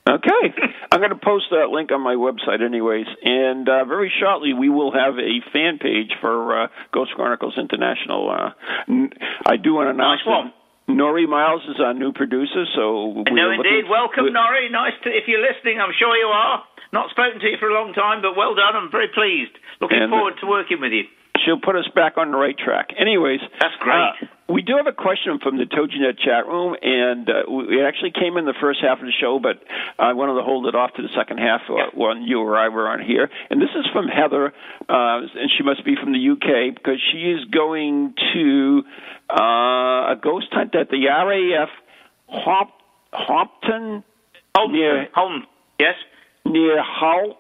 Okay. 0.08 0.54
I'm 0.92 1.00
going 1.02 1.10
to 1.10 1.18
post 1.18 1.46
that 1.50 1.74
link 1.74 1.92
on 1.92 2.00
my 2.02 2.14
website, 2.14 2.62
anyways. 2.64 3.08
And 3.24 3.68
uh, 3.68 3.86
very 3.86 4.12
shortly, 4.22 4.54
we 4.54 4.70
will 4.70 4.94
have 4.94 5.18
a 5.18 5.42
fan 5.52 5.80
page 5.82 6.14
for 6.22 6.66
uh, 6.66 6.68
Ghost 6.94 7.12
Chronicles 7.16 7.58
International. 7.58 8.30
Uh, 8.30 8.50
n- 8.88 9.10
I 9.50 9.58
do 9.58 9.74
want 9.74 9.88
to 9.88 9.98
announce 9.98 10.22
Nice 10.26 10.54
Nori 10.88 11.26
Miles 11.28 11.64
is 11.66 11.82
our 11.82 11.96
new 11.98 12.14
producer, 12.14 12.70
so 12.78 13.18
we 13.18 13.24
no, 13.34 13.50
indeed. 13.50 13.90
Welcome, 13.90 14.26
we- 14.26 14.32
Norrie. 14.32 14.70
Nice 14.70 14.94
to 15.04 15.10
if 15.10 15.26
you're 15.26 15.42
listening. 15.42 15.82
I'm 15.82 15.90
sure 15.98 16.14
you 16.16 16.30
are. 16.30 16.62
Not 16.94 17.10
spoken 17.10 17.42
to 17.42 17.48
you 17.50 17.58
for 17.60 17.68
a 17.68 17.74
long 17.74 17.92
time, 17.98 18.22
but 18.22 18.38
well 18.38 18.54
done. 18.54 18.78
I'm 18.78 18.92
very 18.92 19.10
pleased. 19.10 19.58
Looking 19.82 20.04
And- 20.06 20.12
forward 20.14 20.36
to 20.42 20.46
working 20.46 20.80
with 20.80 20.94
you. 20.94 21.10
She'll 21.46 21.60
put 21.60 21.76
us 21.76 21.88
back 21.94 22.18
on 22.18 22.32
the 22.32 22.38
right 22.38 22.58
track. 22.58 22.90
Anyways, 22.98 23.40
That's 23.60 23.76
great. 23.80 23.96
uh, 23.96 24.12
we 24.50 24.62
do 24.62 24.78
have 24.78 24.88
a 24.88 24.92
question 24.94 25.40
from 25.42 25.58
the 25.58 25.66
TogiNet 25.66 26.18
chat 26.20 26.48
room, 26.48 26.76
and 26.82 27.30
uh, 27.30 27.44
we- 27.50 27.80
it 27.80 27.86
actually 27.86 28.12
came 28.12 28.38
in 28.38 28.46
the 28.46 28.54
first 28.60 28.80
half 28.82 29.00
of 29.00 29.06
the 29.06 29.12
show, 29.12 29.40
but 29.40 29.62
I 30.00 30.14
wanted 30.14 30.36
to 30.36 30.42
hold 30.44 30.68
it 30.68 30.76
off 30.76 30.94
to 30.96 31.02
the 31.02 31.10
second 31.16 31.38
half 31.40 31.62
uh, 31.70 31.92
when 31.94 32.24
you 32.24 32.40
or 32.42 32.58
I 32.58 32.70
were 32.70 32.88
on 32.88 33.02
here. 33.02 33.30
And 33.50 33.62
this 33.62 33.70
is 33.76 33.86
from 33.94 34.08
Heather, 34.08 34.54
uh, 34.90 35.22
and 35.36 35.52
she 35.58 35.64
must 35.64 35.84
be 35.86 35.96
from 35.96 36.14
the 36.14 36.30
UK 36.32 36.74
because 36.76 37.00
she 37.12 37.20
is 37.32 37.46
going 37.46 38.14
to 38.34 38.84
uh, 39.30 40.14
a 40.14 40.20
ghost 40.22 40.48
hunt 40.52 40.74
at 40.76 40.90
the 40.90 41.06
RAF 41.08 41.70
Hop, 42.28 42.70
Holmpton 43.14 44.04
Holden. 44.56 44.76
near 44.76 45.08
Holden. 45.14 45.44
Yes. 45.80 45.96
near 46.46 46.82
Hull. 46.82 47.38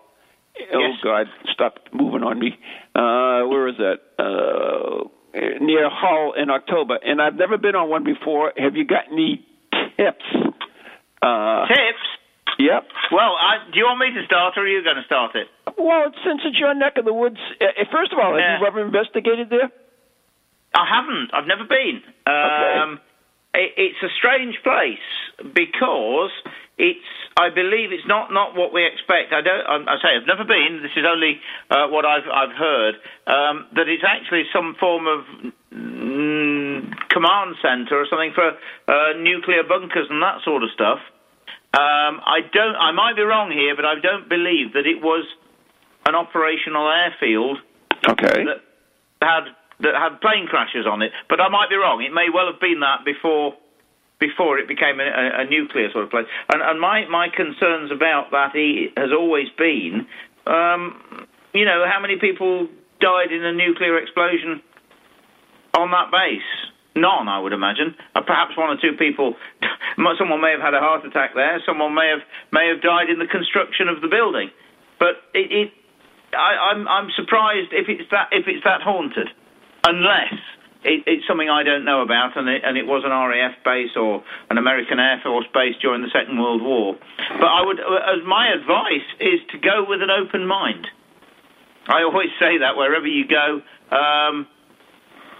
Oh 0.73 0.79
Yes. 0.79 0.97
God! 1.03 1.27
Stop 1.51 1.79
moving 1.91 2.23
on 2.23 2.39
me. 2.39 2.57
Uh, 2.95 3.43
where 3.51 3.67
is 3.67 3.75
that? 3.77 3.99
Uh, 4.17 5.09
near 5.59 5.89
Hull 5.91 6.33
in 6.37 6.49
October, 6.49 6.95
and 7.03 7.21
I've 7.21 7.35
never 7.35 7.57
been 7.57 7.75
on 7.75 7.89
one 7.89 8.03
before. 8.05 8.53
Have 8.55 8.75
you 8.75 8.85
got 8.85 9.11
any 9.11 9.45
tips? 9.97 10.23
Uh, 11.21 11.67
Tips. 11.67 12.05
yep. 12.59 12.87
Well, 13.11 13.35
I, 13.35 13.67
do 13.71 13.75
you 13.79 13.85
want 13.85 13.99
me 13.99 14.15
to 14.15 14.25
start, 14.25 14.53
or 14.55 14.63
are 14.63 14.67
you 14.67 14.83
going 14.83 14.95
to 14.95 15.03
start 15.05 15.35
it? 15.35 15.47
Well, 15.77 16.07
since 16.23 16.39
it's 16.45 16.57
your 16.57 16.73
neck 16.73 16.93
of 16.97 17.03
the 17.03 17.13
woods, 17.13 17.39
uh, 17.59 17.83
first 17.91 18.13
of 18.13 18.19
all, 18.19 18.31
have 18.37 18.61
you 18.61 18.67
ever 18.67 18.79
investigated 18.79 19.49
there? 19.49 19.67
I 20.73 20.85
haven't. 20.87 21.31
I've 21.33 21.47
never 21.47 21.63
been. 21.67 21.99
Um, 22.27 22.99
it, 23.53 23.71
it's 23.75 24.01
a 24.03 24.11
strange 24.19 24.55
place 24.63 25.03
because 25.53 26.31
it's. 26.77 27.07
I 27.37 27.49
believe 27.49 27.91
it's 27.91 28.07
not, 28.07 28.31
not 28.31 28.55
what 28.55 28.71
we 28.71 28.85
expect. 28.85 29.33
I 29.33 29.41
don't. 29.41 29.65
I, 29.67 29.75
I 29.91 29.95
say 29.99 30.15
I've 30.15 30.27
never 30.27 30.43
been. 30.43 30.79
This 30.81 30.95
is 30.95 31.05
only 31.07 31.39
uh, 31.69 31.87
what 31.87 32.05
I've 32.05 32.27
I've 32.27 32.55
heard. 32.55 32.95
Um, 33.27 33.67
that 33.75 33.87
it's 33.87 34.03
actually 34.07 34.43
some 34.53 34.75
form 34.79 35.07
of 35.07 35.21
mm, 35.73 36.79
command 37.09 37.55
center 37.61 37.99
or 37.99 38.05
something 38.09 38.31
for 38.33 38.55
uh, 38.87 39.17
nuclear 39.19 39.63
bunkers 39.63 40.07
and 40.09 40.21
that 40.21 40.43
sort 40.43 40.63
of 40.63 40.69
stuff. 40.73 40.99
Um, 41.75 42.23
I 42.23 42.39
don't. 42.51 42.75
I 42.75 42.91
might 42.91 43.15
be 43.15 43.23
wrong 43.23 43.51
here, 43.51 43.75
but 43.75 43.85
I 43.85 43.99
don't 43.99 44.29
believe 44.29 44.73
that 44.73 44.87
it 44.87 45.01
was 45.01 45.25
an 46.05 46.15
operational 46.15 46.87
airfield 46.87 47.57
Okay. 48.07 48.45
that 48.45 48.61
had 49.21 49.45
that 49.81 49.95
had 49.95 50.21
plane 50.21 50.47
crashes 50.47 50.85
on 50.87 51.01
it. 51.01 51.11
But 51.27 51.41
I 51.41 51.49
might 51.49 51.69
be 51.69 51.75
wrong. 51.75 52.01
It 52.01 52.13
may 52.13 52.27
well 52.33 52.47
have 52.51 52.61
been 52.61 52.79
that 52.79 53.03
before 53.03 53.55
before 54.19 54.59
it 54.59 54.67
became 54.67 54.99
a, 54.99 55.43
a, 55.43 55.45
nuclear 55.45 55.91
sort 55.91 56.05
of 56.05 56.09
place. 56.09 56.25
And, 56.51 56.61
and 56.61 56.79
my 56.79 57.05
my 57.07 57.27
concerns 57.29 57.91
about 57.91 58.31
that 58.31 58.55
has 58.97 59.11
always 59.11 59.47
been, 59.57 60.07
um, 60.47 61.27
you 61.53 61.65
know, 61.65 61.85
how 61.85 61.99
many 61.99 62.17
people 62.17 62.67
died 62.99 63.31
in 63.31 63.43
a 63.43 63.53
nuclear 63.53 63.97
explosion 63.97 64.61
on 65.77 65.91
that 65.91 66.11
base? 66.11 66.71
None, 66.95 67.27
I 67.27 67.39
would 67.39 67.51
imagine. 67.51 67.93
Uh, 68.15 68.21
perhaps 68.21 68.55
one 68.55 68.69
or 68.69 68.79
two 68.79 68.95
people. 68.97 69.35
Someone 70.17 70.39
may 70.39 70.51
have 70.51 70.61
had 70.61 70.73
a 70.73 70.79
heart 70.79 71.03
attack 71.05 71.35
there. 71.35 71.59
Someone 71.65 71.93
may 71.93 72.07
have 72.07 72.23
may 72.53 72.71
have 72.71 72.81
died 72.81 73.09
in 73.09 73.19
the 73.19 73.27
construction 73.27 73.89
of 73.89 73.99
the 74.01 74.07
building. 74.07 74.49
But 74.97 75.19
it, 75.33 75.51
it 75.51 75.69
I, 76.31 76.71
I'm 76.71 76.87
I'm 76.87 77.09
surprised 77.15 77.75
if 77.75 77.89
it's 77.89 78.09
that 78.11 78.29
if 78.31 78.47
it's 78.47 78.63
that 78.63 78.81
haunted, 78.81 79.27
unless 79.83 80.39
it, 80.85 81.03
it's 81.05 81.25
something 81.27 81.49
I 81.49 81.63
don't 81.63 81.83
know 81.83 82.01
about, 82.01 82.37
and 82.37 82.47
it, 82.47 82.61
and 82.63 82.77
it 82.77 82.85
was 82.85 83.01
an 83.03 83.11
RAF 83.11 83.57
base 83.65 83.97
or 83.97 84.23
an 84.49 84.57
American 84.57 84.99
Air 84.99 85.19
Force 85.23 85.45
base 85.53 85.75
during 85.81 86.01
the 86.01 86.13
Second 86.13 86.37
World 86.37 86.61
War. 86.61 86.95
But 87.41 87.49
I 87.49 87.65
would, 87.65 87.79
uh, 87.81 88.13
as 88.13 88.21
my 88.25 88.53
advice 88.53 89.07
is 89.19 89.41
to 89.51 89.57
go 89.57 89.83
with 89.87 90.01
an 90.01 90.13
open 90.13 90.45
mind. 90.45 90.87
I 91.87 92.01
always 92.01 92.29
say 92.39 92.57
that 92.61 92.77
wherever 92.77 93.05
you 93.05 93.25
go, 93.27 93.61
um, 93.89 94.47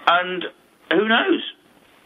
and 0.07 0.45
who 0.91 1.07
knows? 1.07 1.41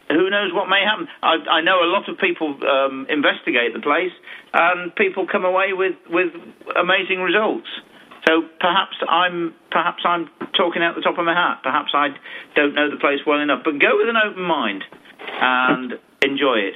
Who 0.08 0.28
knows 0.28 0.52
what 0.52 0.68
may 0.68 0.82
happen? 0.84 1.06
I, 1.22 1.60
I 1.60 1.60
know 1.60 1.84
a 1.84 1.88
lot 1.88 2.08
of 2.08 2.18
people 2.18 2.56
um, 2.64 3.06
investigate 3.08 3.72
the 3.74 3.80
place, 3.80 4.12
and 4.52 4.94
people 4.96 5.26
come 5.30 5.44
away 5.44 5.72
with, 5.72 5.94
with 6.08 6.32
amazing 6.76 7.20
results. 7.20 7.68
So 8.26 8.42
perhaps 8.60 8.96
I'm 9.08 9.54
perhaps 9.70 10.02
I'm 10.04 10.28
talking 10.56 10.82
out 10.82 10.94
the 10.94 11.02
top 11.02 11.18
of 11.18 11.24
my 11.24 11.34
hat. 11.34 11.62
Perhaps 11.62 11.92
I 11.94 12.08
don't 12.54 12.74
know 12.74 12.90
the 12.90 12.96
place 12.96 13.20
well 13.26 13.40
enough. 13.40 13.62
But 13.64 13.78
go 13.78 13.96
with 13.96 14.08
an 14.08 14.16
open 14.16 14.42
mind 14.42 14.84
and 15.40 15.94
enjoy 16.22 16.70
it. 16.70 16.74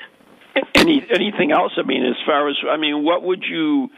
Any 0.75 1.05
anything 1.11 1.53
else? 1.53 1.73
I 1.77 1.83
mean, 1.83 2.05
as 2.05 2.17
far 2.25 2.49
as 2.49 2.57
I 2.69 2.77
mean, 2.77 3.05
what 3.05 3.23
would 3.23 3.43
you 3.43 3.91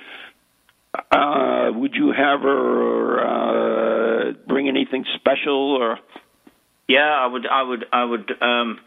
uh, 1.11 1.71
would 1.73 1.95
you 1.95 2.13
have 2.17 2.41
her 2.41 3.21
uh, 3.21 4.33
bring 4.47 4.69
anything 4.69 5.05
special 5.17 5.77
or? 5.77 5.99
Yeah, 6.89 7.01
I 7.01 7.27
would, 7.27 7.47
I 7.47 7.63
would, 7.63 7.85
I 7.93 8.05
would 8.05 8.31
um, 8.41 8.79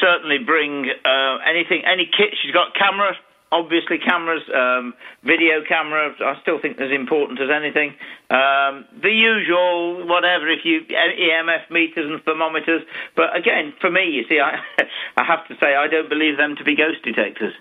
certainly 0.00 0.38
bring 0.44 0.88
uh, 1.04 1.36
anything, 1.44 1.82
any 1.84 2.08
kit. 2.08 2.32
She's 2.42 2.52
got 2.52 2.74
cameras, 2.74 3.16
obviously 3.54 3.98
cameras, 4.02 4.42
um, 4.50 4.94
video 5.22 5.62
camera. 5.66 6.10
I 6.18 6.34
still 6.42 6.58
think 6.60 6.80
as 6.80 6.90
important 6.90 7.40
as 7.40 7.48
anything. 7.54 7.94
Um, 8.30 8.84
the 9.00 9.14
usual, 9.14 10.06
whatever. 10.06 10.50
If 10.50 10.66
you 10.66 10.82
EMF 10.90 11.70
meters 11.70 12.10
and 12.10 12.22
thermometers, 12.24 12.82
but 13.14 13.36
again, 13.36 13.72
for 13.80 13.90
me, 13.90 14.10
you 14.10 14.24
see, 14.28 14.40
I, 14.40 14.58
I 15.16 15.24
have 15.24 15.46
to 15.48 15.54
say, 15.62 15.74
I 15.78 15.86
don't 15.86 16.08
believe 16.08 16.36
them 16.36 16.56
to 16.56 16.64
be 16.64 16.74
ghost 16.74 17.02
detectors. 17.04 17.54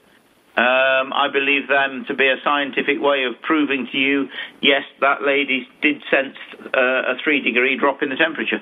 Um, 0.55 1.13
I 1.13 1.29
believe 1.33 1.67
them 1.67 2.05
to 2.07 2.13
be 2.13 2.27
a 2.27 2.37
scientific 2.43 3.01
way 3.01 3.25
of 3.25 3.41
proving 3.41 3.87
to 3.91 3.97
you, 3.97 4.29
yes, 4.61 4.83
that 5.01 5.23
lady 5.23 5.67
did 5.81 6.03
sense 6.11 6.37
uh, 6.77 7.13
a 7.13 7.15
three 7.23 7.41
degree 7.41 7.75
drop 7.75 8.03
in 8.03 8.09
the 8.09 8.15
temperature, 8.15 8.61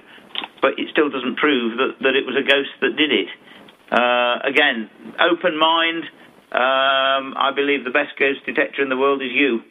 but 0.62 0.80
it 0.80 0.88
still 0.90 1.10
doesn't 1.10 1.36
prove 1.36 1.78
that, 1.78 2.00
that 2.00 2.16
it 2.16 2.26
was 2.26 2.40
a 2.40 2.48
ghost 2.48 2.72
that 2.80 2.96
did 2.96 3.12
it. 3.12 3.28
Uh, 3.92 4.40
again, 4.48 4.90
open 5.20 5.60
mind. 5.60 6.06
Um, 6.52 7.34
I 7.38 7.52
believe 7.56 7.84
the 7.86 7.91
best 7.91 8.18
ghost 8.20 8.39
detector 8.45 8.82
in 8.84 8.89
the 8.89 8.97
world 8.97 9.22
is 9.22 9.32
you 9.32 9.62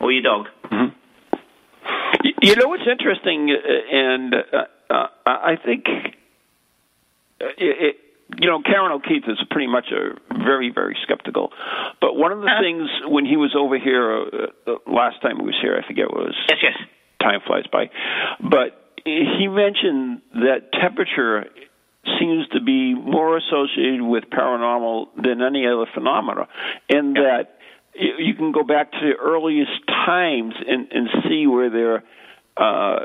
or 0.00 0.12
your 0.12 0.22
dog. 0.22 0.46
Y- 0.70 2.32
You 2.42 2.54
know 2.56 2.68
what's 2.68 2.86
interesting, 2.90 3.50
uh, 3.50 3.96
and 3.96 4.34
uh, 4.34 4.64
uh, 4.90 5.06
I 5.26 5.56
think 5.64 5.84
uh, 7.40 7.46
it, 7.58 7.76
it, 7.86 7.96
you 8.40 8.48
know 8.48 8.60
Ciarán 8.62 8.90
O'Keeffe 8.92 9.24
is 9.28 9.38
pretty 9.50 9.66
much 9.66 9.86
a 9.92 10.14
very 10.44 10.70
very 10.72 10.96
skeptical. 11.02 11.50
But 12.00 12.14
one 12.16 12.32
of 12.32 12.40
the 12.40 12.50
things 12.60 12.88
when 13.06 13.24
he 13.26 13.36
was 13.36 13.54
over 13.58 13.78
here 13.78 14.12
uh, 14.12 14.70
uh, 14.70 14.74
last 14.86 15.20
time 15.22 15.36
he 15.38 15.44
was 15.44 15.56
here, 15.60 15.80
I 15.82 15.86
forget 15.86 16.10
what 16.10 16.22
it 16.22 16.26
was. 16.26 16.36
Yes, 16.48 16.58
yes. 16.62 16.76
Time 17.20 17.40
flies 17.46 17.64
by, 17.72 17.90
but 18.40 18.84
he 19.04 19.48
mentioned 19.48 20.22
that 20.34 20.70
temperature 20.72 21.46
seems 22.18 22.46
to 22.48 22.60
be 22.60 22.94
more 22.94 23.36
associated 23.36 24.02
with 24.02 24.24
paranormal 24.30 25.08
than 25.16 25.42
any 25.42 25.66
other 25.66 25.86
phenomena, 25.92 26.48
and 26.88 27.16
that 27.16 27.58
you 27.94 28.34
can 28.34 28.52
go 28.52 28.62
back 28.62 28.92
to 28.92 28.98
the 29.00 29.14
earliest 29.20 29.86
times 29.86 30.54
and, 30.66 30.88
and 30.92 31.08
see 31.28 31.46
where 31.46 31.70
their 31.70 32.04
uh, 32.56 33.04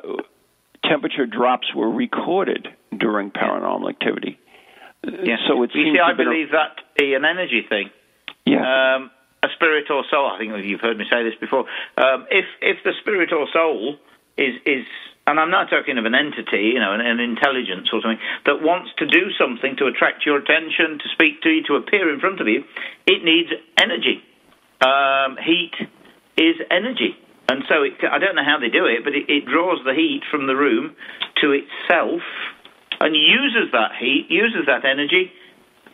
temperature 0.84 1.26
drops 1.26 1.74
were 1.76 1.90
recorded 1.90 2.68
during 2.98 3.32
paranormal 3.32 3.90
activity. 3.90 4.40
Yeah. 5.04 5.38
So 5.48 5.64
it 5.64 5.72
you 5.74 5.84
seems 5.84 5.96
see, 5.96 5.98
to 5.98 6.04
I 6.04 6.14
been 6.14 6.28
a- 6.28 6.30
believe 6.30 6.52
that 6.52 6.78
to 6.78 6.84
be 7.04 7.14
an 7.14 7.26
energy 7.26 7.66
thing. 7.68 7.90
Yeah. 8.46 8.96
Um, 8.96 9.12
a 9.42 9.48
spirit 9.56 9.90
or 9.90 10.04
soul. 10.10 10.32
I 10.32 10.38
think 10.38 10.66
you've 10.66 10.80
heard 10.80 10.98
me 10.98 11.06
say 11.12 11.24
this 11.24 11.36
before. 11.40 11.66
Um, 11.98 12.28
if 12.32 12.46
if 12.62 12.78
the 12.84 12.94
spirit 13.02 13.34
or 13.34 13.48
soul 13.52 13.98
is 14.38 14.56
is 14.66 14.86
and 15.26 15.40
I'm 15.40 15.52
not 15.52 15.70
talking 15.70 15.98
of 15.98 16.06
an 16.06 16.16
entity, 16.16 16.76
you 16.76 16.80
know, 16.80 16.94
an, 16.94 17.00
an, 17.00 17.20
intelligence 17.20 17.88
or 17.94 18.02
something, 18.02 18.20
that 18.46 18.62
wants 18.62 18.92
to 19.00 19.06
do 19.06 19.32
something 19.40 19.76
to 19.78 19.88
attract 19.88 20.26
your 20.26 20.38
attention, 20.38 21.00
to 21.00 21.08
speak 21.14 21.42
to 21.44 21.50
you, 21.50 21.64
to 21.68 21.76
appear 21.76 22.14
in 22.14 22.20
front 22.20 22.42
of 22.42 22.48
you, 22.48 22.64
it 23.08 23.24
needs 23.24 23.50
energy. 23.80 24.20
Um, 24.84 25.38
heat 25.40 25.72
is 26.36 26.60
energy. 26.70 27.16
And 27.48 27.64
so 27.70 27.84
it, 27.84 27.94
I 28.04 28.20
don't 28.20 28.36
know 28.36 28.44
how 28.44 28.60
they 28.60 28.70
do 28.70 28.86
it, 28.86 29.04
but 29.04 29.16
it, 29.16 29.30
it 29.30 29.46
draws 29.46 29.80
the 29.86 29.94
heat 29.94 30.24
from 30.30 30.48
the 30.48 30.56
room 30.56 30.96
to 31.42 31.52
itself 31.56 32.22
and 33.00 33.16
uses 33.16 33.72
that 33.72 33.96
heat, 34.00 34.28
uses 34.30 34.68
that 34.68 34.84
energy 34.84 35.32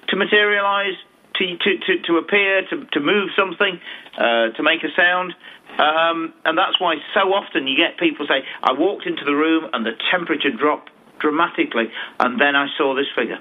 to 0.09 0.15
materialize, 0.15 0.97
to, 1.39 1.57
to, 1.57 1.77
to, 1.79 2.01
to 2.03 2.17
appear, 2.17 2.67
to, 2.69 2.85
to 2.93 2.99
move 2.99 3.29
something, 3.35 3.79
uh, 4.17 4.51
to 4.55 4.61
make 4.61 4.83
a 4.83 4.91
sound. 4.95 5.33
Um, 5.79 6.33
and 6.45 6.57
that's 6.57 6.79
why 6.79 6.95
so 7.13 7.31
often 7.31 7.67
you 7.67 7.77
get 7.77 7.97
people 7.97 8.27
say, 8.27 8.43
I 8.61 8.73
walked 8.73 9.07
into 9.07 9.23
the 9.23 9.35
room 9.35 9.65
and 9.71 9.85
the 9.85 9.93
temperature 10.11 10.51
dropped 10.51 10.91
dramatically, 11.19 11.91
and 12.19 12.39
then 12.39 12.55
I 12.55 12.67
saw 12.77 12.95
this 12.95 13.07
figure. 13.15 13.39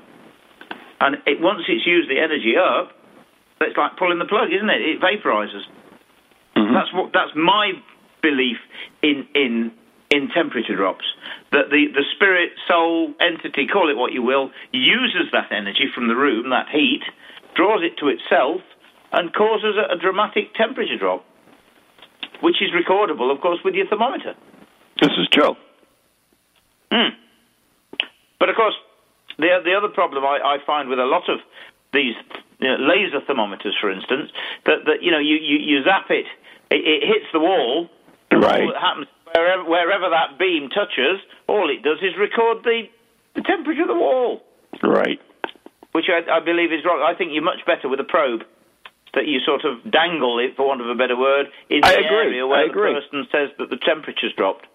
And 1.01 1.17
it, 1.27 1.41
once 1.41 1.63
it's 1.69 1.87
used 1.87 2.11
the 2.11 2.19
energy 2.19 2.55
up, 2.57 2.93
it's 3.61 3.77
like 3.77 3.97
pulling 3.97 4.19
the 4.19 4.25
plug, 4.25 4.53
isn't 4.53 4.71
it? 4.71 4.83
It 4.83 5.01
vaporizes. 5.01 5.63
Mm-hmm. 6.57 6.75
That's 6.75 6.93
what. 6.93 7.13
That's 7.13 7.35
my 7.35 7.73
belief 8.23 8.59
in 9.03 9.27
in 9.35 9.73
in 10.11 10.29
temperature 10.35 10.75
drops. 10.75 11.05
That 11.53 11.71
the, 11.71 11.87
the 11.93 12.05
spirit, 12.15 12.51
soul, 12.67 13.15
entity, 13.21 13.67
call 13.67 13.91
it 13.91 13.97
what 13.97 14.13
you 14.13 14.23
will, 14.23 14.51
uses 14.73 15.31
that 15.33 15.53
energy 15.53 15.87
from 15.95 16.09
the 16.09 16.17
room, 16.17 16.51
that 16.51 16.69
heat, 16.69 17.03
draws 17.59 17.83
it 17.83 17.99
to 17.99 18.07
itself, 18.07 18.63
and 19.11 19.35
causes 19.35 19.75
a, 19.75 19.95
a 19.95 19.99
dramatic 19.99 20.55
temperature 20.55 20.97
drop 20.97 21.25
which 22.41 22.63
is 22.63 22.71
recordable, 22.71 23.35
of 23.35 23.41
course, 23.41 23.59
with 23.65 23.75
your 23.75 23.87
thermometer. 23.89 24.35
This 25.01 25.11
is 25.19 25.29
true. 25.33 25.57
Mm. 26.93 27.11
But 28.39 28.49
of 28.49 28.57
course, 28.57 28.75
the 29.39 29.49
the 29.65 29.75
other 29.75 29.89
problem 29.89 30.25
I, 30.25 30.39
I 30.39 30.57
find 30.65 30.89
with 30.89 30.99
a 30.99 31.05
lot 31.05 31.29
of 31.29 31.39
these 31.93 32.15
you 32.61 32.69
know, 32.69 32.77
laser 32.79 33.21
thermometers, 33.27 33.77
for 33.81 33.91
instance, 33.91 34.31
that 34.67 34.85
that 34.87 35.03
you 35.03 35.11
know 35.11 35.19
you, 35.19 35.37
you, 35.37 35.59
you 35.59 35.85
zap 35.85 36.11
it, 36.11 36.27
it, 36.71 36.83
it 36.87 37.03
hits 37.07 37.27
the 37.33 37.41
wall. 37.41 37.89
Right. 38.33 38.63
All 38.63 38.73
that 38.73 38.81
happens 38.81 39.07
wherever 39.35 39.65
wherever 39.65 40.11
that 40.11 40.39
beam 40.39 40.71
touches, 40.71 41.21
all 41.47 41.71
it 41.71 41.83
does 41.83 41.99
is 42.03 42.17
record 42.19 42.65
the 42.65 42.85
the 43.35 43.43
temperature 43.43 43.83
of 43.83 43.89
the 43.89 43.95
wall. 43.95 44.43
Right. 44.83 45.21
Which 45.93 46.07
I, 46.09 46.39
I 46.39 46.41
believe 46.41 46.73
is 46.73 46.85
wrong. 46.85 47.03
I 47.03 47.17
think 47.17 47.33
you're 47.33 47.43
much 47.43 47.65
better 47.67 47.89
with 47.89 48.01
a 48.01 48.05
probe 48.05 48.43
that 49.15 49.27
you 49.27 49.41
sort 49.41 49.65
of 49.65 49.91
dangle 49.91 50.39
it, 50.39 50.55
for 50.57 50.69
want 50.69 50.81
of 50.81 50.89
a 50.89 50.95
better 50.95 51.17
word, 51.17 51.47
in 51.71 51.83
I 51.83 51.93
the 51.93 51.99
agree. 52.07 52.17
area 52.19 52.47
where 52.47 52.61
I 52.61 52.65
the 52.65 52.71
agree. 52.71 52.95
person 52.95 53.27
says 53.33 53.49
that 53.59 53.71
the 53.71 53.79
temperature's 53.79 54.35
dropped. 54.37 54.67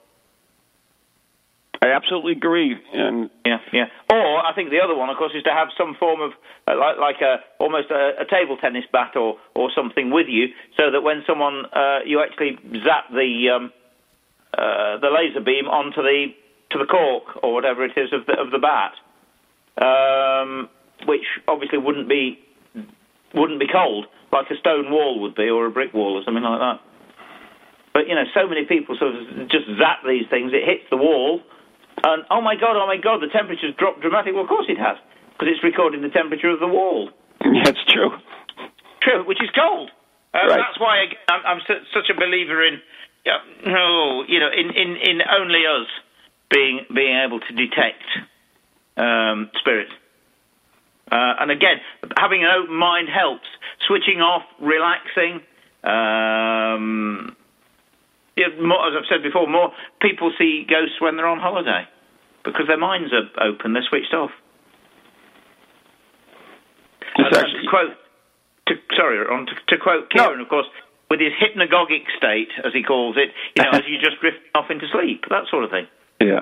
I 1.81 1.91
absolutely 1.91 2.31
agree, 2.31 2.77
and 2.93 3.29
yeah, 3.45 3.59
yeah. 3.73 3.85
Or 4.09 4.45
I 4.45 4.53
think 4.55 4.69
the 4.69 4.79
other 4.79 4.95
one, 4.95 5.09
of 5.09 5.17
course, 5.17 5.33
is 5.35 5.43
to 5.43 5.51
have 5.51 5.67
some 5.77 5.95
form 5.95 6.21
of 6.21 6.31
uh, 6.65 6.77
like 6.77 6.97
like 6.97 7.21
a 7.21 7.41
almost 7.59 7.91
a, 7.91 8.21
a 8.21 8.25
table 8.25 8.55
tennis 8.55 8.85
bat 8.91 9.17
or 9.17 9.37
or 9.53 9.69
something 9.75 10.09
with 10.09 10.27
you, 10.29 10.47
so 10.77 10.91
that 10.91 11.01
when 11.01 11.23
someone 11.27 11.65
uh, 11.73 11.99
you 12.05 12.23
actually 12.23 12.57
zap 12.85 13.11
the 13.11 13.49
um, 13.49 13.73
uh, 14.57 14.97
the 14.97 15.09
laser 15.09 15.41
beam 15.41 15.67
onto 15.67 16.01
the 16.01 16.27
to 16.69 16.77
the 16.79 16.85
cork 16.85 17.43
or 17.43 17.53
whatever 17.53 17.83
it 17.83 17.97
is 17.97 18.13
of 18.13 18.25
the 18.27 18.39
of 18.39 18.51
the 18.51 18.59
bat, 18.59 18.93
um, 19.83 20.69
which 21.05 21.25
obviously 21.47 21.77
wouldn't 21.77 22.07
be 22.09 22.39
wouldn't 23.33 23.59
be 23.59 23.67
cold 23.71 24.05
like 24.31 24.49
a 24.49 24.57
stone 24.57 24.89
wall 24.89 25.21
would 25.21 25.35
be 25.35 25.49
or 25.49 25.65
a 25.65 25.71
brick 25.71 25.93
wall 25.93 26.17
or 26.17 26.23
something 26.25 26.43
like 26.43 26.59
that. 26.59 26.79
But 27.93 28.09
you 28.09 28.15
know, 28.15 28.25
so 28.33 28.49
many 28.49 28.65
people 28.65 28.97
sort 28.97 29.13
of 29.13 29.49
just 29.49 29.69
zap 29.77 30.01
these 30.01 30.25
things. 30.29 30.49
It 30.53 30.65
hits 30.65 30.89
the 30.89 30.97
wall, 30.97 31.41
and 32.03 32.25
oh 32.33 32.41
my 32.41 32.55
god, 32.55 32.73
oh 32.73 32.87
my 32.89 32.97
god, 32.97 33.21
the 33.21 33.29
temperature's 33.29 33.75
dropped 33.77 34.01
dramatically. 34.01 34.33
Well, 34.33 34.43
of 34.43 34.49
course 34.49 34.65
it 34.67 34.81
has, 34.81 34.97
because 35.37 35.53
it's 35.53 35.63
recording 35.63 36.01
the 36.01 36.09
temperature 36.09 36.49
of 36.49 36.59
the 36.59 36.67
wall. 36.67 37.09
That's 37.63 37.77
true. 37.93 38.17
True, 39.01 39.23
which 39.27 39.41
is 39.41 39.49
cold. 39.53 39.91
Uh, 40.33 40.49
Right. 40.49 40.57
That's 40.57 40.79
why 40.81 41.03
again, 41.05 41.21
I'm, 41.29 41.41
I'm 41.45 41.61
su- 41.67 41.85
such 41.93 42.09
a 42.09 42.17
believer 42.17 42.65
in, 42.65 42.81
yeah, 43.23 43.37
no, 43.69 44.23
you 44.27 44.39
know, 44.39 44.49
in, 44.49 44.73
in, 44.73 44.97
in 44.97 45.21
only 45.29 45.61
us 45.69 45.85
being 46.49 46.81
being 46.89 47.13
able 47.21 47.39
to 47.39 47.53
detect 47.53 48.01
um, 48.97 49.51
spirit. 49.61 49.89
Uh, 51.13 51.35
and 51.41 51.51
again, 51.51 51.77
having 52.17 52.43
an 52.43 52.49
open 52.49 52.75
mind 52.75 53.07
helps. 53.07 53.45
Switching 53.85 54.21
off, 54.21 54.41
relaxing. 54.59 55.41
Um, 55.83 57.35
yeah, 58.35 58.47
more, 58.59 58.87
as 58.87 58.93
I've 58.97 59.05
said 59.07 59.21
before, 59.21 59.45
more 59.47 59.71
people 60.01 60.31
see 60.39 60.65
ghosts 60.67 60.99
when 60.99 61.17
they're 61.17 61.27
on 61.27 61.39
holiday 61.39 61.85
because 62.43 62.65
their 62.67 62.79
minds 62.79 63.13
are 63.13 63.29
open, 63.45 63.73
they're 63.73 63.85
switched 63.87 64.13
off. 64.13 64.31
And 67.17 67.27
actually- 67.35 67.61
to 67.61 67.69
quote, 67.69 67.97
to, 68.67 68.75
sorry, 68.97 69.19
Ron, 69.19 69.45
to, 69.45 69.53
to 69.67 69.77
quote 69.77 70.09
Ciarán, 70.09 70.41
of 70.41 70.49
course, 70.49 70.67
with 71.11 71.19
his 71.19 71.33
hypnagogic 71.33 72.05
state, 72.17 72.49
as 72.65 72.73
he 72.73 72.81
calls 72.81 73.17
it, 73.17 73.29
you 73.55 73.63
know, 73.63 73.69
as 73.77 73.83
you 73.87 73.99
just 73.99 74.19
drift 74.19 74.37
off 74.55 74.71
into 74.71 74.87
sleep, 74.91 75.25
that 75.29 75.43
sort 75.51 75.63
of 75.63 75.69
thing. 75.69 75.85
yeah. 76.19 76.41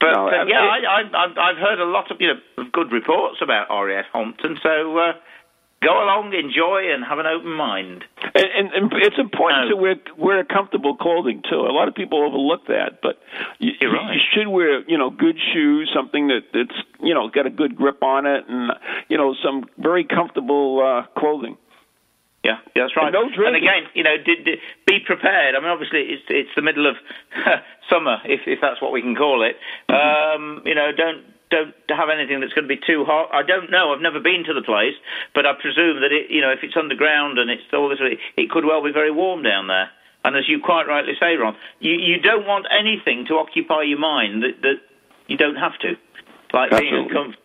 But 0.00 0.12
No, 0.12 0.28
uh, 0.28 0.44
yeah, 0.46 0.60
I, 0.60 0.78
I, 0.78 1.24
I've, 1.24 1.38
I've 1.38 1.56
heard 1.56 1.80
a 1.80 1.84
lot 1.84 2.10
of 2.10 2.20
you 2.20 2.28
know 2.28 2.64
good 2.72 2.92
reports 2.92 3.38
about 3.42 3.68
RAF 3.70 4.06
Holmpton. 4.12 4.58
So 4.62 4.98
uh, 4.98 5.12
go 5.82 6.02
along, 6.04 6.32
enjoy, 6.34 6.92
and 6.92 7.04
have 7.04 7.18
an 7.18 7.26
open 7.26 7.52
mind. 7.52 8.04
And, 8.34 8.44
and, 8.56 8.72
and 8.72 8.92
it's 9.02 9.18
important 9.18 9.70
No. 9.70 9.76
to 9.76 9.76
wear 9.76 9.94
wear 10.18 10.44
comfortable 10.44 10.96
clothing 10.96 11.42
too. 11.48 11.60
A 11.60 11.72
lot 11.72 11.88
of 11.88 11.94
people 11.94 12.22
overlook 12.24 12.66
that, 12.68 13.00
but 13.02 13.18
you- 13.58 13.72
right. 13.90 14.14
you 14.14 14.20
should 14.32 14.48
wear 14.48 14.80
you 14.88 14.98
know 14.98 15.10
good 15.10 15.36
shoes, 15.52 15.90
something 15.94 16.28
that 16.28 16.42
that's 16.52 16.78
you 17.00 17.14
know 17.14 17.28
got 17.28 17.46
a 17.46 17.50
good 17.50 17.76
grip 17.76 18.02
on 18.02 18.26
it, 18.26 18.44
and 18.48 18.72
you 19.08 19.16
know 19.16 19.34
some 19.42 19.64
very 19.78 20.04
comfortable 20.04 20.82
uh, 20.84 21.06
clothing. 21.18 21.56
Yeah, 22.46 22.62
yeah, 22.78 22.86
that's 22.86 22.94
right. 22.94 23.10
And 23.10 23.18
no 23.18 23.26
drinking. 23.26 23.66
again, 23.66 23.90
you 23.98 24.06
know, 24.06 24.14
did, 24.22 24.46
did, 24.46 24.62
be 24.86 25.02
prepared. 25.02 25.56
I 25.56 25.58
mean, 25.58 25.66
obviously, 25.66 26.14
it's 26.14 26.22
it's 26.30 26.54
the 26.54 26.62
middle 26.62 26.86
of 26.86 26.94
summer, 27.90 28.22
if 28.22 28.46
if 28.46 28.62
that's 28.62 28.78
what 28.78 28.94
we 28.94 29.02
can 29.02 29.18
call 29.18 29.42
it. 29.42 29.58
Um, 29.90 30.62
you 30.62 30.78
know, 30.78 30.94
don't 30.94 31.26
don't 31.50 31.74
have 31.90 32.06
anything 32.06 32.38
that's 32.38 32.54
going 32.54 32.70
to 32.70 32.70
be 32.70 32.78
too 32.78 33.02
hot. 33.02 33.34
I 33.34 33.42
don't 33.42 33.66
know. 33.66 33.90
I've 33.90 34.00
never 34.00 34.22
been 34.22 34.46
to 34.46 34.54
the 34.54 34.62
place, 34.62 34.94
but 35.34 35.42
I 35.42 35.58
presume 35.58 36.06
that 36.06 36.14
it, 36.14 36.30
you 36.30 36.40
know, 36.40 36.54
if 36.54 36.62
it's 36.62 36.78
underground 36.78 37.42
and 37.42 37.50
it's 37.50 37.66
all 37.74 37.90
this, 37.90 37.98
it 37.98 38.50
could 38.50 38.64
well 38.64 38.82
be 38.82 38.94
very 38.94 39.10
warm 39.10 39.42
down 39.42 39.66
there. 39.66 39.90
And 40.22 40.36
as 40.38 40.46
you 40.46 40.62
quite 40.62 40.86
rightly 40.86 41.18
say, 41.18 41.34
Ron, 41.34 41.56
you 41.82 41.98
you 41.98 42.22
don't 42.22 42.46
want 42.46 42.70
anything 42.70 43.26
to 43.26 43.42
occupy 43.42 43.82
your 43.82 43.98
mind 43.98 44.46
that 44.46 44.62
that 44.62 44.78
you 45.26 45.36
don't 45.36 45.58
have 45.58 45.74
to, 45.82 45.98
like 46.54 46.70
being 46.70 46.94
Absolutely. 46.94 47.10
uncomfortable, 47.10 47.42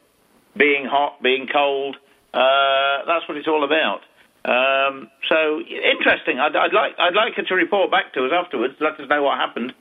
being 0.54 0.86
hot, 0.86 1.24
being 1.26 1.50
cold. 1.50 1.98
Uh, 2.34 3.02
that's 3.10 3.26
what 3.28 3.36
it's 3.42 3.48
all 3.50 3.66
about. 3.66 4.06
Um, 4.44 5.10
so 5.30 5.60
interesting. 5.62 6.40
I'd, 6.40 6.56
I'd 6.56 6.74
like 6.74 6.94
I'd 6.98 7.14
like 7.14 7.36
her 7.36 7.44
to 7.44 7.56
report 7.56 7.92
back 7.92 8.14
to 8.14 8.26
us 8.26 8.32
afterwards. 8.34 8.74
Let 8.80 8.94
us 9.00 9.08
know 9.10 9.24
what 9.24 9.38
happened. 9.38 9.74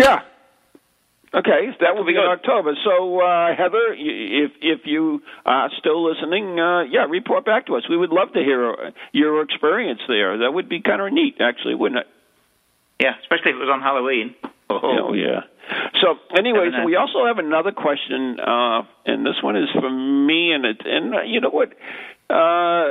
Yeah. 0.00 0.20
Okay, 1.34 1.68
that 1.80 1.94
will 1.94 2.06
be 2.06 2.12
in. 2.12 2.18
October. 2.18 2.72
So, 2.82 3.20
uh, 3.20 3.54
Heather, 3.54 3.92
if 3.92 4.52
if 4.62 4.80
you 4.86 5.20
are 5.44 5.68
still 5.78 6.08
listening, 6.08 6.58
uh, 6.58 6.84
yeah, 6.84 7.04
report 7.10 7.44
back 7.44 7.66
to 7.66 7.76
us. 7.76 7.82
We 7.90 7.96
would 7.98 8.10
love 8.10 8.32
to 8.32 8.40
hear 8.40 8.72
uh, 8.72 8.90
your 9.12 9.42
experience 9.42 10.00
there. 10.08 10.38
That 10.38 10.52
would 10.52 10.70
be 10.70 10.80
kind 10.80 11.02
of 11.02 11.12
neat, 11.12 11.36
actually, 11.40 11.74
wouldn't 11.74 12.00
it? 12.00 12.06
Yeah, 13.00 13.12
especially 13.20 13.50
if 13.50 13.56
it 13.56 13.58
was 13.58 13.68
on 13.68 13.82
Halloween. 13.82 14.34
Oh 14.70 15.12
yeah. 15.12 15.42
So, 16.00 16.14
anyways, 16.38 16.72
we 16.84 16.96
also 16.96 17.26
have 17.26 17.38
another 17.38 17.72
question, 17.72 18.38
uh, 18.40 18.82
and 19.04 19.26
this 19.26 19.42
one 19.42 19.56
is 19.56 19.68
from 19.78 20.26
me, 20.26 20.52
and 20.52 20.64
it, 20.64 20.80
and 20.84 21.14
uh, 21.14 21.22
you 21.22 21.40
know 21.40 21.50
what, 21.50 21.72
uh, 22.30 22.86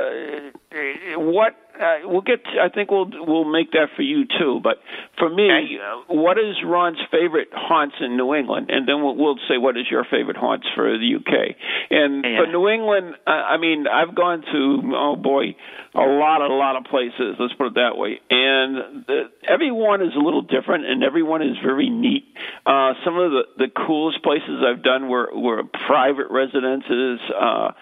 what 1.16 1.54
uh, 1.80 2.08
we'll 2.08 2.22
get. 2.22 2.40
I 2.60 2.68
think 2.68 2.90
we'll 2.90 3.08
we'll 3.12 3.44
make 3.44 3.72
that 3.72 3.88
for 3.96 4.02
you 4.02 4.24
too. 4.26 4.60
But 4.62 4.78
for 5.18 5.28
me, 5.28 5.50
Okay. 5.50 5.78
uh, 5.78 6.14
what 6.14 6.38
is 6.38 6.56
Ron's 6.64 6.98
favorite 7.10 7.48
haunts 7.52 7.96
in 8.00 8.16
New 8.16 8.34
England, 8.34 8.70
and 8.70 8.86
then 8.88 9.02
we'll, 9.02 9.16
we'll 9.16 9.38
say 9.48 9.58
what 9.58 9.76
is 9.76 9.84
your 9.90 10.04
favorite 10.04 10.36
haunts 10.36 10.66
for 10.74 10.96
the 10.98 11.14
UK. 11.16 11.56
And 11.90 12.24
Yeah. 12.24 12.40
for 12.40 12.46
New 12.50 12.68
England, 12.68 13.14
uh, 13.26 13.30
I 13.30 13.56
mean, 13.58 13.86
I've 13.86 14.14
gone 14.14 14.42
to 14.52 14.92
oh 14.94 15.16
boy, 15.16 15.54
a 15.94 16.00
lot, 16.00 16.40
a 16.42 16.52
lot 16.52 16.76
of 16.76 16.84
places. 16.84 17.36
Let's 17.38 17.54
put 17.54 17.68
it 17.68 17.74
that 17.74 17.96
way. 17.96 18.20
And 18.30 19.04
the, 19.06 19.30
everyone 19.48 20.02
is 20.02 20.14
a 20.14 20.18
little 20.20 20.42
different, 20.42 20.86
and 20.86 21.02
everyone 21.04 21.42
is 21.42 21.56
very 21.64 21.88
neat. 21.90 22.24
Uh, 22.64 22.94
some 23.04 23.18
of 23.18 23.30
the 23.30 23.42
the 23.58 23.68
coolest 23.68 24.22
places 24.22 24.62
I've 24.66 24.82
done 24.82 25.08
were 25.08 25.28
were 25.34 25.62
private 25.86 26.26
residences. 26.30 27.20
Uh, 27.38 27.72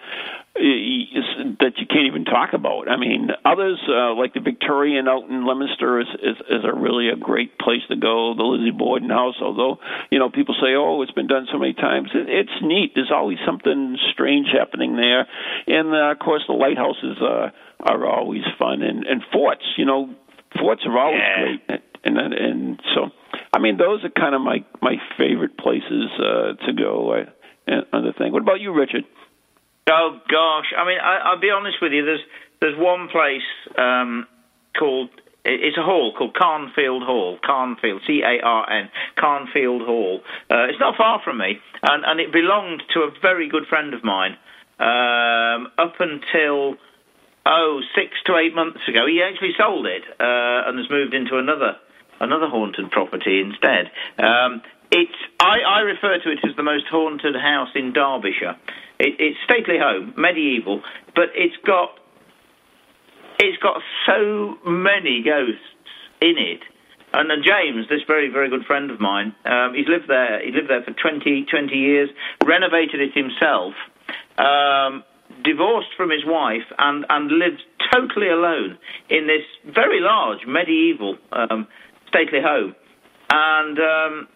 that 0.55 1.73
you 1.77 1.85
can't 1.85 2.07
even 2.07 2.23
talk 2.23 2.53
about. 2.53 2.89
I 2.89 2.95
mean, 2.97 3.29
others 3.43 3.77
uh, 3.87 4.13
like 4.15 4.33
the 4.33 4.39
Victorian 4.39 5.07
out 5.07 5.29
in 5.29 5.45
Leominster 5.45 5.99
is, 5.99 6.07
is 6.21 6.37
is 6.49 6.63
a 6.63 6.73
really 6.73 7.09
a 7.09 7.15
great 7.15 7.57
place 7.59 7.81
to 7.89 7.95
go. 7.95 8.33
The 8.35 8.43
Lizzie 8.43 8.71
Borden 8.75 9.09
House, 9.09 9.35
although 9.41 9.77
you 10.11 10.19
know 10.19 10.29
people 10.29 10.55
say, 10.61 10.75
oh, 10.75 11.01
it's 11.01 11.11
been 11.11 11.27
done 11.27 11.47
so 11.51 11.57
many 11.57 11.73
times, 11.73 12.09
it, 12.13 12.27
it's 12.29 12.57
neat. 12.61 12.91
There's 12.95 13.11
always 13.13 13.37
something 13.45 13.97
strange 14.13 14.47
happening 14.51 14.95
there, 14.95 15.27
and 15.67 15.93
uh, 15.93 16.11
of 16.11 16.19
course 16.19 16.43
the 16.47 16.53
lighthouses 16.53 17.17
uh, 17.21 17.49
are 17.79 18.05
always 18.05 18.43
fun, 18.59 18.81
and 18.81 19.05
and 19.05 19.21
forts. 19.31 19.65
You 19.77 19.85
know, 19.85 20.09
forts 20.59 20.83
are 20.85 20.97
always 20.97 21.21
Yeah. 21.21 21.43
great. 21.67 21.81
and 22.03 22.17
then, 22.17 22.33
and 22.33 22.79
so 22.93 23.09
I 23.53 23.59
mean 23.59 23.77
those 23.77 24.03
are 24.03 24.09
kind 24.09 24.35
of 24.35 24.41
my 24.41 24.63
my 24.81 24.95
favorite 25.17 25.57
places 25.57 26.09
uh, 26.19 26.53
to 26.65 26.73
go. 26.73 27.13
Uh, 27.13 27.25
and 27.67 27.83
other 27.93 28.13
thing. 28.15 28.31
What 28.31 28.43
about 28.43 28.61
you, 28.61 28.71
Richard? 28.71 29.05
Oh 29.87 30.19
gosh, 30.27 30.73
I 30.75 30.85
mean, 30.85 30.97
I, 30.99 31.17
I'll 31.17 31.39
be 31.39 31.51
honest 31.51 31.77
with 31.81 31.91
you. 31.91 32.05
There's 32.05 32.23
there's 32.59 32.77
one 32.77 33.07
place 33.07 33.45
um, 33.77 34.25
called 34.77 35.09
it's 35.45 35.77
a 35.77 35.83
hall 35.83 36.11
called 36.17 36.33
Carnfield 36.33 37.03
Hall. 37.03 37.37
Carnfield, 37.45 38.01
C 38.07 38.23
A 38.23 38.43
R 38.43 38.69
N, 38.71 38.89
Carnfield 39.15 39.85
Hall. 39.85 40.21
Uh, 40.49 40.65
it's 40.69 40.79
not 40.79 40.97
far 40.97 41.21
from 41.23 41.37
me, 41.37 41.59
and, 41.83 42.03
and 42.03 42.19
it 42.19 42.33
belonged 42.33 42.81
to 42.95 43.01
a 43.01 43.11
very 43.21 43.47
good 43.47 43.67
friend 43.67 43.93
of 43.93 44.03
mine 44.03 44.37
um, 44.79 45.67
up 45.77 45.93
until 45.99 46.77
oh 47.45 47.81
six 47.93 48.17
to 48.25 48.37
eight 48.37 48.55
months 48.55 48.81
ago. 48.87 49.05
He 49.05 49.21
actually 49.21 49.53
sold 49.55 49.85
it 49.85 50.01
uh, 50.19 50.67
and 50.67 50.79
has 50.79 50.89
moved 50.89 51.13
into 51.13 51.37
another 51.37 51.77
another 52.19 52.47
haunted 52.47 52.89
property 52.89 53.39
instead. 53.39 53.91
Um, 54.17 54.63
it's 54.91 55.13
I, 55.39 55.59
I 55.59 55.79
refer 55.81 56.17
to 56.17 56.31
it 56.31 56.39
as 56.43 56.55
the 56.55 56.63
most 56.63 56.85
haunted 56.89 57.35
house 57.35 57.69
in 57.75 57.93
Derbyshire. 57.93 58.55
It, 58.99 59.15
it's 59.19 59.37
stately 59.43 59.77
home, 59.79 60.13
medieval, 60.17 60.81
but 61.15 61.29
it's 61.35 61.55
got 61.65 61.91
it's 63.39 63.61
got 63.61 63.81
so 64.05 64.55
many 64.65 65.21
ghosts 65.23 65.59
in 66.21 66.35
it. 66.37 66.61
And 67.13 67.31
uh, 67.31 67.35
James, 67.43 67.87
this 67.89 68.01
very, 68.07 68.29
very 68.29 68.49
good 68.49 68.65
friend 68.65 68.91
of 68.91 68.99
mine, 68.99 69.35
um, 69.45 69.73
he's 69.73 69.87
lived 69.87 70.07
there. 70.07 70.43
He 70.43 70.51
lived 70.51 70.69
there 70.69 70.83
for 70.83 70.91
20, 70.91 71.45
20 71.49 71.75
years, 71.75 72.09
renovated 72.45 72.99
it 72.99 73.13
himself, 73.13 73.73
um, 74.37 75.03
divorced 75.43 75.89
from 75.95 76.09
his 76.09 76.25
wife, 76.25 76.67
and, 76.77 77.05
and 77.09 77.31
lived 77.31 77.63
totally 77.93 78.29
alone 78.29 78.77
in 79.09 79.27
this 79.27 79.73
very 79.73 80.01
large 80.01 80.45
medieval 80.47 81.17
um, 81.31 81.67
stately 82.07 82.39
home. 82.41 82.75
And 83.29 83.79
um, 83.79 84.27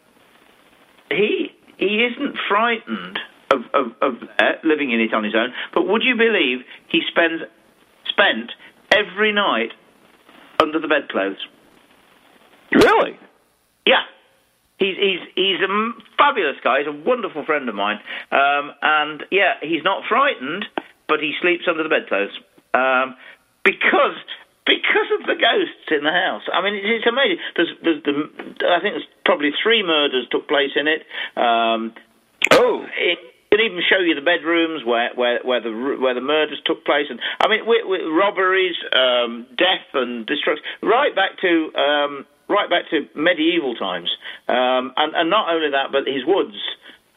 he 1.11 1.51
he 1.77 2.05
isn't 2.05 2.35
frightened 2.49 3.19
of, 3.51 3.61
of, 3.73 3.85
of 4.01 4.13
living 4.63 4.91
in 4.91 4.99
it 4.99 5.13
on 5.13 5.23
his 5.23 5.35
own. 5.35 5.53
But 5.73 5.87
would 5.87 6.03
you 6.03 6.15
believe 6.15 6.59
he 6.89 7.01
spends 7.09 7.41
spent 8.07 8.51
every 8.91 9.31
night 9.31 9.71
under 10.61 10.79
the 10.79 10.87
bedclothes? 10.87 11.39
Really? 12.71 13.17
Yeah. 13.85 14.03
He's 14.77 14.95
he's 14.95 15.19
he's 15.35 15.59
a 15.61 15.91
fabulous 16.17 16.57
guy. 16.63 16.79
He's 16.79 16.87
a 16.87 17.03
wonderful 17.05 17.43
friend 17.43 17.67
of 17.67 17.75
mine, 17.75 17.99
um, 18.31 18.71
and 18.81 19.23
yeah, 19.29 19.59
he's 19.61 19.83
not 19.83 20.03
frightened, 20.07 20.65
but 21.07 21.19
he 21.19 21.33
sleeps 21.41 21.63
under 21.67 21.83
the 21.83 21.89
bedclothes 21.89 22.31
um, 22.73 23.15
because 23.65 24.15
because 24.65 25.09
of 25.19 25.25
the 25.25 25.35
ghosts 25.35 25.89
in 25.91 26.03
the 26.05 26.13
house. 26.13 26.43
I 26.53 26.61
mean, 26.61 26.77
it's, 26.77 27.07
amazing. 27.09 27.41
There's, 27.57 27.73
there's 27.81 28.03
the, 28.05 28.13
I 28.69 28.79
think 28.79 28.93
there's 28.93 29.11
probably 29.25 29.49
three 29.63 29.81
murders 29.81 30.27
took 30.29 30.47
place 30.47 30.77
in 30.77 30.87
it. 30.87 31.01
Um, 31.35 31.91
oh. 32.51 32.85
It, 32.95 33.17
can 33.51 33.61
even 33.65 33.81
show 33.89 33.99
you 33.99 34.13
the 34.15 34.21
bedrooms 34.21 34.85
where 34.85 35.09
where 35.15 35.39
where 35.43 35.61
the 35.61 35.71
where 35.99 36.13
the 36.13 36.21
murders 36.21 36.61
took 36.65 36.85
place, 36.85 37.07
and 37.09 37.19
I 37.41 37.47
mean, 37.49 37.65
robberies, 37.65 38.75
um, 38.93 39.47
death, 39.57 39.89
and 39.93 40.25
destruction, 40.25 40.63
right 40.83 41.15
back 41.15 41.39
to 41.41 41.73
um, 41.73 42.25
right 42.47 42.69
back 42.69 42.89
to 42.91 43.09
medieval 43.15 43.75
times, 43.75 44.09
um, 44.47 44.93
and 44.97 45.15
and 45.15 45.29
not 45.29 45.49
only 45.49 45.71
that, 45.71 45.91
but 45.91 46.05
his 46.05 46.25
woods 46.25 46.57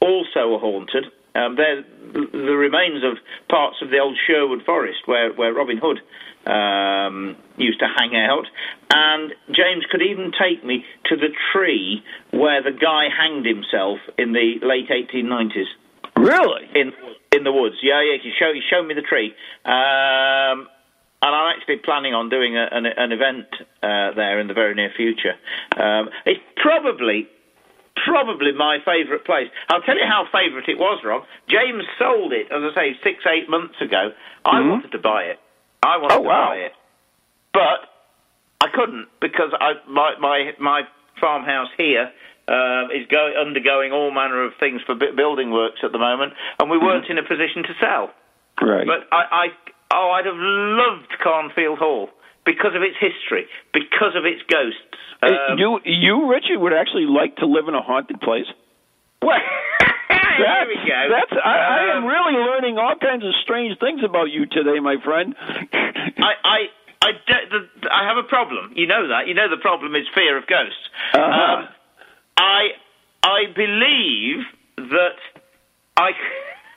also 0.00 0.56
are 0.56 0.60
haunted. 0.60 1.04
Um, 1.34 1.56
they're 1.56 1.84
the 2.12 2.56
remains 2.56 3.04
of 3.04 3.16
parts 3.48 3.76
of 3.80 3.90
the 3.90 3.98
old 3.98 4.16
Sherwood 4.26 4.64
Forest 4.64 5.00
where 5.06 5.32
where 5.32 5.52
Robin 5.52 5.78
Hood 5.80 6.00
um, 6.46 7.36
used 7.56 7.80
to 7.80 7.86
hang 7.86 8.16
out. 8.16 8.46
And 8.92 9.32
James 9.48 9.84
could 9.90 10.02
even 10.02 10.32
take 10.32 10.64
me 10.64 10.84
to 11.06 11.16
the 11.16 11.28
tree 11.52 12.02
where 12.30 12.62
the 12.62 12.72
guy 12.72 13.08
hanged 13.08 13.46
himself 13.46 13.98
in 14.18 14.32
the 14.32 14.60
late 14.62 14.88
1890s. 14.90 15.70
Really? 16.22 16.68
In 16.74 16.92
in 17.32 17.44
the 17.44 17.52
woods. 17.52 17.76
Yeah, 17.82 18.02
yeah. 18.02 18.18
He 18.22 18.32
showed 18.38 18.54
he 18.54 18.62
showed 18.70 18.86
me 18.86 18.94
the 18.94 19.02
tree. 19.02 19.34
Um, 19.64 20.68
and 21.22 21.30
I'm 21.30 21.54
actually 21.54 21.76
planning 21.76 22.14
on 22.14 22.28
doing 22.28 22.56
a, 22.56 22.66
an, 22.70 22.84
an, 22.84 23.12
event 23.12 23.46
uh, 23.80 24.10
there 24.18 24.40
in 24.40 24.48
the 24.48 24.54
very 24.54 24.74
near 24.74 24.90
future. 24.96 25.38
Um, 25.78 26.10
it's 26.26 26.42
probably 26.56 27.28
probably 28.04 28.52
my 28.52 28.78
favourite 28.84 29.24
place. 29.24 29.46
I'll 29.68 29.82
tell 29.82 29.94
you 29.94 30.06
how 30.08 30.26
favourite 30.32 30.68
it 30.68 30.78
was, 30.78 31.00
Rob. 31.04 31.22
James 31.48 31.84
sold 31.98 32.32
it, 32.32 32.50
as 32.50 32.62
I 32.72 32.74
say, 32.74 32.96
six, 33.04 33.22
eight 33.26 33.48
months 33.48 33.76
ago. 33.80 34.10
I 34.44 34.58
mm-hmm. 34.58 34.70
wanted 34.70 34.92
to 34.92 34.98
buy 34.98 35.24
it. 35.24 35.38
I 35.82 35.98
wanted 35.98 36.14
oh, 36.14 36.22
to 36.22 36.28
wow. 36.28 36.48
buy 36.48 36.56
it, 36.56 36.72
but 37.52 37.86
I 38.60 38.66
couldn't 38.74 39.06
because 39.20 39.54
I, 39.58 39.74
my 39.88 40.14
my 40.20 40.52
my 40.58 40.82
farmhouse 41.20 41.68
here 41.76 42.10
uh, 42.48 42.90
is 42.90 43.06
go, 43.08 43.32
undergoing 43.38 43.92
all 43.92 44.10
manner 44.10 44.44
of 44.44 44.52
things 44.58 44.80
for 44.86 44.94
building 44.94 45.50
works 45.50 45.80
at 45.82 45.92
the 45.92 45.98
moment, 45.98 46.32
and 46.58 46.70
we 46.70 46.78
weren't 46.78 47.08
in 47.08 47.18
a 47.18 47.22
position 47.22 47.62
to 47.62 47.74
sell. 47.80 48.10
Right. 48.60 48.86
But 48.86 49.08
I, 49.10 49.22
I 49.30 49.46
oh, 49.94 50.10
I'd 50.16 50.26
have 50.26 50.36
loved 50.36 51.12
Carnfield 51.22 51.78
Hall 51.78 52.08
because 52.44 52.74
of 52.74 52.82
its 52.82 52.96
history, 52.98 53.46
because 53.72 54.14
of 54.16 54.24
its 54.24 54.42
ghosts. 54.50 54.98
Um, 55.22 55.58
you, 55.58 55.78
you, 55.84 56.28
Richard, 56.30 56.58
would 56.58 56.72
actually 56.72 57.06
like 57.06 57.36
to 57.36 57.46
live 57.46 57.68
in 57.68 57.74
a 57.74 57.82
haunted 57.82 58.20
place. 58.20 58.46
Well, 59.22 59.38
that's, 60.10 60.66
we 60.66 60.74
go. 60.82 60.98
That's 61.14 61.30
I, 61.30 61.54
um, 61.54 61.62
I 61.62 61.96
am 61.96 62.04
really 62.06 62.42
learning 62.42 62.76
all 62.76 62.96
kinds 62.98 63.22
of 63.22 63.30
strange 63.44 63.78
things 63.78 64.02
about 64.02 64.34
you 64.34 64.46
today, 64.46 64.80
my 64.80 64.96
friend. 64.98 65.36
I, 65.38 66.34
I, 66.42 66.58
I, 67.02 67.10
the, 67.28 67.86
I 67.86 68.08
have 68.08 68.16
a 68.16 68.26
problem. 68.26 68.72
You 68.74 68.88
know 68.88 69.14
that. 69.14 69.28
You 69.28 69.34
know 69.34 69.48
the 69.48 69.62
problem 69.62 69.94
is 69.94 70.02
fear 70.12 70.36
of 70.36 70.48
ghosts. 70.48 70.90
Uh-huh. 71.14 71.22
Um, 71.22 71.68
I, 72.42 72.74
I 73.22 73.40
believe 73.54 74.42
that 74.90 75.18
I. 75.96 76.10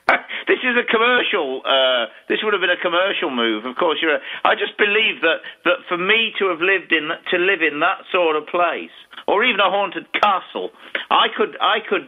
this 0.46 0.62
is 0.62 0.78
a 0.78 0.86
commercial. 0.86 1.62
Uh, 1.66 2.06
this 2.28 2.38
would 2.46 2.54
have 2.54 2.62
been 2.62 2.70
a 2.70 2.78
commercial 2.78 3.30
move. 3.34 3.66
Of 3.66 3.74
course, 3.74 3.98
you're. 4.00 4.14
A, 4.14 4.20
I 4.44 4.54
just 4.54 4.78
believe 4.78 5.26
that 5.26 5.42
that 5.64 5.82
for 5.88 5.98
me 5.98 6.30
to 6.38 6.48
have 6.54 6.62
lived 6.62 6.92
in 6.92 7.10
to 7.10 7.36
live 7.38 7.66
in 7.66 7.80
that 7.80 8.06
sort 8.12 8.36
of 8.36 8.46
place, 8.46 8.94
or 9.26 9.42
even 9.42 9.58
a 9.58 9.66
haunted 9.66 10.06
castle, 10.14 10.70
I 11.10 11.26
could 11.34 11.58
I 11.58 11.82
could 11.82 12.06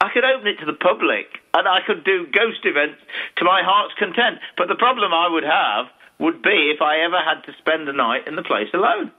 I 0.00 0.14
could 0.14 0.24
open 0.24 0.46
it 0.46 0.62
to 0.62 0.66
the 0.66 0.78
public 0.78 1.26
and 1.54 1.66
I 1.66 1.82
could 1.82 2.04
do 2.04 2.30
ghost 2.30 2.62
events 2.62 3.02
to 3.38 3.44
my 3.44 3.62
heart's 3.66 3.94
content. 3.98 4.38
But 4.56 4.68
the 4.68 4.78
problem 4.78 5.10
I 5.12 5.26
would 5.26 5.44
have 5.44 5.90
would 6.22 6.42
be 6.42 6.70
if 6.70 6.80
I 6.80 7.02
ever 7.02 7.18
had 7.18 7.42
to 7.50 7.58
spend 7.58 7.88
a 7.88 7.92
night 7.92 8.28
in 8.28 8.36
the 8.36 8.46
place 8.46 8.70
alone. 8.72 9.10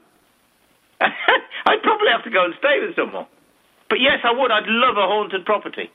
I'd 1.00 1.82
probably 1.82 2.08
have 2.08 2.24
to 2.24 2.30
go 2.30 2.44
and 2.46 2.54
stay 2.56 2.80
with 2.80 2.96
someone. 2.96 3.26
But 3.88 4.00
yes, 4.00 4.18
I 4.24 4.32
would. 4.32 4.50
I'd 4.50 4.66
love 4.66 4.96
a 4.96 5.06
haunted 5.06 5.44
property. 5.44 5.90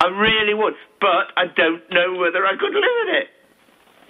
I 0.00 0.08
really 0.12 0.52
would. 0.54 0.74
But 1.00 1.32
I 1.36 1.46
don't 1.48 1.82
know 1.90 2.20
whether 2.20 2.44
I 2.44 2.52
could 2.56 2.74
live 2.74 2.96
in 3.08 3.14
it. 3.16 3.28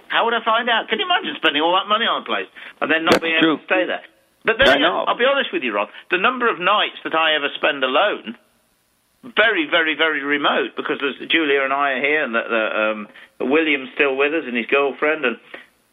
How 0.09 0.25
would 0.25 0.33
I 0.33 0.43
find 0.43 0.69
out? 0.69 0.87
Can 0.87 0.99
you 0.99 1.05
imagine 1.05 1.35
spending 1.35 1.61
all 1.61 1.75
that 1.75 1.87
money 1.87 2.05
on 2.05 2.23
a 2.23 2.25
place 2.25 2.47
and 2.79 2.91
then 2.91 3.03
not 3.03 3.19
That's 3.19 3.23
being 3.23 3.35
able 3.39 3.55
true. 3.55 3.57
to 3.59 3.65
stay 3.67 3.83
there? 3.87 4.03
But 4.43 4.55
then. 4.59 4.83
I'll 4.83 5.17
be 5.19 5.27
honest 5.27 5.51
with 5.51 5.63
you, 5.63 5.75
Rod. 5.75 5.89
The 6.11 6.17
number 6.17 6.47
of 6.47 6.59
nights 6.59 6.95
that 7.03 7.15
I 7.15 7.35
ever 7.35 7.51
spend 7.55 7.83
alone, 7.83 8.37
very, 9.35 9.67
very, 9.67 9.95
very 9.95 10.23
remote, 10.23 10.75
because 10.79 10.99
there's 11.03 11.19
Julia 11.27 11.63
and 11.63 11.73
I 11.73 11.99
are 11.99 12.01
here, 12.01 12.23
and 12.23 12.31
the, 12.35 12.43
the, 12.47 12.63
um, 12.79 12.99
William's 13.51 13.89
still 13.95 14.15
with 14.15 14.31
us, 14.33 14.43
and 14.47 14.55
his 14.55 14.67
girlfriend, 14.67 15.25
and 15.25 15.35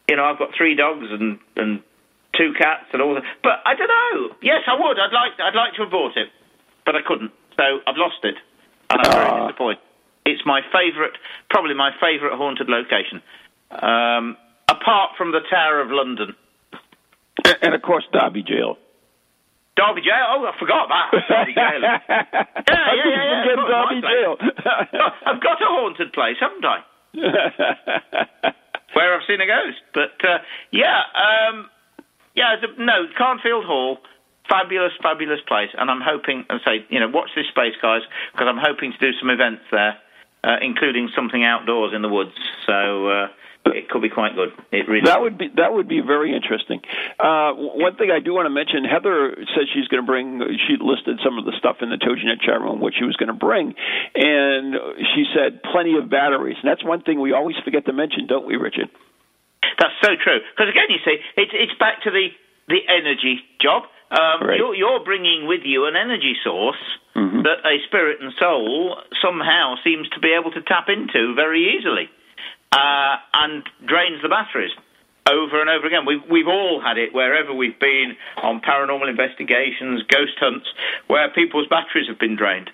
you 0.07 0.15
know 0.15 0.23
I've 0.23 0.39
got 0.39 0.55
three 0.55 0.75
dogs 0.75 1.07
and 1.11 1.39
and 1.57 1.83
two 2.37 2.53
cats 2.55 2.87
and 2.93 3.01
all 3.01 3.15
that. 3.15 3.23
But 3.43 3.59
I 3.65 3.75
don't 3.75 3.91
know. 3.91 4.35
Yes, 4.41 4.63
I 4.67 4.79
would. 4.79 4.95
I'd 4.99 5.11
like 5.11 5.35
I'd 5.43 5.55
like 5.57 5.73
to 5.75 5.83
have 5.83 5.91
bought 5.91 6.15
it, 6.15 6.29
but 6.85 6.95
I 6.95 7.01
couldn't. 7.05 7.31
So 7.57 7.63
I've 7.87 7.97
lost 7.97 8.23
it, 8.23 8.35
and 8.89 9.01
I'm 9.01 9.11
very 9.11 9.25
Ah. 9.25 9.47
disappointed. 9.47 9.79
It's 10.25 10.45
my 10.45 10.61
favourite, 10.73 11.13
probably 11.49 11.73
my 11.75 11.91
favourite 11.99 12.35
haunted 12.35 12.67
location, 12.69 13.21
um, 13.71 14.37
apart 14.67 15.11
from 15.17 15.31
the 15.31 15.41
Tower 15.41 15.79
of 15.81 15.91
London. 15.91 16.35
And- 17.45 17.57
and 17.61 17.73
of 17.75 17.81
course, 17.81 18.05
Derby 18.11 18.41
Jail. 18.43 18.77
Derby 19.75 20.01
Jail. 20.01 20.25
Oh, 20.29 20.45
I 20.47 20.57
forgot 20.57 20.85
about 20.85 21.11
Derby 21.27 21.53
Jail. 21.53 21.81
Yeah, 22.67 22.93
yeah, 22.95 23.05
yeah, 23.05 23.23
yeah. 23.23 23.43
forget 23.43 23.89
Derby. 23.89 24.01
Jail? 24.01 24.37
I've 25.25 25.41
got 25.41 25.61
a 25.61 25.65
haunted 25.65 26.13
place, 26.13 26.37
haven't 26.39 26.65
I? 26.65 26.79
Where 28.93 29.13
I've 29.13 29.23
seen 29.27 29.41
a 29.41 29.45
ghost. 29.45 29.81
But 29.93 30.23
uh, 30.27 30.39
yeah, 30.71 31.01
um, 31.13 31.69
yeah. 32.35 32.55
No, 32.77 33.07
Carnfield 33.17 33.65
Hall, 33.65 33.99
fabulous, 34.49 34.93
fabulous 35.01 35.39
place, 35.47 35.69
and 35.77 35.89
I'm 35.89 36.01
hoping 36.01 36.45
and 36.49 36.59
say, 36.65 36.85
you 36.89 36.99
know, 36.99 37.09
watch 37.09 37.29
this 37.35 37.47
space, 37.47 37.75
guys, 37.81 38.01
because 38.33 38.47
I'm 38.49 38.61
hoping 38.61 38.91
to 38.93 38.97
do 38.97 39.11
some 39.19 39.29
events 39.29 39.63
there, 39.71 39.97
uh, 40.43 40.57
including 40.61 41.09
something 41.15 41.43
outdoors 41.43 41.93
in 41.95 42.01
the 42.01 42.09
woods. 42.09 42.35
So. 42.65 43.07
Uh, 43.07 43.27
it 43.65 43.89
could 43.89 44.01
be 44.01 44.09
quite 44.09 44.35
good. 44.35 44.53
It 44.71 44.87
really. 44.87 45.05
That 45.05 45.21
would 45.21 45.37
be 45.39 45.49
that 45.57 45.73
would 45.73 45.87
be 45.87 45.99
very 45.99 46.35
interesting. 46.35 46.81
Uh, 47.17 47.49
one 47.53 47.95
thing 47.95 48.11
I 48.13 48.19
do 48.19 48.33
want 48.33 48.45
to 48.45 48.53
mention: 48.53 48.85
Heather 48.85 49.33
said 49.57 49.65
she's 49.73 49.87
going 49.87 50.03
to 50.03 50.05
bring. 50.05 50.37
She 50.69 50.77
listed 50.77 51.17
some 51.25 51.39
of 51.39 51.45
the 51.45 51.53
stuff 51.57 51.77
in 51.81 51.89
the 51.89 51.97
TogiNet 51.97 52.45
chat 52.45 52.61
room 52.61 52.79
what 52.79 52.93
she 52.93 53.05
was 53.05 53.15
going 53.15 53.33
to 53.33 53.37
bring, 53.37 53.73
and 54.13 54.75
she 55.15 55.25
said 55.33 55.63
plenty 55.63 55.97
of 55.97 56.09
batteries. 56.09 56.57
And 56.61 56.69
that's 56.69 56.85
one 56.85 57.01
thing 57.01 57.19
we 57.19 57.33
always 57.33 57.55
forget 57.65 57.85
to 57.87 57.93
mention, 57.93 58.27
don't 58.27 58.45
we, 58.45 58.55
Richard? 58.55 58.89
That's 59.79 59.97
so 60.03 60.13
true. 60.13 60.39
Because 60.53 60.69
again, 60.69 60.89
you 60.89 61.01
see, 61.01 61.17
it's 61.37 61.51
it's 61.53 61.73
back 61.79 62.03
to 62.03 62.11
the 62.11 62.29
the 62.69 62.81
energy 62.85 63.41
job. 63.61 63.89
Um, 64.11 64.41
Right. 64.47 64.57
you're, 64.57 64.75
you're 64.75 64.99
bringing 65.03 65.47
with 65.47 65.61
you 65.65 65.85
an 65.85 65.95
energy 65.95 66.35
source 66.43 66.77
Mhm. 67.15 67.43
that 67.43 67.65
a 67.65 67.79
spirit 67.87 68.19
and 68.21 68.33
soul 68.33 69.01
somehow 69.21 69.75
seems 69.83 70.07
to 70.09 70.19
be 70.19 70.33
able 70.33 70.51
to 70.51 70.61
tap 70.61 70.89
into 70.89 71.33
very 71.33 71.75
easily, 71.77 72.09
uh, 72.71 73.17
and 73.33 73.63
drains 73.85 74.21
the 74.21 74.27
batteries 74.29 74.71
over 75.31 75.59
and 75.61 75.69
over 75.69 75.87
again. 75.87 76.05
We've 76.05 76.23
we've 76.29 76.47
all 76.47 76.81
had 76.81 76.97
it 76.97 77.13
wherever 77.13 77.53
we've 77.53 77.79
been 77.79 78.15
on 78.43 78.59
paranormal 78.61 79.07
investigations, 79.09 80.03
ghost 80.03 80.37
hunts, 80.39 80.67
where 81.07 81.29
people's 81.29 81.67
batteries 81.67 82.07
have 82.07 82.19
been 82.19 82.35
drained. 82.35 82.69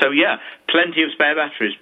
So 0.00 0.10
yeah, 0.10 0.38
plenty 0.68 1.02
of 1.04 1.12
spare 1.12 1.34
batteries. 1.36 1.76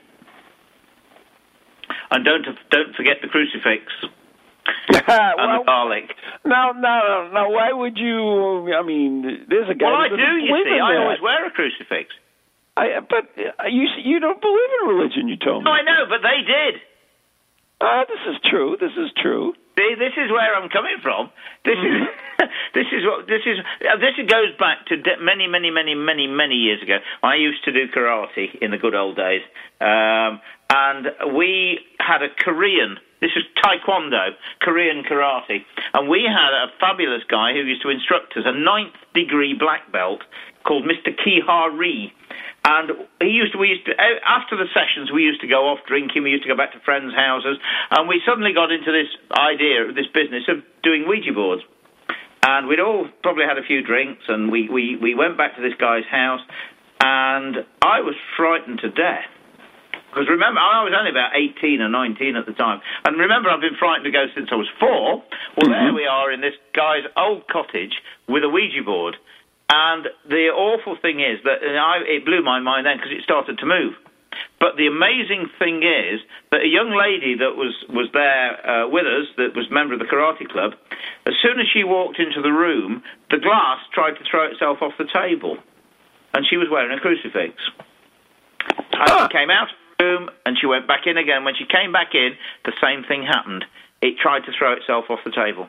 And 2.10 2.24
don't 2.24 2.46
don't 2.70 2.94
forget 2.94 3.22
the 3.22 3.28
crucifix 3.28 3.90
well, 5.08 5.60
the 5.60 5.64
garlic. 5.66 6.10
no, 6.44 6.72
no, 6.72 7.30
no. 7.32 7.48
why 7.50 7.72
would 7.72 7.96
you? 7.96 8.72
I 8.74 8.82
mean, 8.82 9.46
there's 9.48 9.68
a 9.70 9.74
guy. 9.74 9.86
Well, 9.86 10.00
I 10.00 10.08
do. 10.08 10.30
You 10.42 10.54
see, 10.64 10.78
I 10.78 10.96
always 11.02 11.20
wear 11.20 11.46
a 11.46 11.50
crucifix. 11.50 12.14
I, 12.76 13.00
but 13.00 13.28
uh, 13.36 13.66
you 13.68 13.88
you 14.02 14.20
don't 14.20 14.40
believe 14.40 14.70
in 14.82 14.88
religion. 14.88 15.28
You 15.28 15.36
told 15.36 15.64
me. 15.64 15.70
No, 15.70 15.72
I 15.72 15.82
know, 15.82 16.06
but 16.08 16.22
they 16.22 16.40
did. 16.46 16.80
Ah, 17.80 18.04
this 18.06 18.20
is 18.34 18.40
true. 18.50 18.76
This 18.78 18.92
is 18.92 19.10
true. 19.20 19.54
See, 19.78 19.94
this 19.98 20.12
is 20.12 20.30
where 20.30 20.54
I'm 20.54 20.68
coming 20.68 20.98
from. 21.02 21.30
This 21.64 21.78
is 21.80 21.98
this 22.74 22.86
is 22.92 23.02
what 23.04 23.26
this 23.26 23.40
is. 23.46 23.58
uh, 23.80 23.96
This 23.96 24.14
goes 24.28 24.52
back 24.58 24.86
to 24.88 24.96
de- 24.96 25.16
many, 25.20 25.46
many, 25.46 25.70
many, 25.70 25.94
many, 25.94 26.26
many 26.26 26.54
years 26.56 26.82
ago. 26.82 26.98
I 27.22 27.36
used 27.36 27.64
to 27.64 27.72
do 27.72 27.88
karate 27.88 28.54
in 28.60 28.70
the 28.70 28.76
good 28.78 28.94
old 28.94 29.16
days, 29.16 29.40
um, 29.80 30.40
and 30.68 31.34
we 31.34 31.80
had 31.98 32.22
a 32.22 32.28
Korean. 32.28 32.98
This 33.20 33.32
is 33.36 33.44
Taekwondo, 33.62 34.32
Korean 34.62 35.04
karate, 35.04 35.60
and 35.92 36.08
we 36.08 36.24
had 36.24 36.56
a 36.56 36.72
fabulous 36.80 37.20
guy 37.28 37.52
who 37.52 37.60
used 37.60 37.82
to 37.82 37.90
instruct 37.90 38.32
us, 38.36 38.44
a 38.46 38.56
ninth 38.56 38.96
degree 39.12 39.52
black 39.52 39.92
belt 39.92 40.22
called 40.64 40.84
Mr. 40.84 41.12
Kihari. 41.12 42.12
And 42.64 42.92
he 43.20 43.28
used 43.28 43.52
to, 43.52 43.58
we 43.58 43.68
used 43.68 43.84
to, 43.86 43.92
eh, 43.92 44.20
after 44.26 44.56
the 44.56 44.64
sessions, 44.72 45.12
we 45.12 45.22
used 45.22 45.42
to 45.42 45.46
go 45.46 45.68
off 45.68 45.80
drinking, 45.86 46.22
we 46.22 46.30
used 46.30 46.44
to 46.44 46.48
go 46.48 46.56
back 46.56 46.72
to 46.72 46.80
friends' 46.80 47.12
houses, 47.14 47.58
and 47.90 48.08
we 48.08 48.22
suddenly 48.24 48.54
got 48.54 48.72
into 48.72 48.90
this 48.90 49.08
idea, 49.32 49.92
this 49.92 50.08
business 50.14 50.44
of 50.48 50.64
doing 50.82 51.06
Ouija 51.06 51.32
boards. 51.32 51.62
And 52.42 52.68
we'd 52.68 52.80
all 52.80 53.06
probably 53.22 53.44
had 53.44 53.58
a 53.58 53.62
few 53.62 53.82
drinks, 53.82 54.22
and 54.28 54.50
we, 54.50 54.70
we, 54.70 54.96
we 54.96 55.14
went 55.14 55.36
back 55.36 55.56
to 55.56 55.62
this 55.62 55.74
guy's 55.78 56.08
house, 56.10 56.40
and 57.04 57.66
I 57.82 58.00
was 58.00 58.14
frightened 58.36 58.80
to 58.80 58.88
death. 58.88 59.28
Because 60.10 60.28
remember, 60.28 60.58
I 60.58 60.82
was 60.82 60.92
only 60.92 61.10
about 61.10 61.38
18 61.38 61.80
or 61.80 61.88
19 61.88 62.36
at 62.36 62.46
the 62.46 62.52
time. 62.52 62.82
And 63.04 63.16
remember, 63.18 63.48
I've 63.48 63.62
been 63.62 63.78
frightened 63.78 64.04
to 64.04 64.10
go 64.10 64.26
since 64.34 64.50
I 64.50 64.56
was 64.56 64.68
four. 64.78 65.22
Well, 65.56 65.70
there 65.70 65.94
we 65.94 66.06
are 66.06 66.32
in 66.32 66.40
this 66.40 66.54
guy's 66.74 67.06
old 67.16 67.46
cottage 67.46 68.02
with 68.26 68.42
a 68.42 68.48
Ouija 68.48 68.82
board. 68.82 69.16
And 69.70 70.08
the 70.26 70.50
awful 70.50 70.98
thing 71.00 71.20
is 71.20 71.38
that 71.44 71.62
I, 71.62 72.02
it 72.02 72.26
blew 72.26 72.42
my 72.42 72.58
mind 72.58 72.86
then 72.86 72.98
because 72.98 73.12
it 73.14 73.22
started 73.22 73.58
to 73.58 73.66
move. 73.66 73.94
But 74.58 74.76
the 74.76 74.86
amazing 74.86 75.48
thing 75.58 75.82
is 75.82 76.20
that 76.50 76.62
a 76.62 76.68
young 76.68 76.90
lady 76.90 77.38
that 77.38 77.54
was, 77.54 77.72
was 77.88 78.10
there 78.12 78.58
uh, 78.60 78.88
with 78.88 79.06
us, 79.06 79.26
that 79.38 79.54
was 79.54 79.70
a 79.70 79.74
member 79.74 79.94
of 79.94 80.00
the 80.00 80.06
karate 80.06 80.48
club, 80.50 80.74
as 81.26 81.34
soon 81.40 81.58
as 81.58 81.66
she 81.72 81.84
walked 81.84 82.18
into 82.18 82.42
the 82.42 82.52
room, 82.52 83.02
the 83.30 83.38
glass 83.38 83.78
tried 83.94 84.18
to 84.18 84.24
throw 84.28 84.50
itself 84.50 84.82
off 84.82 84.92
the 84.98 85.08
table. 85.08 85.56
And 86.34 86.46
she 86.46 86.56
was 86.56 86.68
wearing 86.70 86.96
a 86.96 87.00
crucifix. 87.00 87.54
And 88.92 89.08
she 89.08 89.28
came 89.32 89.50
out 89.50 89.68
and 90.00 90.56
she 90.58 90.66
went 90.66 90.86
back 90.88 91.06
in 91.06 91.16
again. 91.16 91.44
When 91.44 91.54
she 91.54 91.64
came 91.66 91.92
back 91.92 92.14
in, 92.14 92.32
the 92.64 92.72
same 92.82 93.04
thing 93.04 93.22
happened. 93.22 93.64
It 94.02 94.16
tried 94.18 94.44
to 94.46 94.52
throw 94.56 94.72
itself 94.72 95.06
off 95.10 95.20
the 95.24 95.30
table, 95.30 95.68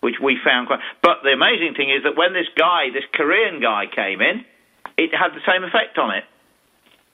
which 0.00 0.16
we 0.22 0.38
found 0.42 0.66
quite. 0.68 0.80
But 1.02 1.18
the 1.22 1.30
amazing 1.32 1.74
thing 1.76 1.90
is 1.90 2.02
that 2.04 2.16
when 2.16 2.32
this 2.32 2.48
guy, 2.56 2.88
this 2.92 3.04
Korean 3.12 3.60
guy, 3.60 3.84
came 3.94 4.20
in, 4.20 4.44
it 4.96 5.10
had 5.14 5.32
the 5.36 5.44
same 5.46 5.64
effect 5.64 5.98
on 5.98 6.14
it. 6.16 6.24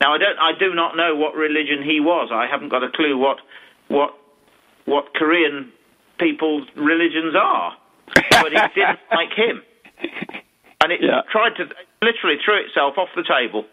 Now 0.01 0.15
I 0.15 0.19
don't, 0.19 0.39
I 0.39 0.53
do 0.59 0.75
not 0.75 0.97
know 0.97 1.15
what 1.15 1.35
religion 1.35 1.83
he 1.83 2.01
was. 2.01 2.31
I 2.33 2.47
haven't 2.47 2.69
got 2.69 2.83
a 2.83 2.91
clue 2.91 3.19
what, 3.19 3.39
what, 3.89 4.15
what 4.85 5.15
Korean 5.15 5.73
people's 6.19 6.69
religions 6.77 7.35
are. 7.35 7.77
But 8.31 8.53
it 8.53 8.75
didn't 8.75 8.99
like 9.11 9.33
him, 9.35 9.63
and 10.83 10.93
it 10.93 11.01
Yeah. 11.01 11.23
tried 11.33 11.57
to 11.57 11.65
literally 12.03 12.37
threw 12.45 12.61
itself 12.63 12.99
off 12.99 13.09
the 13.17 13.25
table 13.25 13.65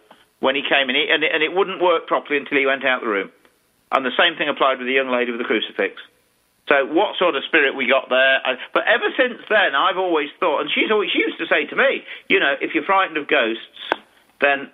when 0.41 0.57
he 0.57 0.65
came 0.65 0.89
in, 0.89 0.97
and 0.97 1.23
it, 1.23 1.31
and 1.31 1.41
it 1.41 1.53
wouldn't 1.53 1.81
work 1.81 2.09
properly 2.09 2.37
until 2.37 2.57
he 2.57 2.65
went 2.65 2.83
out 2.83 3.01
the 3.01 3.07
room. 3.07 3.31
And 3.93 4.03
the 4.03 4.11
same 4.17 4.35
thing 4.35 4.49
applied 4.49 4.81
with 4.81 4.87
the 4.87 4.97
young 4.97 5.09
lady 5.09 5.31
with 5.31 5.39
the 5.39 5.47
crucifix. 5.47 6.01
So 6.67 6.85
what 6.85 7.17
sort 7.17 7.35
of 7.35 7.43
spirit 7.45 7.75
we 7.75 7.87
got 7.87 8.09
there? 8.09 8.41
But 8.73 8.83
ever 8.87 9.09
since 9.17 9.39
then, 9.49 9.75
I've 9.75 9.97
always 9.97 10.29
thought, 10.39 10.61
and 10.61 10.69
she's 10.73 10.89
always 10.91 11.11
she 11.11 11.19
used 11.19 11.37
to 11.39 11.47
say 11.47 11.65
to 11.65 11.75
me, 11.75 12.03
you 12.27 12.39
know, 12.39 12.55
if 12.59 12.73
you're 12.73 12.85
frightened 12.85 13.17
of 13.17 13.27
ghosts, 13.27 14.01
then 14.39 14.71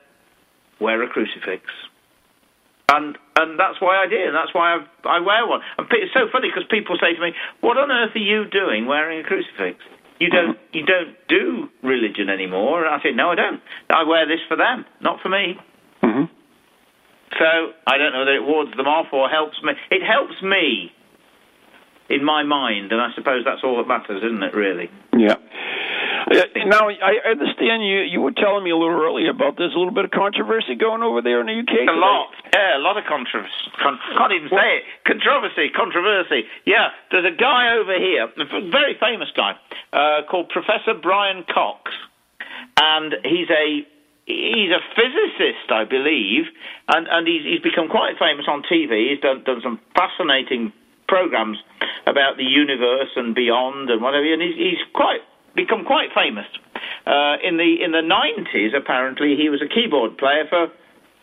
wear 0.79 1.01
a 1.03 1.07
crucifix. 1.07 1.63
And 2.89 3.17
and 3.35 3.59
that's 3.59 3.81
why 3.81 3.97
I 3.97 4.07
did, 4.07 4.27
and 4.27 4.35
that's 4.35 4.53
why 4.53 4.79
I, 4.79 5.17
I 5.17 5.19
wear 5.19 5.45
one. 5.45 5.61
And 5.77 5.87
it's 5.91 6.13
so 6.13 6.27
funny 6.31 6.47
because 6.47 6.63
people 6.69 6.95
say 7.01 7.13
to 7.13 7.21
me, 7.21 7.33
"What 7.59 7.77
on 7.77 7.91
earth 7.91 8.15
are 8.15 8.19
you 8.19 8.45
doing 8.45 8.85
wearing 8.85 9.19
a 9.19 9.23
crucifix? 9.23 9.83
You 10.19 10.29
don't 10.29 10.57
you 10.73 10.85
don't 10.85 11.15
do 11.27 11.69
religion 11.83 12.29
anymore." 12.29 12.85
And 12.85 12.93
I 12.93 13.01
said, 13.01 13.15
"No, 13.15 13.29
I 13.31 13.35
don't. 13.35 13.61
I 13.89 14.03
wear 14.03 14.25
this 14.27 14.39
for 14.47 14.55
them, 14.57 14.85
not 15.01 15.21
for 15.21 15.29
me." 15.29 15.57
hmm 16.01 16.25
So 17.37 17.73
I 17.85 17.97
don't 17.97 18.13
know 18.13 18.19
whether 18.19 18.35
it 18.35 18.43
wards 18.43 18.75
them 18.75 18.87
off 18.87 19.07
or 19.11 19.29
helps 19.29 19.61
me. 19.63 19.73
It 19.91 20.03
helps 20.03 20.41
me 20.41 20.91
in 22.09 22.23
my 22.23 22.43
mind, 22.43 22.91
and 22.91 23.01
I 23.01 23.11
suppose 23.15 23.43
that's 23.45 23.63
all 23.63 23.77
that 23.77 23.87
matters, 23.87 24.23
isn't 24.23 24.43
it? 24.43 24.53
Really. 24.53 24.89
Yeah. 25.17 25.35
Now 26.27 26.89
I 26.89 27.23
understand 27.23 27.87
you. 27.87 28.03
You 28.03 28.19
were 28.19 28.35
telling 28.35 28.63
me 28.63 28.71
a 28.71 28.75
little 28.75 28.99
earlier 28.99 29.31
about 29.31 29.55
there's 29.57 29.73
a 29.73 29.77
little 29.79 29.93
bit 29.93 30.05
of 30.05 30.11
controversy 30.11 30.75
going 30.75 31.01
over 31.01 31.21
there 31.21 31.39
in 31.39 31.47
the 31.47 31.55
UK. 31.55 31.71
A 31.71 31.87
today. 31.87 31.95
lot, 31.95 32.29
yeah, 32.53 32.77
a 32.77 32.83
lot 32.83 32.97
of 32.97 33.05
controversy. 33.07 33.53
Con- 33.79 33.99
can't 34.17 34.33
even 34.33 34.49
say 34.49 34.81
it. 34.81 34.83
Controversy, 35.07 35.69
controversy. 35.71 36.43
Yeah, 36.65 36.89
there's 37.11 37.25
a 37.25 37.35
guy 37.35 37.77
over 37.79 37.95
here, 37.95 38.27
a 38.27 38.69
very 38.69 38.97
famous 38.99 39.29
guy, 39.35 39.55
uh, 39.93 40.27
called 40.29 40.49
Professor 40.49 40.93
Brian 40.93 41.45
Cox, 41.47 41.91
and 42.75 43.15
he's 43.23 43.49
a 43.49 43.87
he's 44.25 44.71
a 44.75 44.83
physicist, 44.99 45.71
I 45.71 45.85
believe, 45.85 46.45
and 46.89 47.07
and 47.07 47.25
he's 47.27 47.43
he's 47.43 47.61
become 47.61 47.87
quite 47.87 48.19
famous 48.19 48.45
on 48.51 48.63
TV. 48.63 49.11
He's 49.15 49.21
done 49.21 49.43
done 49.45 49.61
some 49.63 49.79
fascinating 49.95 50.73
programs 51.07 51.57
about 52.05 52.35
the 52.35 52.43
universe 52.43 53.15
and 53.15 53.33
beyond 53.33 53.89
and 53.89 54.01
whatever, 54.01 54.27
and 54.27 54.41
he's 54.41 54.55
he's 54.55 54.83
quite 54.93 55.21
become 55.57 55.83
quite 55.83 56.13
famous. 56.15 56.45
Uh, 57.05 57.41
in 57.43 57.57
the 57.57 57.81
in 57.83 57.91
the 57.91 58.05
90s, 58.05 58.77
apparently, 58.77 59.35
he 59.35 59.49
was 59.49 59.61
a 59.61 59.67
keyboard 59.67 60.17
player 60.17 60.45
for 60.47 60.67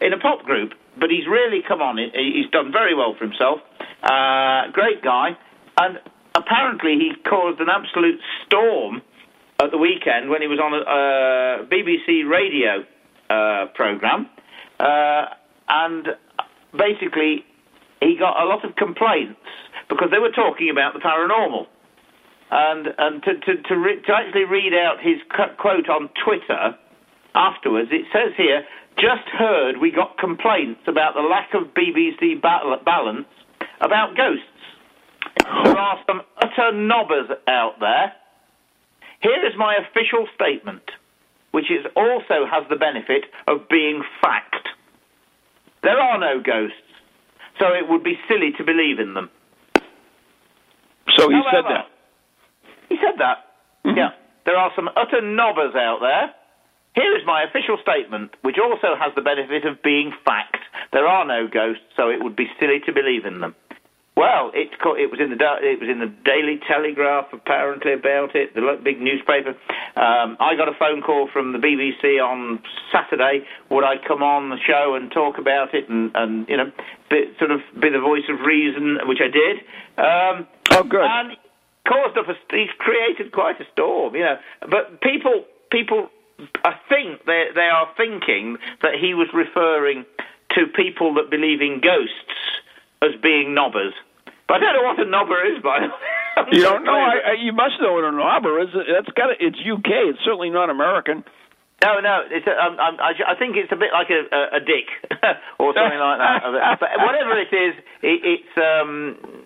in 0.05 0.12
a 0.12 0.18
pop 0.18 0.43
group, 0.45 0.74
but 0.99 1.09
he's 1.09 1.26
really 1.26 1.62
come 1.66 1.80
on. 1.80 1.97
He's 1.97 2.51
done 2.51 2.72
very 2.72 2.95
well 2.95 3.14
for 3.16 3.24
himself. 3.24 3.61
Uh, 4.03 4.68
great 4.72 5.01
guy, 5.03 5.39
and 5.78 6.01
apparently 6.35 6.99
he 6.99 7.12
caused 7.22 7.61
an 7.61 7.68
absolute 7.70 8.20
storm 8.45 9.01
at 9.62 9.70
the 9.70 9.78
weekend 9.78 10.28
when 10.28 10.43
he 10.43 10.49
was 10.49 10.59
on 10.59 10.74
a, 10.74 10.82
uh 10.82 11.68
BBC 11.70 12.28
radio 12.28 12.82
uh, 13.30 13.70
program, 13.74 14.28
uh, 14.80 15.26
and 15.68 16.09
basically 16.76 17.45
he 18.01 18.16
got 18.18 18.43
a 18.43 18.45
lot 18.45 18.64
of 18.64 18.74
complaints 18.76 19.41
because 19.89 20.09
they 20.11 20.18
were 20.18 20.32
talking 20.32 20.70
about 20.70 20.93
the 20.93 21.01
paranormal. 21.01 21.66
And 22.57 22.86
and 22.96 23.20
to 23.24 23.34
to 23.34 23.62
to, 23.62 23.74
re- 23.76 24.00
to 24.07 24.12
actually 24.14 24.44
read 24.44 24.74
out 24.74 25.02
his 25.02 25.18
cu- 25.28 25.57
quote 25.59 25.88
on 25.88 26.09
Twitter 26.24 26.78
afterwards, 27.34 27.90
it 27.90 28.07
says 28.12 28.30
here, 28.36 28.62
just 28.96 29.26
heard 29.36 29.78
we 29.78 29.90
got 29.90 30.16
complaints 30.18 30.82
about 30.86 31.14
the 31.14 31.20
lack 31.20 31.52
of 31.55 31.74
BBC 31.74 32.40
ba- 32.40 32.78
balance 32.84 33.26
about 33.80 34.16
ghosts. 34.16 34.46
There 35.64 35.76
are 35.76 35.98
some 36.07 36.22
utter 36.38 36.70
nobbers 36.70 37.28
out 37.48 37.80
there. 37.80 38.12
Here 39.20 39.44
is 39.44 39.55
my 39.59 39.74
official 39.74 40.28
statement, 40.36 40.84
which 41.50 41.72
is 41.72 41.84
also 41.96 42.46
has 42.46 42.62
the 42.70 42.76
benefit 42.76 43.24
of 43.48 43.68
being 43.68 44.05
fact. 44.22 44.68
There 45.82 45.98
are 45.98 46.18
no 46.20 46.40
ghosts, 46.40 46.76
so 47.59 47.66
it 47.74 47.88
would 47.88 48.05
be 48.05 48.14
silly 48.28 48.52
to 48.59 48.64
believe 48.64 49.00
in 49.00 49.14
them. 49.14 49.28
So 51.18 51.28
he 51.28 51.40
said 51.50 51.64
that. 51.64 51.86
He 52.95 53.01
said 53.03 53.18
that. 53.18 53.42
Yeah. 53.84 54.11
There 54.47 54.57
are 54.57 54.70
some 54.76 54.88
utter 54.95 55.20
nobbers 55.20 55.74
out 55.74 55.99
there. 56.01 56.30
Here 56.95 57.16
is 57.18 57.26
my 57.26 57.42
official 57.42 57.76
statement, 57.82 58.30
which 58.42 58.55
also 58.62 58.95
has 58.95 59.11
the 59.16 59.22
benefit 59.22 59.64
of 59.66 59.82
being 59.82 60.12
fact. 60.24 60.59
There 60.92 61.09
are 61.09 61.24
no 61.26 61.49
ghosts, 61.51 61.82
so 61.97 62.09
it 62.09 62.22
would 62.22 62.36
be 62.36 62.47
silly 62.61 62.78
to 62.86 62.92
believe 62.92 63.24
in 63.26 63.40
them. 63.40 63.57
Well, 64.16 64.53
it, 64.55 64.70
it 64.78 65.11
was 65.11 65.18
in 65.18 65.30
the 65.30 65.38
it 65.61 65.80
was 65.80 65.88
in 65.90 65.99
the 65.99 66.07
Daily 66.22 66.61
Telegraph 66.68 67.32
apparently 67.32 67.95
about 67.95 68.36
it, 68.36 68.55
the 68.55 68.78
big 68.84 69.01
newspaper. 69.01 69.59
Um, 69.99 70.36
I 70.38 70.55
got 70.55 70.68
a 70.68 70.76
phone 70.78 71.03
call 71.03 71.28
from 71.32 71.51
the 71.53 71.59
BBC 71.59 72.22
on 72.22 72.62
Saturday. 72.92 73.42
Would 73.70 73.82
I 73.82 73.95
come 74.07 74.22
on 74.22 74.51
the 74.51 74.59
show 74.64 74.95
and 74.95 75.11
talk 75.11 75.38
about 75.38 75.74
it 75.74 75.88
and, 75.88 76.12
and 76.14 76.49
you 76.49 76.57
know, 76.57 76.70
be, 77.11 77.34
sort 77.40 77.51
of 77.51 77.59
be 77.80 77.90
the 77.90 77.99
voice 77.99 78.22
of 78.30 78.38
reason, 78.47 78.99
which 79.07 79.18
I 79.18 79.30
did. 79.34 79.57
Um, 79.99 80.47
Oh, 80.70 80.82
good. 80.84 81.03
and 81.05 81.36
caused 81.87 82.16
up 82.18 82.28
a, 82.28 82.35
he's 82.51 82.72
created 82.78 83.32
quite 83.32 83.61
a 83.61 83.64
storm, 83.72 84.14
you 84.14 84.22
know. 84.22 84.39
But 84.61 85.01
people, 85.01 85.45
people, 85.70 86.09
I 86.64 86.74
think 86.89 87.24
they 87.26 87.47
they 87.55 87.68
are 87.68 87.89
thinking 87.97 88.59
that 88.82 88.95
he 89.01 89.14
was 89.14 89.28
referring 89.32 90.05
to 90.55 90.66
people 90.74 91.14
that 91.14 91.30
believe 91.30 91.61
in 91.61 91.80
ghosts 91.80 92.39
as 93.03 93.20
being 93.22 93.55
nobbers. 93.55 93.95
But 94.47 94.59
I 94.59 94.61
don't 94.61 94.74
know 94.76 94.82
what 94.82 95.01
a 95.01 95.09
knobber 95.09 95.57
is, 95.57 95.62
by 95.62 95.80
the 95.80 95.87
way. 95.89 95.93
You 96.51 96.62
don't 96.62 96.82
know? 96.82 96.93
I, 96.93 97.30
I, 97.30 97.32
you 97.39 97.53
must 97.53 97.80
know 97.80 97.93
what 97.93 98.03
a 98.03 98.11
knobber 98.11 98.61
is. 98.64 98.74
That's 98.74 99.07
got 99.14 99.28
to, 99.28 99.35
It's 99.39 99.55
UK. 99.55 100.11
It's 100.11 100.18
certainly 100.24 100.51
not 100.51 100.68
American. 100.68 101.22
No, 101.80 102.01
no, 102.01 102.22
it's 102.30 102.47
a, 102.47 102.57
um, 102.59 102.78
um, 102.80 102.97
I, 102.99 103.12
I 103.28 103.35
think 103.39 103.57
it's 103.57 103.70
a 103.70 103.76
bit 103.76 103.91
like 103.93 104.09
a, 104.11 104.24
a, 104.35 104.57
a 104.57 104.61
dick 104.61 104.89
or 105.61 105.74
something 105.74 105.99
like 106.01 106.18
that. 106.18 106.43
but 106.80 106.89
whatever 106.97 107.39
it 107.39 107.53
is, 107.55 107.74
it, 108.03 108.18
it's 108.24 108.55
um, 108.57 109.43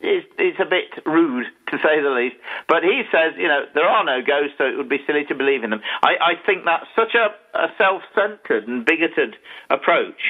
it's 0.00 0.26
it's 0.38 0.60
a 0.60 0.64
bit 0.64 0.94
rude 1.04 1.46
to 1.68 1.76
say 1.78 2.00
the 2.00 2.10
least. 2.10 2.36
But 2.68 2.82
he 2.82 3.02
says, 3.10 3.34
you 3.36 3.48
know, 3.48 3.64
there 3.74 3.86
are 3.86 4.04
no 4.04 4.20
ghosts, 4.24 4.54
so 4.58 4.64
it 4.64 4.76
would 4.76 4.88
be 4.88 5.02
silly 5.06 5.24
to 5.28 5.34
believe 5.34 5.64
in 5.64 5.70
them. 5.70 5.80
I, 6.02 6.32
I 6.32 6.46
think 6.46 6.64
that's 6.64 6.86
such 6.94 7.14
a, 7.14 7.34
a 7.58 7.68
self-centered 7.76 8.68
and 8.68 8.84
bigoted 8.86 9.36
approach. 9.70 10.20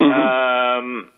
Um, 0.00 1.08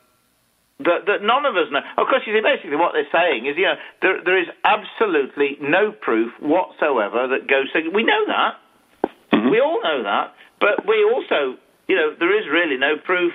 that, 0.79 1.09
that 1.09 1.23
none 1.23 1.47
of 1.47 1.57
us 1.57 1.67
know. 1.73 1.81
Of 1.99 2.07
course, 2.07 2.23
you 2.27 2.37
see, 2.37 2.45
basically 2.45 2.77
what 2.77 2.93
they're 2.93 3.11
saying 3.11 3.47
is, 3.47 3.57
you 3.57 3.65
know, 3.65 3.75
there, 4.03 4.23
there 4.23 4.39
is 4.39 4.47
absolutely 4.63 5.59
no 5.61 5.91
proof 5.91 6.31
whatsoever 6.39 7.27
that 7.27 7.49
ghosts. 7.49 7.75
Are, 7.75 7.91
we 7.91 8.05
know 8.05 8.23
that. 8.29 8.61
We 9.51 9.61
all 9.61 9.81
know 9.83 10.03
that. 10.05 10.35
But 10.61 10.87
we 10.87 11.03
also, 11.05 11.59
you 11.89 11.97
know, 11.97 12.15
there 12.19 12.39
is 12.39 12.47
really 12.47 12.77
no 12.77 12.97
proof. 13.03 13.33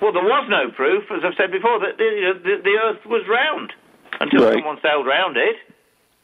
Well, 0.00 0.12
there 0.12 0.22
was 0.24 0.46
no 0.48 0.70
proof, 0.70 1.04
as 1.10 1.22
I've 1.24 1.34
said 1.36 1.50
before, 1.50 1.80
that 1.80 1.98
you 1.98 2.20
know, 2.22 2.34
the, 2.34 2.62
the 2.62 2.76
Earth 2.84 3.06
was 3.06 3.22
round 3.28 3.72
until 4.20 4.44
Right. 4.44 4.54
someone 4.54 4.78
sailed 4.82 5.06
round 5.06 5.36
it. 5.36 5.56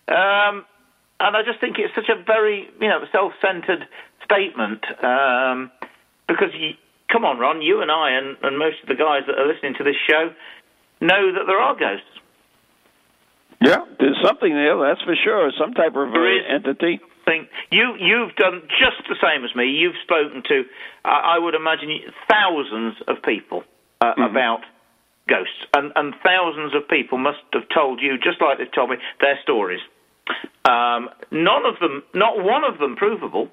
Um, 0.09 0.65
and 1.21 1.37
I 1.37 1.43
just 1.45 1.61
think 1.61 1.79
it's 1.79 1.95
such 1.95 2.09
a 2.09 2.23
very, 2.23 2.69
you 2.81 2.89
know, 2.89 3.01
self-centered 3.13 3.87
statement. 4.25 4.85
Um, 5.03 5.71
because, 6.29 6.51
you, 6.55 6.75
come 7.11 7.25
on, 7.25 7.39
Ron, 7.39 7.63
you 7.63 7.81
and 7.81 7.91
I 7.91 8.11
and, 8.13 8.37
and 8.43 8.59
most 8.59 8.83
of 8.83 8.89
the 8.89 8.95
guys 8.95 9.23
that 9.27 9.39
are 9.39 9.47
listening 9.47 9.75
to 9.79 9.85
this 9.85 9.97
show 10.09 10.35
know 11.01 11.33
that 11.33 11.45
there 11.47 11.59
are 11.59 11.75
ghosts. 11.75 12.07
Yeah, 13.61 13.85
there's 14.01 14.19
something 14.25 14.53
there. 14.53 14.77
That's 14.79 15.03
for 15.03 15.15
sure. 15.15 15.53
Some 15.59 15.73
type 15.75 15.95
of 15.95 16.13
uh, 16.13 16.21
entity. 16.49 17.01
Think 17.25 17.49
you 17.71 17.95
you've 17.99 18.35
done 18.37 18.63
just 18.83 19.07
the 19.09 19.17
same 19.23 19.45
as 19.45 19.55
me. 19.55 19.67
You've 19.67 19.95
spoken 20.03 20.43
to, 20.49 20.65
I 21.05 21.37
I 21.37 21.39
would 21.39 21.55
imagine, 21.55 21.89
thousands 22.29 22.95
of 23.07 23.23
people 23.23 23.63
uh, 24.01 24.15
about 24.19 24.61
ghosts, 25.29 25.67
and 25.77 25.93
and 25.95 26.15
thousands 26.25 26.75
of 26.75 26.89
people 26.89 27.19
must 27.19 27.39
have 27.53 27.69
told 27.73 28.01
you, 28.01 28.19
just 28.19 28.41
like 28.41 28.59
they've 28.59 28.73
told 28.75 28.91
me, 28.91 28.97
their 29.21 29.39
stories. 29.43 29.81
Um, 30.65 31.11
none 31.31 31.65
of 31.67 31.79
them, 31.81 32.03
not 32.15 32.43
one 32.43 32.65
of 32.65 32.79
them, 32.79 32.97
provable. 32.97 33.49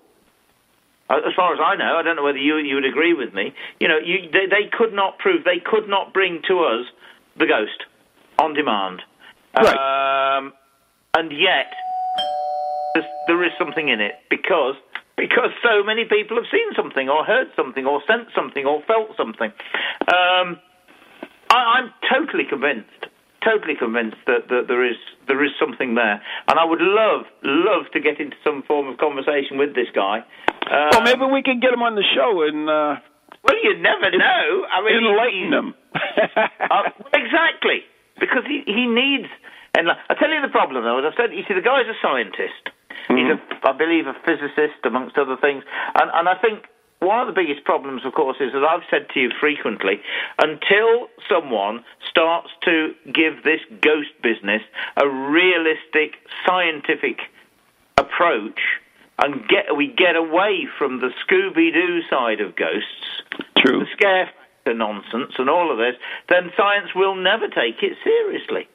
Uh, 1.10 1.18
As 1.28 1.34
far 1.36 1.54
as 1.54 1.60
I 1.60 1.76
know, 1.76 1.98
I 1.98 2.04
don't 2.04 2.16
know 2.16 2.24
whether 2.24 2.38
you 2.38 2.58
you 2.58 2.76
would 2.76 2.86
agree 2.86 3.14
with 3.14 3.34
me. 3.34 3.54
You 3.80 3.88
know, 3.88 3.98
you, 3.98 4.30
they, 4.32 4.46
they 4.46 4.70
could 4.72 4.94
not 4.94 5.18
prove, 5.20 5.44
they 5.44 5.60
could 5.64 5.88
not 5.88 6.14
bring 6.14 6.42
to 6.48 6.60
us 6.62 6.86
the 7.38 7.46
ghost 7.46 7.86
on 8.38 8.54
demand. 8.54 9.02
Um, 9.56 10.54
and 11.16 11.32
yet, 11.32 11.74
there's, 13.00 13.12
there 13.28 13.44
is 13.44 13.52
something 13.58 13.88
in 13.88 14.02
it 14.02 14.20
because 14.30 14.76
because 15.16 15.52
so 15.62 15.84
many 15.84 16.06
people 16.06 16.38
have 16.38 16.48
seen 16.52 16.72
something 16.76 17.10
or 17.10 17.24
heard 17.24 17.48
something 17.56 17.86
or 17.86 18.02
sensed 18.08 18.34
something 18.34 18.66
or 18.66 18.82
felt 18.88 19.16
something. 19.18 19.52
Um, 20.08 20.60
I, 21.52 21.84
I'm 21.84 21.92
totally 22.08 22.46
convinced, 22.48 23.12
totally 23.44 23.76
convinced 23.76 24.18
that, 24.28 24.48
that 24.48 24.68
there 24.68 24.88
is 24.88 24.96
there 25.28 25.44
is 25.44 25.52
something 25.60 25.96
there, 25.96 26.22
and 26.48 26.60
I 26.60 26.66
would 26.66 26.82
love 26.82 27.26
love 27.44 27.92
to 27.94 28.00
get 28.00 28.20
into 28.20 28.36
some 28.44 28.64
form 28.64 28.88
of 28.88 28.98
conversation 28.98 29.58
with 29.58 29.76
this 29.76 29.88
guy. 29.94 30.24
Um, 30.72 30.90
well, 30.92 31.02
maybe 31.04 31.26
we 31.26 31.44
can 31.44 31.60
get 31.60 31.74
him 31.74 31.84
on 31.84 31.96
the 31.96 32.06
show 32.16 32.44
and 32.44 32.70
uh, 32.70 32.96
well, 33.44 33.58
you 33.64 33.78
never 33.80 34.12
know. 34.12 34.66
I 34.72 34.84
mean, 34.84 35.04
enlighten 35.04 35.54
him. 35.54 35.68
uh, 35.96 36.90
exactly, 37.14 37.84
because 38.20 38.44
he 38.48 38.64
he 38.66 38.88
needs. 38.88 39.28
And 39.78 39.88
I 39.92 40.16
tell 40.18 40.30
you 40.30 40.42
the 40.42 40.50
problem, 40.50 40.84
though, 40.84 40.98
as 40.98 41.14
I 41.14 41.16
said, 41.16 41.32
you 41.32 41.44
see, 41.48 41.54
the 41.54 41.62
guy's 41.62 41.86
a 41.86 41.94
scientist. 42.02 42.74
He's 43.20 43.28
mm. 43.28 43.40
a, 43.40 43.68
I 43.68 43.74
believe, 43.74 44.08
a 44.08 44.16
physicist, 44.26 44.80
amongst 44.86 45.18
other 45.18 45.38
things, 45.38 45.64
and 45.96 46.10
and 46.14 46.30
I 46.30 46.36
think. 46.36 46.66
One 47.02 47.22
of 47.26 47.34
the 47.34 47.42
biggest 47.42 47.64
problems, 47.64 48.04
of 48.04 48.12
course, 48.12 48.36
is 48.42 48.52
that 48.52 48.66
I've 48.66 48.84
said 48.92 49.08
to 49.14 49.22
you 49.22 49.30
frequently, 49.40 50.02
until 50.38 51.08
someone 51.30 51.86
starts 52.10 52.50
to 52.66 52.94
give 53.06 53.42
this 53.46 53.62
ghost 53.80 54.12
business 54.22 54.62
a 54.98 55.08
realistic, 55.08 56.20
scientific 56.46 57.20
approach, 57.96 58.60
and 59.24 59.48
get 59.48 59.78
we 59.78 59.88
get 59.88 60.18
away 60.18 60.68
from 60.78 61.00
the 61.00 61.12
Scooby 61.24 61.72
Doo 61.72 62.02
side 62.10 62.42
of 62.42 62.58
ghosts, 62.58 63.24
True. 63.60 63.80
the 63.80 63.86
scare 63.94 64.26
factor 64.26 64.74
nonsense, 64.74 65.36
and 65.38 65.50
all 65.50 65.72
of 65.72 65.78
this, 65.78 65.96
then 66.28 66.52
science 66.58 66.94
will 66.94 67.16
never 67.16 67.48
take 67.48 67.82
it 67.82 67.98
seriously. 68.04 68.68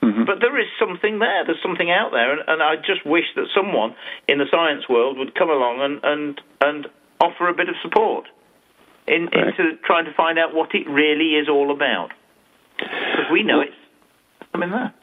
But 0.00 0.40
there 0.40 0.58
is 0.60 0.66
something 0.78 1.18
there. 1.18 1.44
There's 1.44 1.62
something 1.62 1.90
out 1.90 2.10
there, 2.12 2.32
and, 2.32 2.42
and 2.46 2.62
I 2.62 2.76
just 2.76 3.04
wish 3.04 3.24
that 3.34 3.46
someone 3.54 3.96
in 4.28 4.38
the 4.38 4.46
science 4.50 4.88
world 4.88 5.18
would 5.18 5.34
come 5.34 5.50
along 5.50 5.80
and 5.80 6.00
and 6.04 6.40
and 6.60 6.86
offer 7.20 7.48
a 7.48 7.54
bit 7.54 7.68
of 7.68 7.74
support 7.82 8.26
in, 9.08 9.28
into 9.32 9.76
trying 9.84 10.04
to 10.04 10.14
find 10.14 10.38
out 10.38 10.54
what 10.54 10.74
it 10.74 10.88
really 10.88 11.34
is 11.34 11.48
all 11.48 11.72
about. 11.72 12.10
Because 12.76 13.26
we 13.32 13.42
know 13.42 13.60
it's 13.60 13.74
something 14.52 14.70
there. 14.70 14.94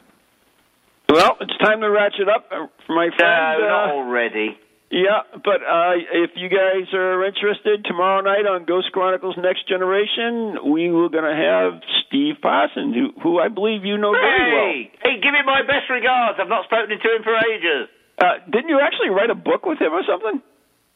Well, 1.08 1.36
it's 1.40 1.56
time 1.58 1.80
to 1.80 1.90
ratchet 1.90 2.28
up, 2.28 2.46
uh, 2.50 2.66
my 2.88 3.10
friend. 3.16 3.60
No, 3.60 3.68
not 3.68 3.88
uh, 3.90 3.92
already. 3.92 4.58
Yeah, 4.90 5.26
but 5.42 5.66
uh, 5.66 5.98
if 5.98 6.30
you 6.38 6.46
guys 6.48 6.86
are 6.94 7.26
interested, 7.26 7.82
tomorrow 7.84 8.22
night 8.22 8.46
on 8.46 8.64
Ghost 8.70 8.92
Chronicles 8.94 9.34
Next 9.36 9.66
Generation, 9.66 10.70
we 10.70 10.90
were 10.94 11.10
going 11.10 11.26
to 11.26 11.34
have 11.34 11.82
Steve 12.06 12.38
Parsons, 12.40 12.94
who, 12.94 13.10
who 13.20 13.40
I 13.42 13.48
believe 13.50 13.82
you 13.84 13.98
know 13.98 14.14
very 14.14 14.46
well. 14.46 14.70
Hey, 14.70 14.90
hey, 15.02 15.14
give 15.18 15.34
him 15.34 15.42
my 15.44 15.66
best 15.66 15.90
regards. 15.90 16.38
I've 16.38 16.46
not 16.48 16.70
spoken 16.70 16.94
to 16.94 16.94
him 17.02 17.22
for 17.26 17.34
ages. 17.34 17.90
Uh, 18.16 18.38
didn't 18.46 18.70
you 18.70 18.78
actually 18.78 19.10
write 19.10 19.28
a 19.28 19.34
book 19.34 19.66
with 19.66 19.82
him 19.82 19.90
or 19.92 20.06
something? 20.06 20.38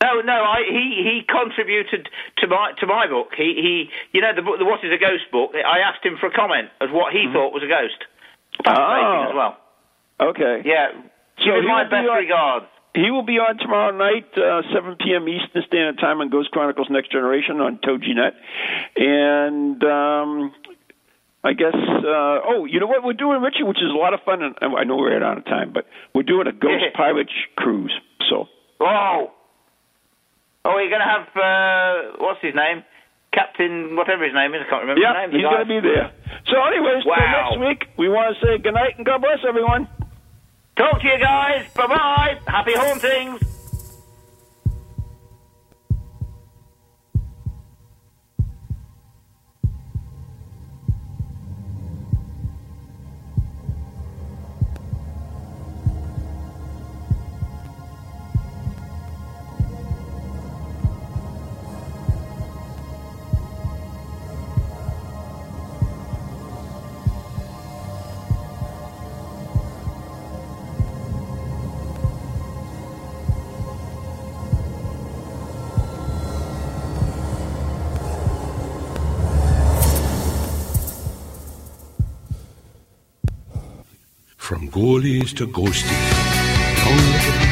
No, 0.00 0.22
no, 0.24 0.38
I, 0.38 0.64
he 0.70 0.86
he 1.04 1.14
contributed 1.28 2.08
to 2.38 2.46
my 2.46 2.72
to 2.80 2.86
my 2.86 3.04
book. 3.10 3.34
He 3.36 3.52
he, 3.60 3.74
you 4.16 4.22
know, 4.22 4.32
the 4.32 4.40
book, 4.40 4.56
the 4.56 4.64
What 4.64 4.80
Is 4.86 4.88
a 4.94 4.96
Ghost 5.02 5.28
book. 5.34 5.50
I 5.52 5.84
asked 5.84 6.00
him 6.06 6.16
for 6.16 6.30
a 6.30 6.32
comment 6.32 6.70
of 6.80 6.88
what 6.94 7.12
he 7.12 7.26
thought 7.28 7.52
was 7.52 7.60
a 7.60 7.68
ghost. 7.68 8.00
Fascinating 8.64 9.12
Oh. 9.12 9.26
as 9.28 9.34
well. 9.36 9.54
Okay. 10.30 10.62
Yeah. 10.64 10.94
So 11.44 11.52
Give 11.52 11.66
him 11.66 11.68
my 11.68 11.84
best 11.84 12.08
on- 12.08 12.16
regards. 12.16 12.66
He 12.94 13.10
will 13.10 13.22
be 13.22 13.38
on 13.38 13.56
tomorrow 13.58 13.96
night, 13.96 14.26
uh, 14.36 14.62
7 14.74 14.96
p.m. 14.98 15.28
Eastern 15.28 15.62
Standard 15.66 15.98
Time 16.00 16.20
on 16.20 16.28
Ghost 16.28 16.50
Chronicles 16.50 16.88
Next 16.90 17.12
Generation 17.12 17.60
on 17.60 17.78
TogiNet. 17.78 18.34
And 18.96 19.82
um, 19.84 20.52
I 21.44 21.52
guess, 21.52 21.74
uh, 21.74 22.42
oh, 22.50 22.64
you 22.68 22.80
know 22.80 22.88
what 22.88 23.04
we're 23.04 23.12
doing, 23.12 23.40
Richie, 23.42 23.62
which 23.62 23.78
is 23.78 23.90
a 23.94 23.96
lot 23.96 24.12
of 24.12 24.20
fun. 24.24 24.42
And 24.42 24.56
I 24.60 24.82
know 24.84 24.96
we're 24.96 25.22
out 25.22 25.38
of 25.38 25.44
time, 25.44 25.72
but 25.72 25.86
we're 26.14 26.24
doing 26.24 26.46
a 26.48 26.52
Ghost 26.52 26.84
Pirate 26.94 27.30
Cruise. 27.56 27.94
So, 28.28 28.46
Oh. 28.80 29.32
Oh, 30.64 30.76
you're 30.78 30.90
going 30.90 31.00
to 31.00 31.06
have 31.06 31.28
uh, 31.36 32.16
what's 32.18 32.42
his 32.42 32.54
name, 32.54 32.82
Captain 33.32 33.96
whatever 33.96 34.24
his 34.24 34.34
name 34.34 34.52
is. 34.52 34.60
I 34.66 34.68
can't 34.68 34.82
remember 34.82 35.00
yeah, 35.00 35.22
his 35.24 35.32
name. 35.32 35.40
he's 35.40 35.48
going 35.48 35.64
to 35.64 35.72
be 35.72 35.80
there. 35.80 36.12
So, 36.50 36.60
anyways, 36.66 37.02
till 37.04 37.12
Wow. 37.12 37.54
next 37.56 37.60
week, 37.64 37.88
we 37.96 38.08
want 38.10 38.36
to 38.36 38.44
say 38.44 38.58
good 38.58 38.74
night 38.74 38.98
and 38.98 39.06
God 39.06 39.22
bless 39.22 39.38
everyone. 39.48 39.88
Talk 40.80 40.98
to 41.02 41.08
you 41.08 41.18
guys. 41.18 41.66
Bye 41.74 41.86
bye. 41.88 42.38
Happy 42.46 42.72
hauntings. 42.74 43.49
From 84.90 85.02
ghoulies 85.02 85.32
to 85.36 85.46
ghosties, 85.46 87.49